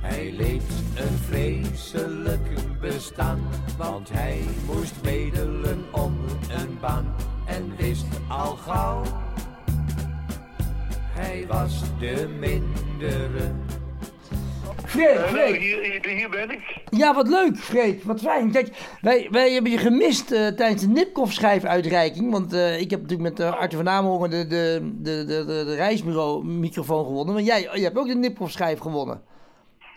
Hij 0.00 0.32
leed 0.36 0.62
een 0.94 1.18
vreselijk 1.28 2.48
bestaan, 2.80 3.40
want 3.78 4.10
hij 4.12 4.40
moest 4.66 5.02
bedelen 5.02 5.84
om 5.90 6.18
een 6.48 6.78
baan 6.80 7.14
en 7.50 7.76
wist 7.76 8.06
al 8.28 8.56
gauw. 8.56 9.02
Hij 11.12 11.46
was 11.48 11.82
de 11.98 12.28
mindere. 12.40 13.52
Freek, 14.84 15.14
Hallo, 15.14 15.26
Freek. 15.26 15.60
hier, 15.60 15.82
hier, 15.82 16.06
hier 16.06 16.30
ben 16.30 16.50
ik. 16.50 16.80
Ja, 16.90 17.14
wat 17.14 17.28
leuk, 17.28 17.56
Freek. 17.56 18.02
Wat 18.02 18.20
fijn. 18.20 18.50
Kijk, 18.50 18.68
wij, 19.00 19.28
wij 19.30 19.52
hebben 19.52 19.70
je 19.70 19.78
gemist 19.78 20.30
eh, 20.32 20.46
tijdens 20.46 20.82
de 20.82 20.88
Nipkoff 20.88 21.32
schijfuitreiking. 21.32 22.30
Want 22.32 22.52
eh, 22.52 22.80
ik 22.80 22.90
heb 22.90 23.00
natuurlijk 23.00 23.28
met 23.30 23.40
eh, 23.40 23.58
Arthur 23.58 23.78
van 23.78 23.88
Amerongen 23.88 24.30
de, 24.30 24.46
de, 24.46 24.90
de, 25.02 25.24
de, 25.24 25.44
de, 25.44 25.64
de 25.64 25.74
reisbureau 25.74 26.44
microfoon 26.44 27.04
gewonnen. 27.04 27.34
Maar 27.34 27.42
jij 27.42 27.68
je 27.74 27.82
hebt 27.82 27.98
ook 27.98 28.06
de 28.06 28.14
Nipkoff 28.14 28.52
schijf 28.52 28.78
gewonnen. 28.78 29.22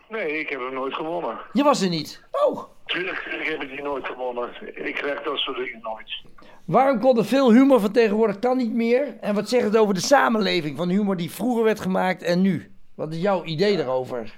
Nee, 0.09 0.39
ik 0.39 0.49
heb 0.49 0.59
hem 0.59 0.73
nooit 0.73 0.93
gewonnen. 0.93 1.37
Je 1.53 1.63
was 1.63 1.81
er 1.81 1.89
niet. 1.89 2.23
Oh. 2.31 2.63
Tuurlijk 2.93 3.27
heb 3.29 3.61
ik 3.61 3.69
die 3.69 3.81
nooit 3.81 4.05
gewonnen. 4.05 4.49
Ik 4.73 4.95
krijg 4.95 5.21
dat 5.21 5.37
soort 5.37 5.57
dingen 5.57 5.79
nooit. 5.81 6.21
Waarom 6.65 6.99
kon 6.99 7.17
er 7.17 7.25
veel 7.25 7.51
humor 7.51 7.79
van 7.79 7.91
tegenwoordig 7.91 8.39
kan 8.39 8.57
niet 8.57 8.73
meer? 8.73 9.17
En 9.21 9.35
wat 9.35 9.49
zegt 9.49 9.63
het 9.63 9.77
over 9.77 9.93
de 9.93 9.99
samenleving 9.99 10.77
van 10.77 10.89
humor 10.89 11.17
die 11.17 11.31
vroeger 11.31 11.63
werd 11.63 11.79
gemaakt 11.79 12.23
en 12.23 12.41
nu? 12.41 12.71
Wat 12.95 13.13
is 13.13 13.21
jouw 13.21 13.43
idee 13.43 13.77
daarover? 13.77 14.33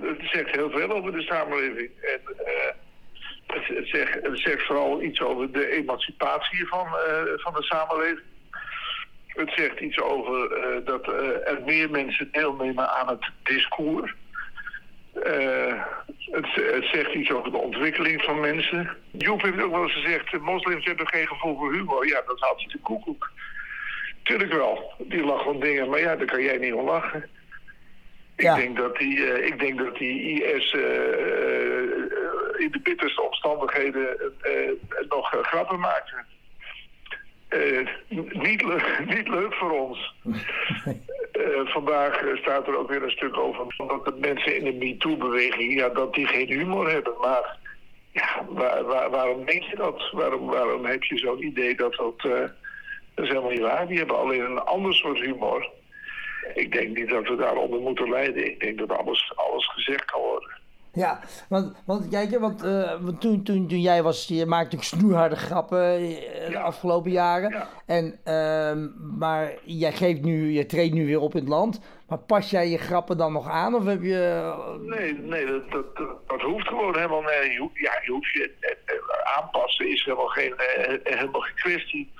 Het 0.00 0.20
zegt 0.20 0.56
heel 0.56 0.70
veel 0.70 0.90
over 0.90 1.12
de 1.12 1.22
samenleving. 1.22 1.90
En 2.00 2.20
eh, 2.46 2.74
het, 3.46 3.66
het, 3.76 3.88
zegt, 3.88 4.14
het 4.22 4.38
zegt 4.38 4.66
vooral 4.66 5.02
iets 5.02 5.20
over 5.20 5.52
de 5.52 5.70
emancipatie 5.70 6.66
van, 6.66 6.86
eh, 6.86 7.22
van 7.34 7.52
de 7.52 7.62
samenleving. 7.62 8.26
Het 9.26 9.52
zegt 9.54 9.80
iets 9.80 10.00
over 10.00 10.52
eh, 10.52 10.84
dat 10.84 11.06
er 11.06 11.60
meer 11.64 11.90
mensen 11.90 12.28
deelnemen 12.32 12.90
aan 12.90 13.08
het 13.08 13.30
discours. 13.42 14.14
Eh, 15.24 15.84
het, 16.30 16.46
het 16.54 16.84
zegt 16.84 17.14
iets 17.14 17.30
over 17.30 17.50
de 17.50 17.56
ontwikkeling 17.56 18.22
van 18.22 18.40
mensen. 18.40 18.96
Joep 19.10 19.42
heeft 19.42 19.62
ook 19.62 19.70
wel 19.70 19.82
eens 19.82 19.92
gezegd, 19.92 20.38
moslims 20.38 20.84
hebben 20.84 21.08
geen 21.08 21.26
gevoel 21.26 21.56
voor 21.56 21.72
humor. 21.72 22.06
Ja, 22.06 22.22
dat 22.26 22.40
had 22.40 22.56
hij 22.56 22.68
de 22.72 22.78
koekoek. 22.78 23.30
Tuurlijk 24.22 24.52
wel. 24.52 24.92
Die 24.98 25.24
lachen 25.24 25.50
om 25.50 25.60
dingen, 25.60 25.90
maar 25.90 26.00
ja, 26.00 26.16
daar 26.16 26.26
kan 26.26 26.42
jij 26.42 26.56
niet 26.56 26.72
om 26.72 26.84
lachen. 26.84 27.28
Ik, 28.36 28.54
denk 28.54 28.76
dat 28.76 28.96
die, 28.96 29.32
eh, 29.32 29.46
ik 29.46 29.58
denk 29.58 29.78
dat 29.78 29.96
die 29.96 30.42
IS 30.42 30.72
eh, 30.72 30.80
in 32.56 32.70
de 32.70 32.80
bitterste 32.82 33.22
omstandigheden 33.22 34.32
nog 35.08 35.28
grappen 35.42 35.80
maakte. 35.80 36.14
Eh, 37.50 37.86
niet, 38.32 38.62
le- 38.62 39.04
niet 39.14 39.28
leuk 39.28 39.54
voor 39.54 39.70
ons. 39.70 40.14
Eh, 41.32 41.66
vandaag 41.66 42.22
eh, 42.22 42.36
staat 42.36 42.66
er 42.66 42.76
ook 42.78 42.88
weer 42.90 43.02
een 43.02 43.10
stuk 43.10 43.36
over 43.36 43.64
dat 43.76 44.04
de 44.04 44.14
mensen 44.20 44.56
in 44.56 44.64
de 44.64 44.72
MeToo-beweging, 44.72 45.74
ja, 45.74 45.88
dat 45.88 46.14
die 46.14 46.26
geen 46.26 46.46
humor 46.48 46.90
hebben. 46.90 47.14
Maar 47.20 47.56
ja, 48.12 48.46
waar, 48.48 48.84
waar- 48.84 49.10
waarom 49.10 49.44
denk 49.44 49.62
je 49.62 49.76
dat? 49.76 50.10
Waarom, 50.10 50.46
waarom 50.46 50.84
heb 50.84 51.02
je 51.04 51.18
zo'n 51.18 51.44
idee 51.44 51.74
dat 51.76 51.94
dat... 51.94 52.18
dat 52.20 52.50
is 53.14 53.28
helemaal 53.28 53.50
niet 53.50 53.60
waar. 53.60 53.86
Die 53.88 53.98
hebben 53.98 54.18
alleen 54.18 54.40
een 54.40 54.58
ander 54.60 54.94
soort 54.94 55.18
humor. 55.18 55.68
Ik 56.54 56.72
denk 56.72 56.96
niet 56.96 57.08
dat 57.08 57.28
we 57.28 57.36
daaronder 57.36 57.80
moeten 57.80 58.10
lijden. 58.10 58.44
Ik 58.46 58.60
denk 58.60 58.78
dat 58.78 58.90
alles, 58.98 59.32
alles 59.34 59.66
gezegd 59.72 60.04
kan 60.04 60.20
worden. 60.20 60.58
Ja, 60.92 61.20
want, 61.48 61.76
want 61.86 62.08
kijk, 62.08 62.38
want, 62.38 62.62
eh, 62.64 63.00
want 63.00 63.20
toen, 63.20 63.42
toen, 63.42 63.68
toen 63.68 63.80
jij 63.80 64.02
was, 64.02 64.26
je 64.28 64.46
maakte 64.46 64.76
natuurlijk 64.76 65.02
snoeiharde 65.02 65.36
grappen 65.36 65.94
eh, 65.94 66.50
de 66.50 66.58
afgelopen 66.58 67.10
jaren. 67.10 67.66
En, 67.86 68.20
ehm, 68.24 68.88
maar 69.18 69.52
jij 69.64 69.92
geeft 69.92 70.22
nu, 70.22 70.50
je 70.52 70.66
treedt 70.66 70.94
nu 70.94 71.06
weer 71.06 71.20
op 71.20 71.34
in 71.34 71.40
het 71.40 71.48
land. 71.48 71.80
Maar 72.08 72.18
pas 72.18 72.50
jij 72.50 72.68
je 72.68 72.78
grappen 72.78 73.16
dan 73.16 73.32
nog 73.32 73.48
aan? 73.48 73.74
Of 73.74 73.84
heb 73.84 74.02
je... 74.02 74.52
Nee, 74.80 75.12
nee 75.12 75.46
dat, 75.46 75.70
dat, 76.26 76.40
hoeft 76.40 76.68
gewoon 76.68 76.94
helemaal 76.96 77.20
niet. 77.20 77.52
Je, 77.52 77.58
hoeft- 77.58 77.78
ja, 77.78 77.92
je 78.04 78.10
hoeft 78.10 78.32
je 78.32 78.54
eh, 78.60 78.70
eh, 78.84 79.36
aanpassen 79.36 79.88
is 79.90 80.04
helemaal 80.04 80.26
geen, 80.26 80.56
eh, 80.56 81.14
helemaal 81.16 81.40
geen 81.40 81.54
kwestie. 81.54 82.12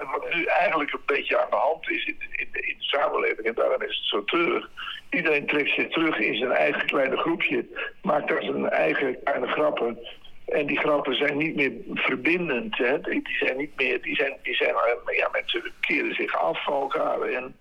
En 0.00 0.06
wat 0.10 0.34
nu 0.34 0.44
eigenlijk 0.44 0.92
een 0.92 1.00
beetje 1.06 1.42
aan 1.42 1.50
de 1.50 1.56
hand 1.56 1.90
is 1.90 2.04
in, 2.06 2.16
in, 2.30 2.48
samenleving, 2.96 3.46
en 3.46 3.54
daarom 3.54 3.82
is 3.82 3.96
het 3.96 4.06
zo 4.06 4.24
treurig. 4.24 4.70
Iedereen 5.10 5.46
trekt 5.46 5.70
zich 5.70 5.88
terug 5.88 6.18
in 6.18 6.36
zijn 6.36 6.52
eigen 6.52 6.86
kleine 6.86 7.16
groepje, 7.16 7.66
maakt 8.02 8.28
daar 8.28 8.42
zijn 8.42 8.68
eigen 8.68 9.22
kleine 9.22 9.46
grappen. 9.46 9.98
En 10.46 10.66
die 10.66 10.78
grappen 10.78 11.14
zijn 11.14 11.36
niet 11.36 11.56
meer 11.56 11.72
verbindend. 11.94 12.76
Hè? 12.76 13.00
Die 13.00 13.22
zijn 13.38 13.56
niet 13.56 13.76
meer, 13.76 14.02
die 14.02 14.14
zijn, 14.14 14.36
die 14.42 14.54
zijn, 14.54 14.74
eh, 14.74 15.16
ja, 15.16 15.28
mensen 15.32 15.72
keren 15.80 16.14
zich 16.14 16.36
af 16.36 16.64
van 16.64 16.80
elkaar. 16.80 17.20
En 17.20 17.54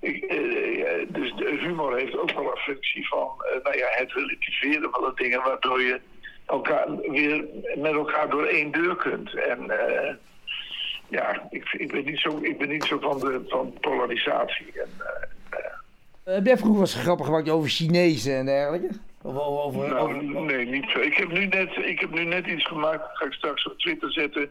eh, 0.00 1.00
eh, 1.00 1.08
dus 1.08 1.32
de 1.34 1.56
humor 1.60 1.96
heeft 1.96 2.18
ook 2.18 2.32
wel 2.32 2.50
een 2.50 2.56
functie 2.56 3.08
van 3.08 3.30
eh, 3.38 3.62
nou 3.62 3.76
ja, 3.76 3.86
het 3.90 4.12
relativeren 4.12 4.90
van 4.90 5.02
de 5.02 5.12
dingen, 5.14 5.42
waardoor 5.42 5.80
je 5.82 6.00
elkaar 6.46 6.96
weer 6.96 7.44
met 7.76 7.92
elkaar 7.92 8.30
door 8.30 8.44
één 8.44 8.70
deur 8.70 8.96
kunt. 8.96 9.34
En 9.34 9.70
eh, 9.70 10.14
ja, 11.08 11.46
ik, 11.50 11.72
ik, 11.72 11.92
ben 11.92 12.04
niet 12.04 12.18
zo, 12.18 12.38
ik 12.42 12.58
ben 12.58 12.68
niet 12.68 12.84
zo 12.84 12.98
van 12.98 13.18
de 13.18 13.44
van 13.48 13.74
polarisatie. 13.80 14.66
En, 14.74 14.88
eh, 15.50 16.34
Heb 16.34 16.46
jij 16.46 16.56
vroeger 16.56 16.80
wel 16.80 16.88
eens 16.90 16.94
grappen 17.02 17.24
gemaakt 17.26 17.48
over 17.48 17.68
Chinezen 17.68 18.34
en 18.36 18.46
dergelijke? 18.46 18.88
Of 19.22 19.36
over... 19.38 19.62
over, 19.64 19.88
nou, 19.88 20.26
over- 20.36 20.40
nee, 20.42 20.66
niet 20.66 20.90
zo. 20.90 20.98
Ik 20.98 21.14
heb 21.16 21.28
nu 21.28 21.46
net, 21.46 21.76
ik 21.76 22.00
heb 22.00 22.10
nu 22.10 22.24
net 22.24 22.46
iets 22.46 22.66
gemaakt, 22.66 22.98
dat 22.98 23.10
ga 23.16 23.24
ik 23.26 23.32
straks 23.32 23.66
op 23.66 23.78
Twitter 23.78 24.12
zetten. 24.12 24.50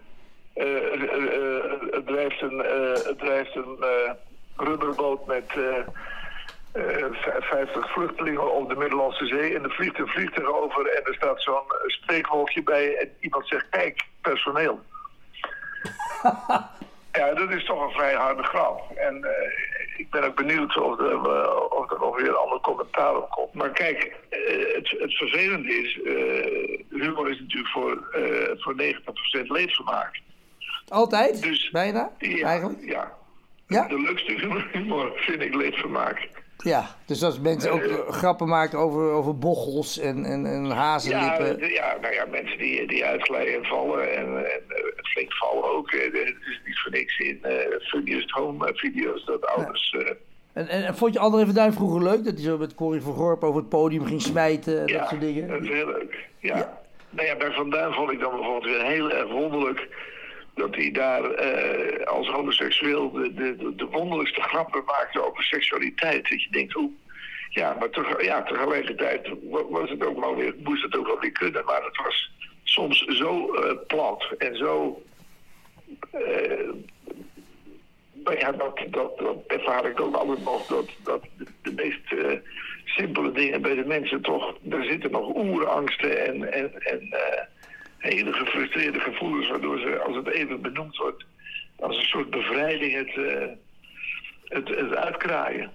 Eh, 0.53 0.65
het 1.91 2.07
drijft 2.07 2.41
een, 2.41 2.57
het 3.07 3.17
drijft 3.19 3.55
een 3.55 3.77
rubberboot 4.57 5.27
met 5.27 5.43
eh, 5.55 5.77
eh, 6.71 7.05
v- 7.11 7.45
50 7.45 7.91
vluchtelingen 7.93 8.53
op 8.55 8.69
de 8.69 8.75
Middellandse 8.75 9.25
Zee. 9.25 9.55
En 9.55 9.63
er 9.63 9.71
vliegt 9.71 9.99
een 9.99 10.07
vliegtuig 10.07 10.47
over 10.51 10.85
en 10.87 11.03
er 11.05 11.13
staat 11.15 11.41
zo'n 11.43 11.61
spreekwolkje 11.87 12.63
bij. 12.63 12.95
En 12.97 13.09
iemand 13.19 13.47
zegt, 13.47 13.69
kijk, 13.69 14.05
personeel. 14.21 14.79
ja, 17.19 17.33
dat 17.33 17.51
is 17.51 17.65
toch 17.65 17.83
een 17.83 17.91
vrij 17.91 18.13
harde 18.13 18.43
grap. 18.43 18.91
En 18.95 19.23
eh, 19.23 19.51
ik 19.97 20.09
ben 20.09 20.23
ook 20.23 20.35
benieuwd 20.35 20.77
of 20.77 20.99
er, 20.99 21.11
eh, 21.11 21.61
of 21.69 21.91
er 21.91 21.99
nog 21.99 22.15
weer 22.17 22.27
een 22.27 22.35
ander 22.35 22.59
commentaar 22.59 23.15
op 23.15 23.29
komt. 23.29 23.53
Maar 23.53 23.69
kijk, 23.69 24.15
eh, 24.29 24.75
het, 24.75 24.95
het 24.99 25.13
vervelende 25.13 25.73
is, 25.73 25.99
humor 26.89 27.29
is 27.29 27.39
natuurlijk 27.39 27.71
voor, 27.71 28.07
voor 28.57 28.75
90% 28.75 29.47
leedvermaak. 29.47 30.19
Altijd? 30.87 31.41
Dus, 31.41 31.69
Bijna? 31.69 32.11
Ja, 32.17 32.47
Eigenlijk? 32.47 32.85
Ja. 32.85 33.15
Ja? 33.67 33.87
De 33.87 34.01
leukste 34.01 34.67
humor 34.71 35.11
vind 35.15 35.41
ik 35.41 35.55
leedvermaak. 35.55 36.29
Ja, 36.67 36.85
dus 37.05 37.23
als 37.23 37.39
mensen 37.39 37.71
ook 37.71 37.81
eh, 37.81 38.09
grappen 38.09 38.47
maken 38.47 38.79
over, 38.79 39.11
over 39.11 39.37
bochels 39.37 39.99
en, 39.99 40.25
en, 40.25 40.45
en 40.45 40.65
Ja, 40.65 40.73
hazenlippen. 40.73 41.59
de- 41.59 41.73
ja, 41.73 41.97
nou 42.01 42.13
ja, 42.13 42.25
mensen 42.31 42.57
die, 42.57 42.87
die 42.87 43.05
uitglijden 43.05 43.53
en 43.53 43.65
vallen 43.65 44.15
en, 44.15 44.25
en 44.37 44.61
eh, 44.67 45.03
flink 45.03 45.33
vallen 45.33 45.63
ook. 45.63 45.91
Eh, 45.91 46.01
Het 46.03 46.13
is 46.49 46.61
niet 46.65 46.79
voor 46.79 46.91
niks 46.91 47.19
in 47.19 47.39
eh 47.43 47.79
funniest 47.79 48.29
home 48.31 48.67
eh, 48.67 48.75
video's 48.75 49.25
dat 49.25 49.45
ouders... 49.45 49.95
eh, 49.99 50.11
En, 50.53 50.67
en, 50.67 50.85
en 50.85 50.95
vond 50.95 51.13
je 51.13 51.19
André 51.19 51.45
van 51.45 51.53
Duin 51.53 51.73
vroeger 51.73 52.03
leuk? 52.03 52.23
Dat 52.23 52.33
hij 52.33 52.43
zo 52.43 52.57
met 52.57 52.75
Corrie 52.75 53.01
van 53.01 53.13
Gorp 53.13 53.43
over 53.43 53.59
het 53.61 53.69
podium 53.69 54.05
ging 54.05 54.21
smijten 54.21 54.73
en 54.73 54.79
dat 54.87 54.89
Ja, 54.89 55.07
soort 55.07 55.21
dingen? 55.21 55.47
dat 55.47 55.61
is 55.61 55.69
heel 55.69 55.85
leuk. 55.87 56.27
Ja. 56.39 56.79
Nou 57.09 57.27
ja, 57.27 57.35
bij 57.35 57.51
Van 57.51 57.69
Duin 57.69 57.93
vond 57.93 58.11
ik 58.11 58.19
dan 58.19 58.31
bijvoorbeeld 58.31 58.63
weer 58.63 58.83
heel 58.85 59.11
erg 59.11 59.31
wonderlijk 59.31 59.87
dat 60.57 60.75
hij 60.75 60.91
daar 60.91 61.23
eh, 61.31 62.05
als 62.05 62.27
homoseksueel 62.27 63.11
de, 63.11 63.33
de, 63.33 63.55
de, 63.55 63.75
de 63.75 63.85
wonderlijkste 63.85 64.41
grappen 64.41 64.83
maakte 64.85 65.27
over 65.27 65.43
seksualiteit. 65.43 66.29
Dat 66.29 66.43
je 66.43 66.49
denkt, 66.51 66.73
hoe... 66.73 66.89
Ja, 67.49 67.75
maar 67.79 67.89
teg- 67.89 68.23
ja, 68.23 68.43
tegelijkertijd 68.43 69.27
wa- 69.43 69.67
was 69.69 69.89
het 69.89 70.05
ook 70.05 70.19
wel 70.19 70.35
weer, 70.35 70.53
moest 70.63 70.83
het 70.83 70.97
ook 70.97 71.07
wel 71.07 71.19
weer 71.19 71.31
kunnen. 71.31 71.65
Maar 71.65 71.83
het 71.83 71.97
was 72.03 72.31
soms 72.63 72.99
zo 73.05 73.53
eh, 73.53 73.73
plat 73.87 74.33
en 74.37 74.57
zo... 74.57 75.01
nou 78.23 78.39
ja, 78.39 78.51
dat, 78.51 78.79
dat, 78.89 79.17
dat 79.17 79.37
ervaar 79.47 79.85
ik 79.85 79.99
ook 80.01 80.15
altijd 80.15 80.43
nog. 80.43 80.65
Dat, 80.67 80.89
dat 81.03 81.23
de, 81.61 81.73
meest 81.75 81.99
simpele 82.85 83.31
dingen 83.31 83.61
bij 83.61 83.75
de 83.75 83.85
mensen 83.85 84.21
toch... 84.21 84.57
Daar 84.61 84.83
zitten 84.83 85.11
nog 85.11 85.35
oerangsten 85.35 86.25
en, 86.25 86.53
en, 86.53 86.81
en 86.81 87.09
hele 88.07 88.33
gefrustreerde 88.33 88.99
gevoelens... 88.99 89.49
waardoor 89.49 89.79
ze, 89.79 89.99
als 89.99 90.15
het 90.15 90.27
even 90.27 90.61
benoemd 90.61 90.97
wordt... 90.97 91.25
als 91.79 91.97
een 91.97 92.07
soort 92.07 92.29
bevrijding 92.29 92.93
het, 92.93 93.25
eh, 93.25 93.47
het, 94.43 94.67
het 94.67 94.95
uitkraaien. 94.95 95.71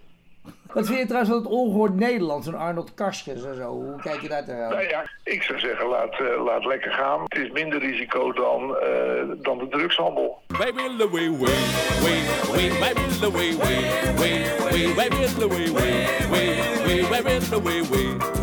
Wat 0.72 0.86
vind 0.86 0.98
je 0.98 1.06
trouwens 1.06 1.30
van 1.32 1.42
het 1.42 1.50
ongehoord 1.50 1.94
Nederland, 1.94 2.44
zo'n 2.44 2.54
Arnold 2.54 2.94
Karskens 2.94 3.44
en 3.44 3.54
zo? 3.54 3.70
Hoe 3.70 4.00
kijk 4.00 4.20
je 4.20 4.28
daar 4.28 4.44
tegenaan? 4.44 4.70
Nou 4.70 4.88
ja, 4.88 5.04
ik 5.24 5.42
zou 5.42 5.58
zeggen, 5.58 5.86
laat, 5.86 6.20
eh, 6.20 6.44
laat 6.44 6.64
lekker 6.64 6.92
gaan. 6.92 7.22
Het 7.22 7.38
is 7.38 7.50
minder 7.50 7.78
risico 7.78 8.32
dan, 8.32 8.76
eh, 8.76 9.22
dan 9.36 9.58
de 9.58 9.68
drugshandel. 9.68 10.42
Wij 10.46 10.74
willen 10.74 11.10
way, 11.10 11.30
way, 11.30 11.54
way, 12.02 12.20
way, 12.52 12.78
wij 12.80 12.94
willen 12.94 13.32
way, 13.32 13.56
way, 13.56 13.82
way, 14.16 14.58
way, 14.58 14.94
wij 14.94 15.08
willen 15.08 15.48
way, 15.48 15.70
way, 15.72 16.06
way, 16.30 16.56
way, 16.84 17.08
wij 17.08 17.22
willen 17.22 17.62
way, 17.62 17.82
way, 17.82 18.18
way, 18.18 18.41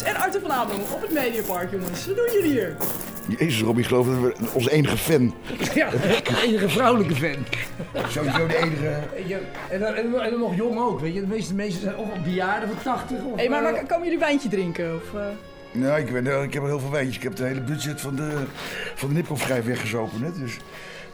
En 0.00 0.16
Arthur 0.16 0.40
van 0.40 0.52
Amerongen 0.52 0.92
op 0.92 1.02
het 1.02 1.12
Mediapark, 1.12 1.70
jongens. 1.70 2.06
Wat 2.06 2.16
doen 2.16 2.32
jullie 2.32 2.50
hier? 2.50 2.76
Jezus, 3.38 3.60
Robbie, 3.60 3.82
ik 3.82 3.88
geloof 3.88 4.06
dat 4.06 4.18
we 4.18 4.34
onze 4.52 4.70
enige 4.70 4.96
fan. 4.96 5.34
Ja, 5.74 5.90
de 5.90 6.42
enige 6.44 6.68
vrouwelijke 6.68 7.14
fan. 7.14 7.44
Sowieso 8.08 8.46
de 8.46 8.56
enige. 8.56 8.98
Weet 9.14 9.28
je, 9.28 9.40
En 9.70 9.80
dan, 9.80 9.94
en, 9.94 10.10
dan, 10.10 10.20
en 10.20 10.30
dan 10.30 10.40
nog 10.40 10.56
jong 10.56 10.78
ook, 10.78 11.00
weet 11.00 11.14
je. 11.14 11.20
De 11.20 11.26
meeste 11.26 11.54
mensen 11.54 11.80
zijn 11.80 11.96
of 11.96 12.08
bejaarden 12.24 12.68
van 12.68 12.82
80 12.82 13.24
of... 13.24 13.36
Hey, 13.36 13.48
maar, 13.48 13.64
eh, 13.64 13.72
maar 13.72 13.86
komen 13.86 14.04
jullie 14.04 14.18
wijntje 14.18 14.48
drinken? 14.48 14.94
Of, 14.94 15.14
eh? 15.20 15.26
Nou, 15.72 16.00
ik, 16.00 16.12
ben, 16.12 16.42
ik 16.42 16.52
heb 16.52 16.62
al 16.62 16.68
heel 16.68 16.80
veel 16.80 16.90
wijntjes. 16.90 17.16
Ik 17.16 17.22
heb 17.22 17.32
het 17.32 17.46
hele 17.46 17.60
budget 17.60 18.00
van 18.00 18.16
de, 18.16 18.36
van 18.94 19.08
de 19.08 19.14
Nipkoff-schijf 19.14 19.64
weggezopen 19.64 20.20
net. 20.20 20.36
Dus. 20.36 20.58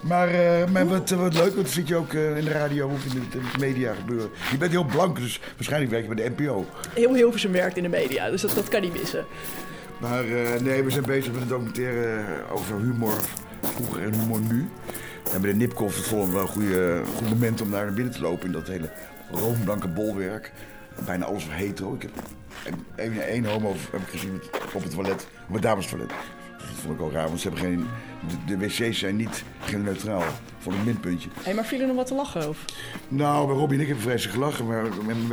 Maar, 0.00 0.28
maar 0.72 0.86
wat, 0.86 1.10
wat 1.10 1.34
leuk, 1.34 1.54
want 1.54 1.54
dan 1.54 1.66
zit 1.66 1.88
je 1.88 1.96
ook 1.96 2.12
eh, 2.12 2.36
in 2.36 2.44
de 2.44 2.50
radio 2.50 2.88
of 2.88 3.04
in 3.04 3.10
de, 3.10 3.38
in 3.38 3.44
de 3.52 3.58
media 3.58 3.94
gebeuren. 3.94 4.30
Je 4.50 4.56
bent 4.56 4.70
heel 4.70 4.84
blank, 4.84 5.16
dus 5.16 5.40
waarschijnlijk 5.54 5.90
werk 5.90 6.08
je 6.08 6.14
bij 6.14 6.24
de 6.24 6.30
NPO. 6.36 6.66
Heel 6.94 7.14
Hilversum 7.14 7.52
werkt 7.52 7.76
in 7.76 7.82
de 7.82 7.88
media, 7.88 8.30
dus 8.30 8.40
dat, 8.40 8.54
dat 8.54 8.68
kan 8.68 8.80
niet 8.80 8.98
missen. 8.98 9.26
Maar 9.98 10.24
eh, 10.24 10.60
nee, 10.60 10.82
we 10.82 10.90
zijn 10.90 11.04
bezig 11.04 11.32
met 11.32 11.42
een 11.42 11.48
documentaire 11.48 12.24
over 12.50 12.76
humor 12.80 13.14
vroeger 13.62 14.02
en 14.02 14.20
humor 14.20 14.40
nu. 14.40 14.68
En 15.32 15.40
bij 15.40 15.50
de 15.50 15.56
Nipkoff 15.56 16.06
vonden 16.06 16.28
we 16.28 16.34
wel 16.34 16.42
een 16.42 16.48
goede, 16.48 17.02
goed 17.16 17.28
moment 17.28 17.60
om 17.60 17.70
daar 17.70 17.84
naar 17.84 17.94
binnen 17.94 18.12
te 18.12 18.20
lopen 18.20 18.46
in 18.46 18.52
dat 18.52 18.68
hele 18.68 18.90
roomblanke 19.30 19.88
bolwerk. 19.88 20.52
Bijna 21.04 21.24
alles 21.24 21.46
hetero. 21.48 21.94
Ik 21.94 22.02
heb 22.02 23.18
één 23.28 23.44
homo 23.44 23.74
heb 23.90 24.00
ik 24.00 24.08
gezien 24.08 24.42
op 24.74 24.82
het 24.82 24.90
toilet, 24.90 25.28
op 25.48 25.54
het 25.54 25.62
damestoilet. 25.62 26.12
Dat 26.74 26.80
vond 26.82 26.94
ik 26.94 27.00
ook 27.00 27.12
raar, 27.12 27.28
want 27.28 27.40
ze 27.40 27.48
hebben 27.48 27.66
geen, 27.66 27.86
de, 28.46 28.56
de 28.56 28.66
wc's 28.66 28.98
zijn 28.98 29.16
niet 29.16 29.44
genderneutraal. 29.60 30.22
Voor 30.58 30.72
een 30.72 30.84
minpuntje. 30.84 31.28
Hé, 31.42 31.54
maar 31.54 31.64
viel 31.64 31.80
er 31.80 31.86
nog 31.86 31.96
wat 31.96 32.06
te 32.06 32.14
lachen 32.14 32.46
over? 32.46 32.64
Nou, 33.08 33.46
bij 33.46 33.56
Robbie 33.56 33.76
en 33.76 33.82
ik 33.82 33.88
hebben 33.88 34.06
vreselijk 34.06 34.38
gelachen. 34.38 34.66
Maar, 34.66 34.84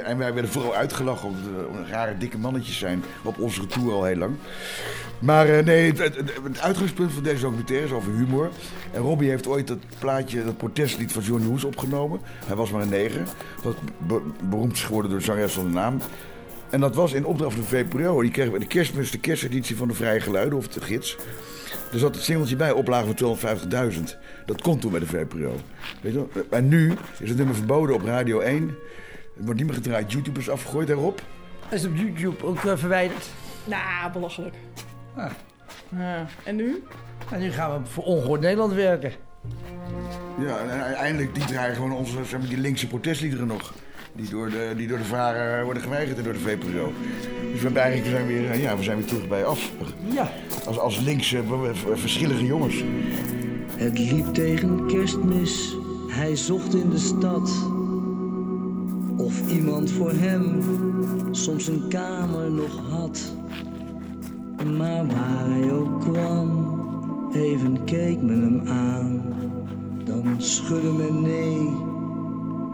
en 0.03 0.17
wij 0.17 0.33
werden 0.33 0.51
vooral 0.51 0.75
uitgelachen 0.75 1.27
omdat 1.29 1.43
we 1.43 1.85
rare 1.89 2.17
dikke 2.17 2.37
mannetjes 2.37 2.77
zijn. 2.77 3.03
Op 3.23 3.39
onze 3.39 3.61
retour 3.61 3.93
al 3.93 4.03
heel 4.03 4.15
lang. 4.15 4.35
Maar 5.19 5.49
eh, 5.49 5.65
nee, 5.65 5.87
het, 5.87 5.97
het, 5.97 6.15
het 6.43 6.59
uitgangspunt 6.59 7.11
van 7.13 7.23
deze 7.23 7.41
documentaire 7.41 7.85
is 7.85 7.91
over 7.91 8.11
humor. 8.11 8.49
En 8.91 9.01
Robbie 9.01 9.29
heeft 9.29 9.47
ooit 9.47 9.67
dat 9.67 9.77
plaatje, 9.99 10.43
dat 10.43 10.57
protestlied 10.57 11.11
van 11.11 11.23
Johnny 11.23 11.47
Hoes 11.47 11.63
opgenomen. 11.63 12.19
Hij 12.45 12.55
was 12.55 12.71
maar 12.71 12.81
een 12.81 12.89
neger. 12.89 13.23
Be- 13.97 14.21
beroemd 14.43 14.73
is 14.73 14.83
geworden 14.83 15.09
door 15.11 15.19
de 15.19 15.25
zangeres 15.25 15.53
zonder 15.53 15.73
naam. 15.73 15.99
En 16.69 16.79
dat 16.79 16.95
was 16.95 17.13
in 17.13 17.25
opdracht 17.25 17.53
van 17.53 17.61
de 17.61 17.67
VPRO. 17.67 18.21
Die 18.21 18.31
kreeg 18.31 18.49
bij 18.49 18.59
de 18.59 18.67
kerstmis 18.67 19.11
de 19.11 19.19
kersteditie 19.19 19.75
van 19.75 19.87
de 19.87 19.93
Vrije 19.93 20.19
Geluiden, 20.19 20.57
of 20.57 20.67
de 20.67 20.81
gids. 20.81 21.17
Er 21.91 21.99
zat 21.99 22.15
het 22.15 22.23
singeltje 22.23 22.55
bij, 22.55 22.71
oplage 22.71 23.13
van 23.15 23.37
250.000. 23.93 24.01
Dat 24.45 24.61
kon 24.61 24.79
toen 24.79 24.91
bij 24.91 24.99
de 24.99 25.05
VPRO. 25.05 25.55
Weet 26.01 26.13
je 26.13 26.25
wel? 26.33 26.43
En 26.49 26.67
nu 26.67 26.93
is 27.19 27.29
het 27.29 27.37
nummer 27.37 27.55
verboden 27.55 27.95
op 27.95 28.03
Radio 28.03 28.39
1. 28.39 28.67
Het 29.35 29.45
wordt 29.45 29.59
niet 29.59 29.65
meer 29.67 29.75
gedraaid. 29.75 30.11
YouTube 30.11 30.39
is 30.39 30.49
afgegooid 30.49 30.87
daarop. 30.87 31.21
Is 31.69 31.81
het 31.81 31.91
op 31.91 31.97
YouTube 31.97 32.45
ook 32.45 32.65
eh, 32.65 32.77
verwijderd? 32.77 33.29
Nou, 33.63 34.11
belachelijk. 34.11 34.55
Ah. 35.15 35.31
Ja, 35.89 36.25
en 36.43 36.55
nu? 36.55 36.83
En 37.31 37.39
nu 37.39 37.51
gaan 37.51 37.81
we 37.81 37.89
voor 37.89 38.03
Ongehoord 38.03 38.41
Nederland 38.41 38.73
werken. 38.73 39.11
Ja, 40.39 40.57
en 40.57 40.83
uiteindelijk 40.83 41.35
die 41.35 41.45
draaien 41.45 41.75
gewoon 41.75 41.91
onze, 41.91 42.11
zeg 42.25 42.39
maar, 42.39 42.49
die 42.49 42.57
linkse 42.57 42.87
protestliederen 42.87 43.47
nog. 43.47 43.73
Die 44.13 44.29
door 44.29 44.49
de, 44.49 44.73
die 44.77 44.87
door 44.87 44.97
de 44.97 45.03
varen 45.03 45.63
worden 45.63 45.83
geweigerd 45.83 46.17
en 46.17 46.23
door 46.23 46.33
de 46.33 46.39
VPRO. 46.39 46.93
Dus 47.51 47.61
we, 47.61 47.79
eigenlijk, 47.79 48.03
we, 48.03 48.15
zijn 48.15 48.27
weer, 48.27 48.51
eh, 48.51 48.61
ja, 48.61 48.77
we 48.77 48.83
zijn 48.83 48.97
weer 48.97 49.05
terug 49.05 49.27
bij 49.27 49.45
af. 49.45 49.71
Ja. 50.13 50.31
Als, 50.65 50.77
als 50.77 50.99
linkse, 50.99 51.37
eh, 51.37 51.93
verschillige 51.93 52.45
jongens. 52.45 52.83
Het 53.75 53.99
liep 53.99 54.33
tegen 54.33 54.87
kerstmis, 54.87 55.75
hij 56.07 56.35
zocht 56.35 56.75
in 56.75 56.89
de 56.89 56.97
stad. 56.97 57.51
Of 59.17 59.51
iemand 59.51 59.91
voor 59.91 60.11
hem 60.11 60.61
soms 61.31 61.67
een 61.67 61.87
kamer 61.89 62.51
nog 62.51 62.89
had. 62.89 63.33
Maar 64.77 65.07
waar 65.07 65.49
hij 65.49 65.71
ook 65.71 66.01
kwam, 66.01 66.79
even 67.33 67.83
keek 67.83 68.21
men 68.21 68.41
hem 68.41 68.67
aan. 68.67 69.34
Schudde 70.37 70.91
men 70.91 71.21
nee, 71.21 71.73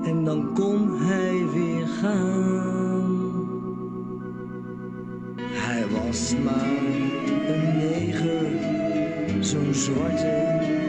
en 0.04 0.24
dan 0.24 0.54
kon 0.54 0.98
hij 0.98 1.46
weer 1.54 1.88
gaan. 1.88 3.30
Hij 5.38 5.86
was 5.88 6.34
maar 6.44 6.70
een 7.48 7.78
neger, 7.78 9.44
zo'n 9.44 9.74
zwarte. 9.74 10.81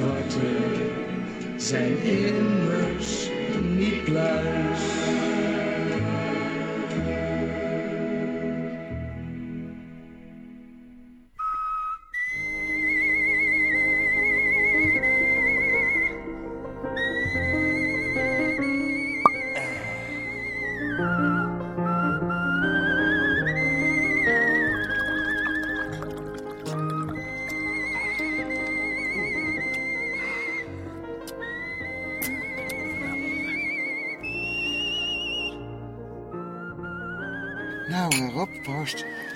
Want 0.00 0.32
die 0.32 1.60
zwarte 1.60 2.57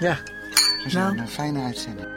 Ja. 0.01 0.18
Dat 0.76 0.87
is 0.87 0.93
Nou. 0.93 1.18
een 1.18 1.28
fijne 1.28 1.62
uitzending. 1.62 2.09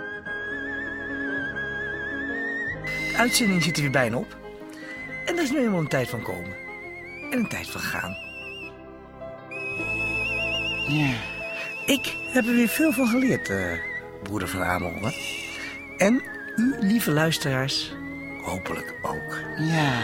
De 3.12 3.14
uitzending 3.18 3.64
zit 3.64 3.76
er 3.76 3.82
weer 3.82 3.92
bijna 3.92 4.18
op. 4.18 4.38
En 5.26 5.38
er 5.38 5.44
is 5.44 5.52
nu 5.52 5.58
eenmaal 5.60 5.80
een 5.80 5.88
tijd 5.88 6.10
van 6.10 6.22
komen. 6.22 6.56
En 7.32 7.38
een 7.38 7.48
tijd 7.50 7.68
van 7.68 7.82
gaan. 7.82 8.16
Ja. 10.88 11.14
Ik 11.86 12.16
heb 12.34 12.46
er 12.46 12.56
weer 12.56 12.68
veel 12.68 12.92
van 12.92 13.08
geleerd, 13.08 13.50
eh, 13.50 13.72
broeder 14.24 14.48
van 14.48 14.64
Amerongen. 14.64 15.14
En 15.98 16.24
u, 16.56 16.76
lieve 16.80 17.12
luisteraars, 17.12 17.94
hopelijk 18.44 18.94
ook. 19.02 19.40
Ja. 19.58 20.00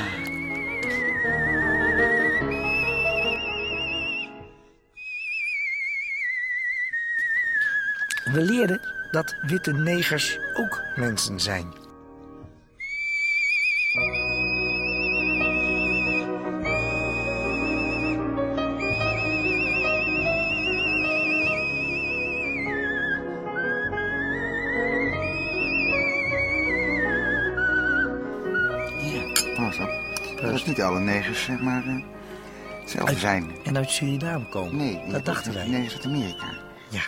We 8.34 8.41
leerden 8.41 8.82
dat 9.11 9.36
witte 9.41 9.73
negers 9.73 10.39
ook 10.53 10.82
mensen 10.95 11.39
zijn. 11.39 11.73
Rob. 29.77 30.41
Dat 30.41 30.53
is 30.53 30.65
niet 30.65 30.82
alle 30.82 30.99
negers, 30.99 31.43
zeg 31.43 31.59
maar, 31.59 31.84
eh, 31.86 32.03
hetzelfde 32.79 33.15
zijn. 33.15 33.51
En 33.63 33.77
uit 33.77 33.89
Suriname 33.89 34.49
komen. 34.49 34.75
Nee, 34.75 35.11
dat 35.11 35.25
dachten 35.25 35.53
wij. 35.53 35.67
negers 35.67 35.93
uit 35.95 36.05
Amerika. 36.05 36.45
Ja. 36.89 37.01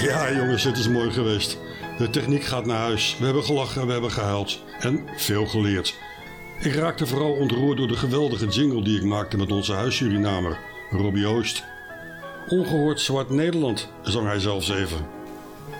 Ja, 0.00 0.32
jongens, 0.32 0.64
het 0.64 0.76
is 0.76 0.88
mooi 0.88 1.10
geweest. 1.10 1.58
De 1.98 2.10
techniek 2.10 2.44
gaat 2.44 2.66
naar 2.66 2.78
huis. 2.78 3.16
We 3.18 3.24
hebben 3.24 3.44
gelachen, 3.44 3.86
we 3.86 3.92
hebben 3.92 4.10
gehuild 4.10 4.62
en 4.78 5.08
veel 5.16 5.46
geleerd. 5.46 5.94
Ik 6.60 6.74
raakte 6.74 7.06
vooral 7.06 7.32
ontroerd 7.32 7.76
door 7.76 7.88
de 7.88 7.96
geweldige 7.96 8.46
jingle 8.46 8.82
die 8.82 8.96
ik 8.96 9.04
maakte 9.04 9.36
met 9.36 9.52
onze 9.52 9.72
huissurinamer, 9.72 10.58
Robbie 10.90 11.26
Oost. 11.26 11.64
Ongehoord 12.48 13.00
Zwart 13.00 13.30
Nederland, 13.30 13.88
zong 14.02 14.26
hij 14.26 14.38
zelfs 14.38 14.70
even. 14.70 15.06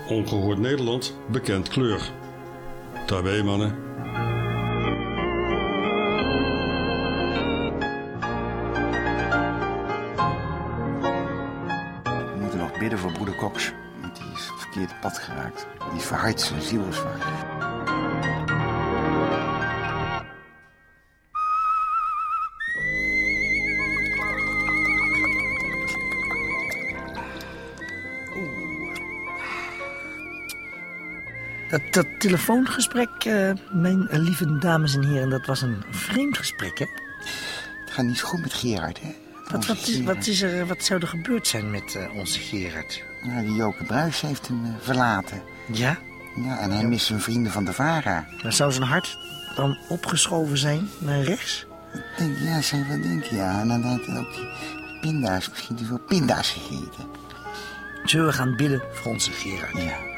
Ongehoord 0.07 0.59
Nederland, 0.59 1.15
bekend 1.31 1.69
kleur. 1.69 2.11
Daarbij, 3.05 3.43
mannen. 3.43 3.75
We 12.03 12.35
moeten 12.39 12.59
nog 12.59 12.79
bidden 12.79 12.99
voor 12.99 13.11
broeder 13.11 13.35
Cox, 13.35 13.71
verkeerde 14.71 14.99
pad 15.01 15.17
geraakt. 15.17 15.67
Die 15.91 16.01
verhardt 16.01 16.41
zijn 16.41 16.61
ziel. 16.61 16.85
Dat, 31.69 31.81
dat, 31.91 32.05
telefoongesprek, 32.19 33.09
eh, 33.25 33.51
mijn 33.71 34.07
lieve 34.11 34.57
dames 34.57 34.95
en 34.95 35.03
heren, 35.03 35.29
dat 35.29 35.45
was 35.45 35.61
een 35.61 35.83
vreemd 35.89 36.37
gesprek, 36.37 36.79
hè? 36.79 36.85
Het 37.85 37.91
gaat 37.91 38.05
niet 38.05 38.17
zo 38.17 38.27
goed 38.27 38.41
met 38.41 38.53
Gerard, 38.53 39.01
hè? 39.01 39.28
Wat, 39.51 39.65
wat, 39.65 39.87
is, 39.87 40.01
wat, 40.01 40.27
is 40.27 40.41
er, 40.41 40.67
wat 40.67 40.83
zou 40.83 41.01
er 41.01 41.07
gebeurd 41.07 41.47
zijn 41.47 41.71
met 41.71 41.95
eh, 41.95 42.15
onze 42.15 42.39
Gerard? 42.39 43.03
Nou, 43.21 43.45
die 43.45 43.55
Joke 43.55 43.83
Bruis 43.83 44.21
heeft 44.21 44.47
hem 44.47 44.65
eh, 44.65 44.71
verlaten. 44.81 45.41
Ja? 45.71 45.97
Ja, 46.35 46.59
en 46.59 46.71
hij 46.71 46.83
mist 46.83 47.05
zijn 47.05 47.21
vrienden 47.21 47.51
van 47.51 47.65
de 47.65 47.73
VARA. 47.73 48.27
Maar 48.43 48.53
zou 48.53 48.71
zijn 48.71 48.87
hart 48.87 49.17
dan 49.55 49.77
opgeschoven 49.89 50.57
zijn 50.57 50.89
naar 50.97 51.21
rechts? 51.21 51.65
Ik 51.93 52.01
denk, 52.17 52.37
ja, 52.37 52.61
zou 52.61 52.81
je 52.81 52.87
wel 52.87 53.01
denken, 53.01 53.35
ja. 53.35 53.59
En 53.59 53.67
dan 53.67 53.83
had 53.83 54.05
hij 54.05 54.17
ook 54.17 54.33
die 54.33 54.49
pinda's, 55.01 55.49
misschien 55.49 55.75
te 55.75 55.85
veel 55.85 55.99
pinda's 55.99 56.49
gegeten. 56.49 57.07
Zullen 58.03 58.25
we 58.25 58.33
gaan 58.33 58.55
bidden 58.55 58.81
voor 58.93 59.11
onze 59.11 59.31
Gerard? 59.31 59.77
Ja. 59.77 60.08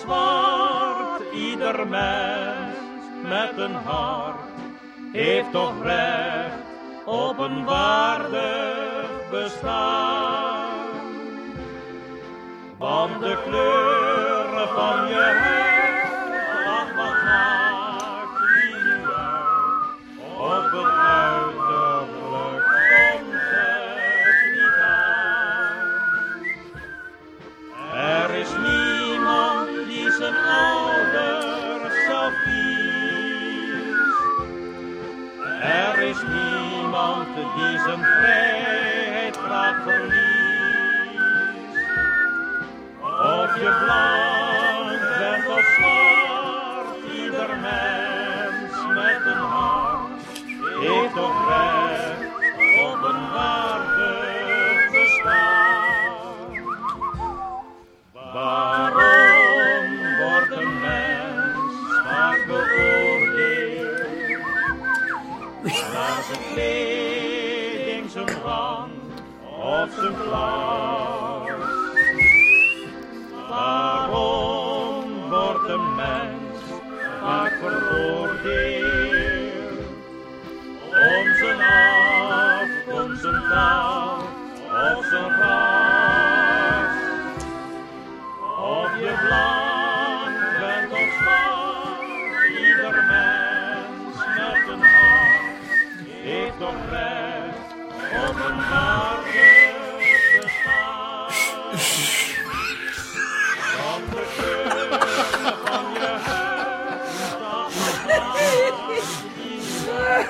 Zwart, 0.00 1.22
ieder 1.32 1.88
mens 1.88 2.76
met 3.22 3.52
een 3.56 3.74
hart 3.74 4.54
heeft 5.12 5.52
toch 5.52 5.82
recht 5.82 6.62
op 7.04 7.38
een 7.38 7.64
waardig 7.64 9.08
bestaan. 9.30 10.64
Want 12.78 13.20
de 13.20 13.36
kleuren 13.44 14.03
Er 36.04 36.10
is 36.10 36.22
niemand 36.22 37.26
die 37.34 37.78
zijn 37.78 38.04
vrijheid 38.04 39.36
graag 39.36 39.82
verliest. 39.82 40.23
Of 69.96 70.00
zijn 70.00 71.03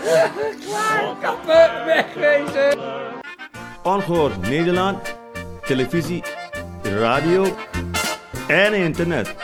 Klaar, 0.05 1.17
kappen, 1.21 1.85
wegwezen. 1.85 2.79
Ongehoord 3.83 4.49
Nederland, 4.49 5.15
televisie, 5.67 6.23
radio 6.83 7.57
en 8.47 8.75
internet. 8.75 9.35